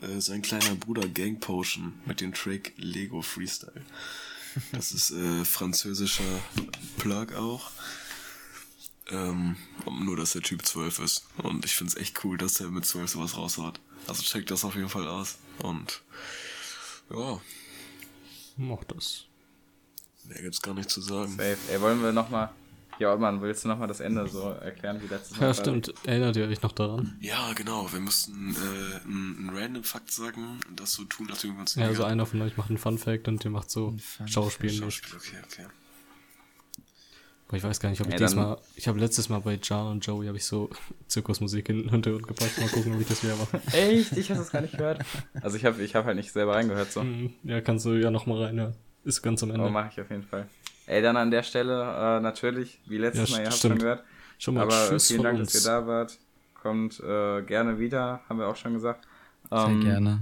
[0.00, 3.84] Äh, sein kleiner Bruder Gang Potion mit dem Track Lego Freestyle.
[4.72, 6.40] Das ist äh, französischer
[6.96, 7.70] Plug auch.
[9.12, 9.56] Ähm,
[9.90, 11.26] nur, dass der Typ 12 ist.
[11.38, 13.80] Und ich finde es echt cool, dass er mit 12 sowas raushaut.
[14.06, 15.38] Also checkt das auf jeden Fall aus.
[15.58, 16.02] Und
[17.10, 17.40] ja.
[18.56, 19.24] Mach das.
[20.24, 21.32] Mehr gibt's gar nicht zu sagen.
[21.32, 21.56] Safe.
[21.70, 22.50] Ey, wollen wir nochmal.
[23.00, 25.46] Ja, Mann, willst du nochmal das Ende so erklären wie letztes Mal?
[25.46, 25.94] Ja, stimmt.
[26.04, 27.16] Erinnert ihr euch noch daran?
[27.20, 27.90] Ja, genau.
[27.90, 31.76] Wir müssten äh, einen random Fakt sagen und das so tun, nachdem wir uns.
[31.76, 33.96] Ja, also einer von euch macht einen Fun Fact und ihr macht so
[34.26, 34.70] Schauspiel.
[34.70, 35.66] Schauspiel, okay, okay.
[37.50, 38.58] Aber ich weiß gar nicht, ob ich ja, diesmal.
[38.76, 40.70] Ich habe letztes Mal bei Jan und Joey habe ich so
[41.08, 42.56] Zirkusmusik in den Hintergrund gepackt.
[42.60, 43.60] Mal gucken, ob ich das wieder mache.
[43.76, 44.16] Echt?
[44.16, 45.04] Ich habe das gar nicht gehört.
[45.42, 47.02] Also ich habe ich hab halt nicht selber reingehört so.
[47.02, 47.32] Mhm.
[47.42, 48.74] Ja, kannst du ja nochmal reinhören.
[49.02, 49.66] Ist ganz am Ende.
[49.66, 50.46] Oh, mache ich auf jeden Fall.
[50.86, 54.04] Ey, dann an der Stelle äh, natürlich, wie letztes ja, Mal, ihr habt schon gehört.
[54.38, 55.52] Schon mal Aber Tschüss vielen Dank, uns.
[55.52, 56.18] dass ihr da wart.
[56.54, 59.08] Kommt äh, gerne wieder, haben wir auch schon gesagt.
[59.50, 60.20] Ähm, Sehr gerne.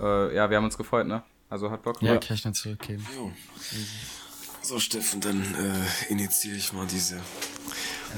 [0.00, 1.24] Äh, ja, wir haben uns gefreut, ne?
[1.50, 2.00] Also hat Bock.
[2.02, 3.04] Ja, kann ich dann zurückgeben.
[3.16, 3.32] Jo.
[4.62, 7.20] So, Steffen, dann äh, initiiere ich mal diese,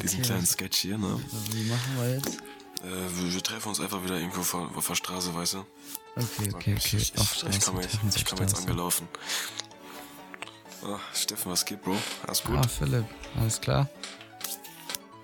[0.02, 1.18] diesen kleinen Sketch hier, ne?
[1.50, 2.36] Wie machen wir jetzt?
[2.82, 5.58] Äh, wir, wir, treffen uns einfach wieder irgendwo auf, auf der Straße, weißt du?
[6.16, 6.74] Okay, okay, okay.
[6.76, 7.14] Ich, ich,
[7.48, 7.98] ich komme jetzt,
[8.28, 9.08] komm jetzt angelaufen.
[10.82, 11.96] Oh, Steffen, was geht, Bro?
[12.26, 12.56] Alles gut?
[12.58, 13.06] Ah, Philipp,
[13.36, 13.88] alles klar?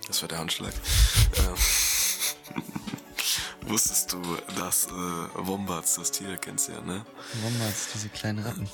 [0.07, 0.73] Das war der Handschlag.
[1.37, 2.63] ähm,
[3.69, 4.23] wusstest du,
[4.57, 4.91] dass äh,
[5.35, 7.05] Wombats, das Tier kennst du ja, ne?
[7.43, 8.71] Wombats, diese kleinen Ratten.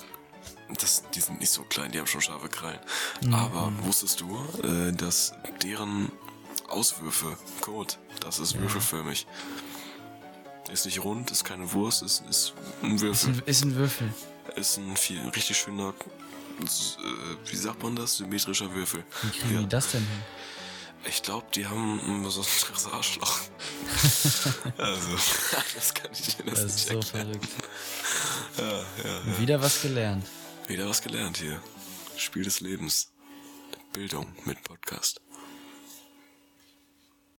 [0.79, 2.79] Das, die sind nicht so klein, die haben schon scharfe Krallen.
[3.21, 3.33] Mhm.
[3.33, 5.33] Aber wusstest du, äh, dass
[5.63, 6.11] deren
[6.67, 8.61] Auswürfe, Code, das ist ja.
[8.61, 9.25] würfelförmig.
[10.71, 12.53] Ist nicht rund, ist keine Wurst, ist, ist
[12.83, 13.31] ein Würfel.
[13.31, 14.13] Ist ein, ist ein Würfel.
[14.55, 15.93] Ist ein viel, richtig schöner,
[16.59, 19.03] äh, wie sagt man das, symmetrischer Würfel.
[19.21, 19.61] Wie kriegen ja.
[19.61, 20.21] die das denn hin?
[21.05, 23.39] Ich glaube, die haben ein besonderes Arschloch.
[24.77, 25.09] also,
[25.75, 27.47] das kann ich dir das, das ist so verrückt.
[28.57, 28.81] Ja, ja,
[29.25, 29.39] ja.
[29.39, 30.25] Wieder was gelernt.
[30.67, 31.61] Wieder was gelernt hier.
[32.17, 33.13] Spiel des Lebens.
[33.93, 35.21] Bildung mit Podcast.